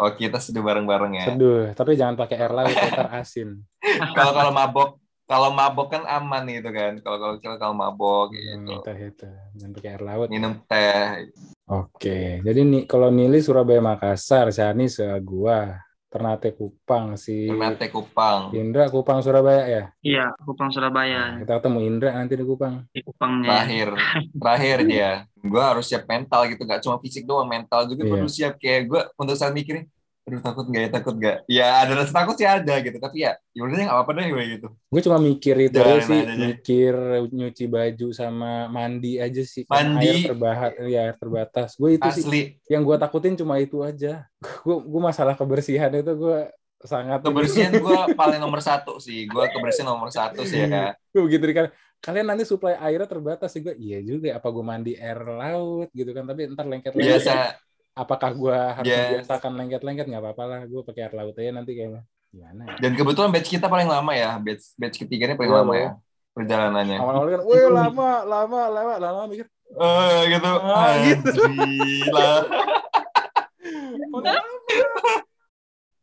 Oh 0.00 0.10
kita 0.14 0.38
sudah 0.38 0.62
bareng-bareng 0.62 1.12
ya. 1.18 1.26
Seduh, 1.26 1.74
tapi 1.74 1.98
jangan 1.98 2.14
pakai 2.16 2.38
air 2.38 2.54
laut 2.54 2.70
ntar 2.70 3.10
asin. 3.18 3.66
kalau 4.16 4.32
kalau 4.32 4.52
mabok 4.54 4.99
kalau 5.30 5.54
mabok 5.54 5.86
kan 5.88 6.02
aman 6.04 6.42
gitu 6.44 6.68
kan 6.68 6.98
kalau 6.98 7.16
kalau 7.16 7.34
kalau 7.38 7.56
kalau 7.56 7.74
mabok 7.76 8.34
kayak 8.34 8.44
gitu 8.50 8.72
Hmm, 8.72 8.82
teh 8.82 8.98
itu. 9.00 9.28
Jangan 9.54 9.72
pakai 9.72 9.88
air 9.88 10.02
laut. 10.02 10.26
minum 10.26 10.52
teh 10.66 11.30
Oke, 11.64 12.42
jadi 12.42 12.60
nih 12.60 12.82
kalau 12.82 13.08
Nili 13.08 13.38
Surabaya 13.38 13.78
Makassar, 13.78 14.50
Shani 14.50 14.90
se 14.90 15.06
gua, 15.22 15.78
Ternate 16.10 16.50
Kupang, 16.50 17.14
si 17.14 17.46
Ternate 17.46 17.86
Kupang 17.86 18.50
Indra 18.50 18.90
Kupang 18.90 19.22
Surabaya 19.22 19.62
ya. 19.64 19.84
Iya, 20.02 20.34
Kupang 20.42 20.74
Surabaya 20.74 21.38
Kita 21.38 21.62
ketemu 21.62 21.78
Indra 21.80 22.10
nanti 22.10 22.34
di 22.34 22.42
Kupang. 22.42 22.90
di 22.90 22.98
Kupangnya. 23.00 23.46
terakhir 23.54 23.88
terakhir 24.42 24.78
dia 24.82 25.10
gue 25.40 25.62
harus 25.62 25.86
siap 25.86 26.04
mental 26.04 26.44
gitu 26.44 26.62
gak 26.62 26.82
cuma 26.82 26.98
fisik 26.98 27.22
doang 27.22 27.46
mental 27.46 27.86
juga 27.86 28.02
Iya. 28.02 28.10
perlu 28.10 28.28
siap 28.28 28.54
kayak 28.58 28.82
gue 28.84 29.02
untuk 29.14 29.38
saat 29.38 29.54
mikirin 29.54 29.86
aduh 30.28 30.40
takut 30.44 30.66
gak 30.68 30.82
ya 30.84 30.90
takut 30.92 31.14
gak 31.16 31.38
ya 31.48 31.66
ada 31.80 31.92
rasa 31.96 32.12
takut 32.12 32.36
sih 32.36 32.44
ada 32.44 32.74
gitu 32.84 33.00
tapi 33.00 33.24
ya 33.24 33.40
yaudah 33.56 33.88
nggak 33.88 33.96
apa-apa 33.96 34.10
deh 34.20 34.26
gue 34.30 34.44
gitu 34.58 34.68
Gue 34.90 35.00
cuma 35.06 35.18
mikir 35.22 35.54
itu 35.70 35.78
aja 35.78 36.02
sih, 36.02 36.20
aja 36.26 36.34
mikir 36.34 36.94
nyuci 37.30 37.64
baju 37.70 38.08
sama 38.10 38.66
mandi 38.66 39.22
aja 39.22 39.38
sih. 39.46 39.62
Kan 39.62 40.02
Mandi. 40.02 40.26
Air 40.26 40.34
terbahat, 40.34 40.72
ya 40.82 41.00
air 41.06 41.16
terbatas. 41.16 41.78
Gue 41.78 41.94
itu 41.94 42.08
sih 42.10 42.26
asli 42.26 42.40
yang 42.66 42.82
gue 42.82 42.96
takutin 42.98 43.38
cuma 43.38 43.62
itu 43.62 43.86
aja. 43.86 44.26
Gue 44.66 44.82
gue 44.82 45.00
masalah 45.00 45.38
kebersihan 45.38 45.94
itu 45.94 46.10
gue 46.10 46.50
sangat 46.80 47.20
kebersihan 47.20 47.72
gue 47.84 48.00
paling 48.16 48.40
nomor 48.40 48.64
satu 48.64 48.96
sih 48.96 49.28
gue 49.28 49.44
kebersihan 49.52 49.92
nomor 49.92 50.08
satu 50.08 50.48
sih 50.48 50.64
ya 50.64 50.96
gue 50.96 51.22
begitu 51.28 51.44
dikali 51.44 51.68
kalian 52.00 52.26
nanti 52.32 52.48
suplai 52.48 52.80
airnya 52.80 53.04
terbatas 53.04 53.52
sih 53.52 53.60
gue 53.60 53.76
iya 53.76 54.00
juga 54.00 54.40
apa 54.40 54.48
gue 54.48 54.64
mandi 54.64 54.92
air 54.96 55.20
laut 55.20 55.92
gitu 55.92 56.16
kan 56.16 56.24
tapi 56.24 56.48
ntar 56.48 56.64
lengket-lengket 56.64 57.20
biasa 57.20 57.60
apakah 58.00 58.30
gue 58.32 58.56
harus 58.56 58.88
Yes. 58.88 59.00
membiasakan 59.04 59.52
lengket-lengket 59.54 60.06
nggak 60.08 60.22
apa-apa 60.22 60.44
lah 60.46 60.60
gue 60.64 60.80
pakai 60.80 61.00
air 61.04 61.14
laut 61.14 61.36
aja 61.36 61.50
nanti 61.52 61.72
kayaknya 61.72 62.02
gimana 62.30 62.62
ya? 62.64 62.76
dan 62.78 62.92
kebetulan 62.94 63.28
batch 63.28 63.50
kita 63.50 63.66
paling 63.66 63.84
lama 63.86 64.12
ya 64.14 64.30
batch 64.38 64.72
batch 64.74 64.96
ketiganya 64.98 65.34
paling 65.34 65.50
Iya, 65.50 65.58
lama 65.60 65.70
loh. 65.70 65.76
ya 65.76 65.90
perjalanannya 66.30 66.96
awal-awal 66.96 67.28
kan 67.28 67.40
wih 67.44 67.66
lama 67.68 68.10
lama 68.24 68.60
lama 68.68 68.94
lama 68.98 69.22
mikir 69.26 69.46
Eh 69.70 70.20
gitu 70.28 70.50
Ah, 70.66 70.94
gitu. 71.00 71.30
Gila. 71.46 72.30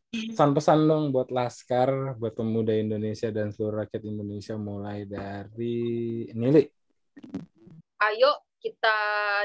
pesan-pesan 0.08 0.88
dong 0.88 1.04
buat 1.12 1.28
Laskar, 1.28 2.16
buat 2.16 2.32
pemuda 2.32 2.72
Indonesia 2.72 3.28
dan 3.28 3.52
seluruh 3.52 3.84
rakyat 3.84 4.02
Indonesia 4.04 4.56
mulai 4.56 5.04
dari 5.04 5.76
Nili. 6.32 6.64
Ayo 8.00 8.40
kita 8.58 8.98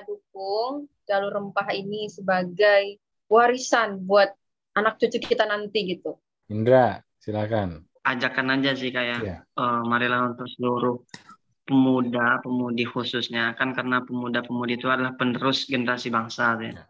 dukung 0.05 0.89
jalur 1.05 1.31
rempah 1.31 1.69
ini 1.73 2.09
sebagai 2.09 2.97
warisan 3.29 4.03
buat 4.03 4.29
anak 4.73 4.97
cucu 4.97 5.21
kita 5.21 5.45
nanti 5.45 5.97
gitu. 5.97 6.17
Indra, 6.49 7.01
silakan. 7.17 7.85
ajakan 8.03 8.59
aja 8.59 8.75
sih 8.75 8.91
kayak 8.91 9.23
Iya. 9.23 9.37
eh, 9.47 9.81
marilah 9.87 10.35
untuk 10.35 10.43
seluruh 10.51 11.07
pemuda 11.63 12.43
pemudi 12.43 12.83
khususnya 12.83 13.55
kan 13.55 13.71
karena 13.71 14.03
pemuda 14.03 14.43
pemudi 14.43 14.75
itu 14.75 14.91
adalah 14.91 15.15
penerus 15.15 15.63
generasi 15.71 16.11
bangsa 16.11 16.59
gitu 16.59 16.75
ya. 16.75 16.83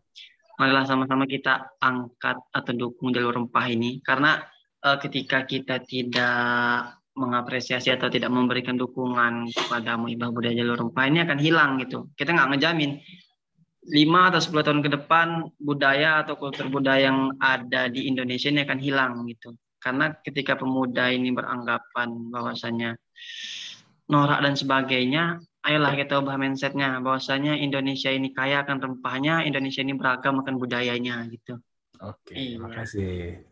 marilah 0.58 0.90
sama-sama 0.90 1.30
kita 1.30 1.78
angkat 1.78 2.42
atau 2.50 2.74
dukung 2.74 3.14
jalur 3.14 3.30
rempah 3.38 3.66
ini 3.70 4.02
karena 4.02 4.42
eh, 4.82 4.98
ketika 4.98 5.46
kita 5.46 5.86
tidak 5.86 6.98
mengapresiasi 7.14 7.94
atau 7.94 8.10
tidak 8.10 8.34
memberikan 8.34 8.74
dukungan 8.74 9.50
kepada 9.54 9.98
muhibah 9.98 10.34
budaya 10.34 10.58
jalur 10.58 10.78
rempah 10.88 11.06
ini 11.06 11.20
akan 11.22 11.38
hilang 11.38 11.72
gitu 11.82 12.10
kita 12.18 12.34
nggak 12.34 12.50
ngejamin 12.58 12.92
lima 13.84 14.32
atau 14.32 14.40
10 14.40 14.64
tahun 14.64 14.80
ke 14.82 14.90
depan 14.96 15.28
budaya 15.60 16.24
atau 16.24 16.40
kultur 16.40 16.72
budaya 16.72 17.12
yang 17.12 17.36
ada 17.38 17.92
di 17.92 18.08
Indonesia 18.08 18.48
ini 18.50 18.64
akan 18.64 18.80
hilang 18.80 19.14
gitu 19.28 19.54
karena 19.84 20.16
ketika 20.24 20.56
pemuda 20.56 21.12
ini 21.12 21.36
beranggapan 21.36 22.32
bahwasanya 22.32 22.96
norak 24.08 24.40
dan 24.40 24.56
sebagainya, 24.56 25.44
ayolah 25.64 25.92
kita 25.96 26.24
ubah 26.24 26.40
mindsetnya 26.40 27.04
bahwasanya 27.04 27.60
Indonesia 27.60 28.08
ini 28.08 28.32
kaya 28.32 28.64
akan 28.64 28.80
rempahnya, 28.80 29.44
Indonesia 29.44 29.84
ini 29.84 29.92
beragam 29.96 30.40
akan 30.40 30.56
budayanya 30.56 31.28
gitu. 31.28 31.60
Oke, 32.00 32.36
Iya. 32.36 32.64
makasih. 32.64 33.44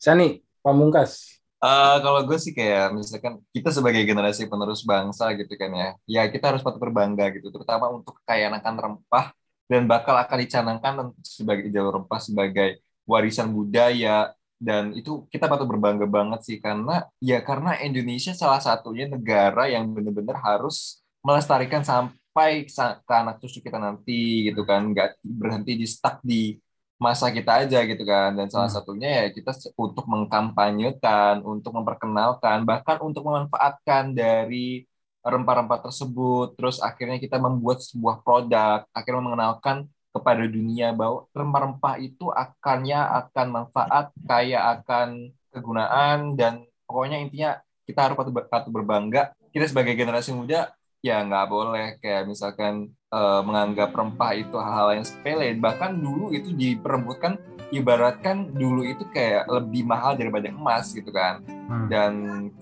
Sani, 0.00 0.40
Pamungkas. 0.64 1.40
Eh, 1.58 1.94
kalau 2.06 2.20
gue 2.28 2.38
sih 2.44 2.52
kayak 2.58 2.94
misalkan 2.94 3.34
kita 3.50 3.68
sebagai 3.74 4.02
generasi 4.06 4.46
penerus 4.50 4.80
bangsa 4.86 5.24
gitu 5.34 5.52
kan 5.58 5.70
ya, 5.80 5.86
ya 6.14 6.20
kita 6.30 6.44
harus 6.54 6.62
patut 6.62 6.78
berbangga 6.78 7.24
gitu, 7.34 7.50
terutama 7.50 7.90
untuk 7.90 8.14
kekayaan 8.22 8.54
akan 8.62 8.74
rempah 8.84 9.24
dan 9.66 9.82
bakal 9.90 10.14
akan 10.22 10.38
dicanangkan 10.46 10.94
sebagai 11.26 11.66
jalur 11.74 11.92
rempah 11.98 12.20
sebagai 12.22 12.68
warisan 13.10 13.50
budaya. 13.50 14.30
Dan 14.58 14.94
itu 14.98 15.26
kita 15.30 15.46
patut 15.50 15.66
berbangga 15.70 16.06
banget 16.06 16.40
sih 16.46 16.56
karena 16.62 17.06
ya 17.22 17.38
karena 17.42 17.78
Indonesia 17.82 18.30
salah 18.34 18.58
satunya 18.62 19.06
negara 19.10 19.66
yang 19.70 19.86
benar-benar 19.94 20.38
harus 20.42 20.98
melestarikan 21.26 21.82
sampai 21.86 22.66
sa- 22.70 22.98
ke 23.06 23.12
anak 23.14 23.38
cucu 23.42 23.58
kita 23.66 23.78
nanti 23.78 24.46
gitu 24.50 24.62
kan 24.66 24.82
nggak 24.90 25.22
berhenti 25.22 25.72
di 25.78 25.86
stuck 25.86 26.18
di 26.26 26.58
masa 26.98 27.30
kita 27.30 27.62
aja 27.64 27.78
gitu 27.86 28.02
kan. 28.02 28.34
Dan 28.38 28.46
salah 28.50 28.68
Hmm. 28.70 28.76
satunya 28.78 29.08
ya 29.22 29.24
kita 29.30 29.50
untuk 29.78 30.04
mengkampanyekan 30.10 31.42
untuk 31.46 31.72
memperkenalkan 31.78 32.66
bahkan 32.68 32.98
untuk 33.02 33.22
memanfaatkan 33.26 34.12
dari 34.14 34.84
rempah-rempah 35.22 35.78
tersebut. 35.90 36.54
Terus 36.58 36.76
akhirnya 36.82 37.18
kita 37.22 37.38
membuat 37.38 37.82
sebuah 37.82 38.22
produk 38.26 38.84
akhirnya 38.94 39.22
mengenalkan 39.24 39.76
kepada 40.14 40.42
dunia 40.48 40.90
bahwa 40.96 41.28
rempah-rempah 41.36 41.94
itu 42.02 42.26
akannya 42.32 42.98
akan 42.98 43.46
manfaat 43.52 44.10
kaya 44.26 44.58
akan 44.78 45.30
kegunaan 45.54 46.34
dan 46.34 46.66
pokoknya 46.88 47.22
intinya 47.22 47.50
kita 47.86 48.10
harus 48.10 48.16
patut 48.50 48.72
berbangga. 48.74 49.32
Kita 49.54 49.64
sebagai 49.68 49.94
generasi 49.96 50.34
muda 50.34 50.72
ya 51.00 51.22
nggak 51.22 51.46
boleh 51.46 51.86
kayak 52.02 52.26
misalkan 52.26 52.90
eh, 53.08 53.40
menganggap 53.44 53.90
rempah 53.92 54.32
itu 54.34 54.56
hal-hal 54.56 55.00
yang 55.00 55.06
sepele. 55.06 55.52
Bahkan 55.56 55.98
dulu 55.98 56.30
itu 56.32 56.52
diperebutkan 56.52 57.36
ibaratkan 57.68 58.48
dulu 58.56 58.80
itu 58.80 59.04
kayak 59.12 59.44
lebih 59.48 59.84
mahal 59.84 60.16
daripada 60.16 60.48
emas 60.48 60.88
gitu 60.92 61.12
kan. 61.12 61.44
Hmm. 61.68 61.84
dan 61.92 62.12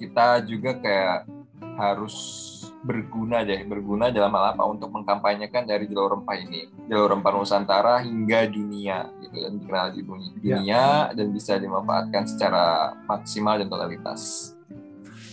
kita 0.02 0.42
juga 0.42 0.74
kayak 0.82 1.30
harus 1.78 2.14
berguna 2.82 3.46
deh 3.46 3.62
berguna 3.62 4.10
dalam 4.10 4.34
hal 4.34 4.58
apa? 4.58 4.66
Untuk 4.66 4.90
mengkampanyekan 4.90 5.62
dari 5.62 5.86
jalur 5.86 6.18
rempah 6.18 6.34
ini. 6.34 6.66
Jalur 6.90 7.14
rempah 7.14 7.30
Nusantara 7.30 8.02
hingga 8.02 8.50
dunia 8.50 9.06
gitu 9.22 9.36
dan 9.42 9.52
dikenal 9.58 9.86
di 9.94 10.00
dunia, 10.02 10.30
Ya. 10.42 10.58
dunia 10.58 10.84
dan 11.14 11.26
bisa 11.30 11.54
dimanfaatkan 11.54 12.26
secara 12.26 12.94
maksimal 13.06 13.62
dan 13.62 13.70
totalitas. 13.70 14.54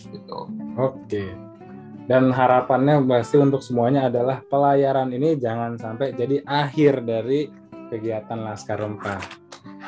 Gitu. 0.05 0.39
Oke. 0.77 1.33
Dan 2.03 2.35
harapannya 2.35 2.99
pasti 3.07 3.39
untuk 3.39 3.63
semuanya 3.63 4.11
adalah 4.11 4.43
pelayaran 4.43 5.07
ini 5.09 5.39
jangan 5.39 5.79
sampai 5.79 6.11
jadi 6.11 6.43
akhir 6.43 7.07
dari 7.07 7.47
kegiatan 7.87 8.43
Laskar 8.43 8.83
Rempah. 8.83 9.23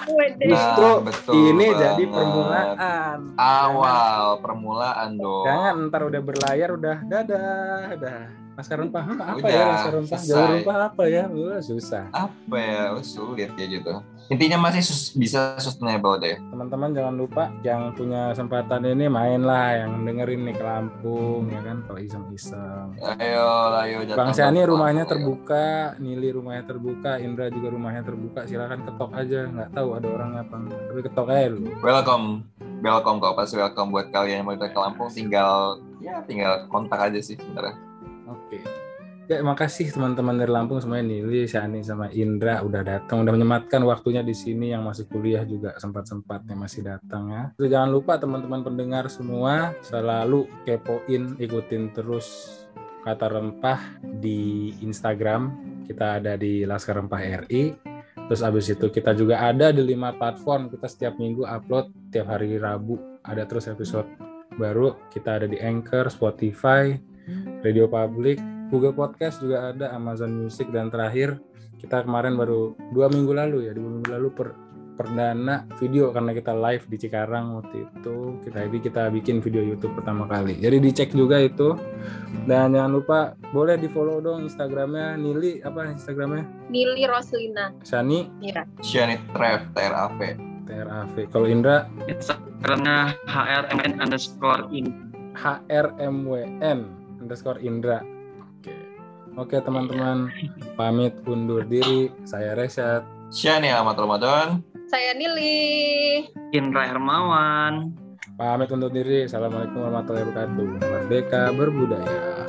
Wede. 0.06 0.48
Justru 0.48 0.88
Nah, 0.88 1.04
betul 1.04 1.34
ini 1.36 1.68
banget. 1.68 1.82
jadi 1.82 2.04
permulaan. 2.08 3.20
awal 3.36 4.22
permulaan 4.40 5.10
dong 5.18 5.44
Jangan 5.50 5.74
ntar 5.90 6.02
udah 6.06 6.22
berlayar 6.22 6.70
udah 6.78 6.98
dadah, 7.04 7.88
dah. 7.98 8.24
Laskar 8.56 8.80
Rempah 8.80 9.04
apa, 9.06 9.24
apa 9.28 9.38
Udah, 9.38 9.52
ya 9.52 9.66
Laskar 9.68 9.94
Rempah? 9.94 10.16
selesai. 10.16 10.32
Jalur 10.32 10.50
Rempah 10.56 10.78
apa 10.82 11.04
ya? 11.06 11.24
Wah, 11.28 11.60
susah. 11.60 12.04
apa 12.10 12.56
ya 12.56 12.82
sulit 13.02 13.52
ya 13.54 13.66
gitu 13.68 13.94
intinya 14.26 14.58
masih 14.60 14.82
sus- 14.82 15.14
bisa 15.14 15.54
sustainable 15.62 16.18
deh 16.18 16.34
Teman-teman 16.50 16.90
jangan 16.90 17.14
lupa 17.14 17.54
yang 17.62 17.94
punya 17.94 18.34
kesempatan 18.34 18.82
ini 18.88 19.06
main 19.06 19.38
lah 19.40 19.78
yang 19.78 20.02
dengerin 20.02 20.50
nih 20.50 20.56
ke 20.56 20.66
Lampung 20.66 21.46
ya 21.46 21.62
kan 21.62 21.86
kalau 21.86 22.00
iseng-iseng. 22.02 22.88
ayo 23.22 23.46
ayo 23.78 23.96
Bang 24.18 24.34
Syani 24.34 24.66
ke 24.66 24.66
rumahnya 24.66 25.06
ayo. 25.06 25.12
terbuka, 25.14 25.68
Nili 26.02 26.34
rumahnya 26.34 26.66
terbuka, 26.66 27.22
Indra 27.22 27.54
juga 27.54 27.70
rumahnya 27.70 28.02
terbuka. 28.02 28.50
Silakan 28.50 28.82
ketok 28.82 29.12
aja, 29.14 29.46
nggak 29.46 29.70
tahu 29.72 29.88
ada 29.94 30.08
orangnya 30.10 30.42
apa. 30.42 30.56
Tapi 30.90 31.02
ketok 31.04 31.28
aja 31.30 31.46
dulu. 31.52 31.70
welcome 31.84 32.26
welcome 32.82 33.18
kok 33.20 33.36
pasti 33.36 33.56
welcome 33.56 33.94
buat 33.94 34.10
kalian 34.10 34.42
yang 34.42 34.46
mau 34.48 34.58
datang 34.58 34.74
ke 34.74 34.80
Lampung 34.80 35.10
tinggal 35.12 35.78
ya 36.02 36.26
tinggal 36.26 36.66
kontak 36.68 36.98
aja 37.00 37.20
sih 37.20 37.38
sebenarnya 37.38 37.78
Oke. 38.56 38.86
Ya, 39.26 39.42
makasih 39.42 39.90
teman-teman 39.90 40.38
dari 40.38 40.54
Lampung 40.54 40.78
semuanya 40.78 41.10
Nili, 41.10 41.50
Syani 41.50 41.82
sama 41.82 42.14
Indra 42.14 42.62
udah 42.62 42.86
datang, 42.86 43.26
udah 43.26 43.34
menyematkan 43.34 43.82
waktunya 43.82 44.22
di 44.22 44.38
sini 44.38 44.70
yang 44.70 44.86
masih 44.86 45.10
kuliah 45.10 45.42
juga 45.42 45.74
sempat-sempatnya 45.82 46.54
masih 46.54 46.86
datang 46.86 47.34
ya. 47.34 47.44
Terus 47.58 47.74
jangan 47.74 47.90
lupa 47.90 48.22
teman-teman 48.22 48.62
pendengar 48.62 49.10
semua 49.10 49.74
selalu 49.82 50.46
kepoin, 50.62 51.42
ikutin 51.42 51.90
terus 51.98 52.54
kata 53.02 53.26
rempah 53.34 53.98
di 54.22 54.70
Instagram. 54.86 55.58
Kita 55.90 56.22
ada 56.22 56.38
di 56.38 56.62
Laskar 56.62 57.02
Rempah 57.02 57.50
RI. 57.50 57.74
Terus 58.30 58.42
abis 58.46 58.78
itu 58.78 58.94
kita 58.94 59.18
juga 59.18 59.42
ada 59.42 59.74
di 59.74 59.82
lima 59.82 60.14
platform. 60.14 60.70
Kita 60.70 60.86
setiap 60.86 61.18
minggu 61.18 61.50
upload 61.50 62.14
tiap 62.14 62.30
hari 62.30 62.62
Rabu. 62.62 63.02
Ada 63.26 63.50
terus 63.50 63.66
episode 63.66 64.06
baru. 64.62 64.94
Kita 65.10 65.42
ada 65.42 65.50
di 65.50 65.58
Anchor, 65.58 66.14
Spotify, 66.14 66.94
Radio 67.62 67.90
Public, 67.90 68.38
Google 68.70 68.94
Podcast 68.94 69.42
juga 69.42 69.74
ada, 69.74 69.94
Amazon 69.94 70.34
Music 70.34 70.70
dan 70.70 70.90
terakhir 70.90 71.38
kita 71.82 72.02
kemarin 72.06 72.34
baru 72.40 72.74
dua 72.94 73.12
minggu 73.12 73.34
lalu 73.36 73.70
ya, 73.70 73.74
dua 73.76 73.90
minggu 73.90 74.10
lalu 74.10 74.30
per, 74.34 74.48
perdana 74.96 75.68
video 75.76 76.10
karena 76.16 76.32
kita 76.32 76.56
live 76.56 76.84
di 76.88 76.98
Cikarang 76.98 77.60
waktu 77.60 77.84
itu 77.84 78.40
kita 78.48 78.58
jadi 78.66 78.78
kita 78.80 79.02
bikin 79.12 79.44
video 79.44 79.62
YouTube 79.62 79.94
pertama 80.00 80.26
kali. 80.26 80.56
Jadi 80.56 80.80
dicek 80.80 81.12
juga 81.12 81.38
itu 81.44 81.76
dan 82.48 82.74
jangan 82.74 82.92
lupa 82.96 83.20
boleh 83.52 83.76
di 83.76 83.92
follow 83.92 84.24
dong 84.24 84.48
Instagramnya 84.48 85.20
Nili 85.20 85.60
apa 85.62 85.92
Instagramnya 85.92 86.48
Nili 86.72 87.04
Roslina. 87.06 87.76
Sani 87.84 88.32
Mira. 88.40 88.64
Syani 88.80 89.20
Trev 89.36 89.62
TRAV 89.76 90.20
TRAV. 90.66 91.16
Kalau 91.30 91.48
Indra 91.52 91.86
Instagramnya 92.08 93.14
hrmn 93.28 94.00
underscore 94.00 94.72
in. 94.72 95.06
HRMWN 95.36 96.95
underscore 97.26 97.58
Indra. 97.66 98.06
Oke, 98.62 98.76
oke 99.34 99.58
teman-teman 99.58 100.30
pamit 100.78 101.18
undur 101.26 101.66
diri. 101.66 102.14
Saya 102.22 102.54
reset. 102.54 103.02
Syani 103.34 103.74
Ahmad 103.74 103.98
Ramadan. 103.98 104.62
Saya 104.86 105.18
Nili. 105.18 106.30
Indra 106.54 106.86
Hermawan. 106.86 107.98
Pamit 108.38 108.70
undur 108.70 108.94
diri. 108.94 109.26
Assalamualaikum 109.26 109.82
warahmatullahi 109.82 110.26
wabarakatuh. 110.30 110.68
Merdeka 110.86 111.42
berbudaya. 111.58 112.46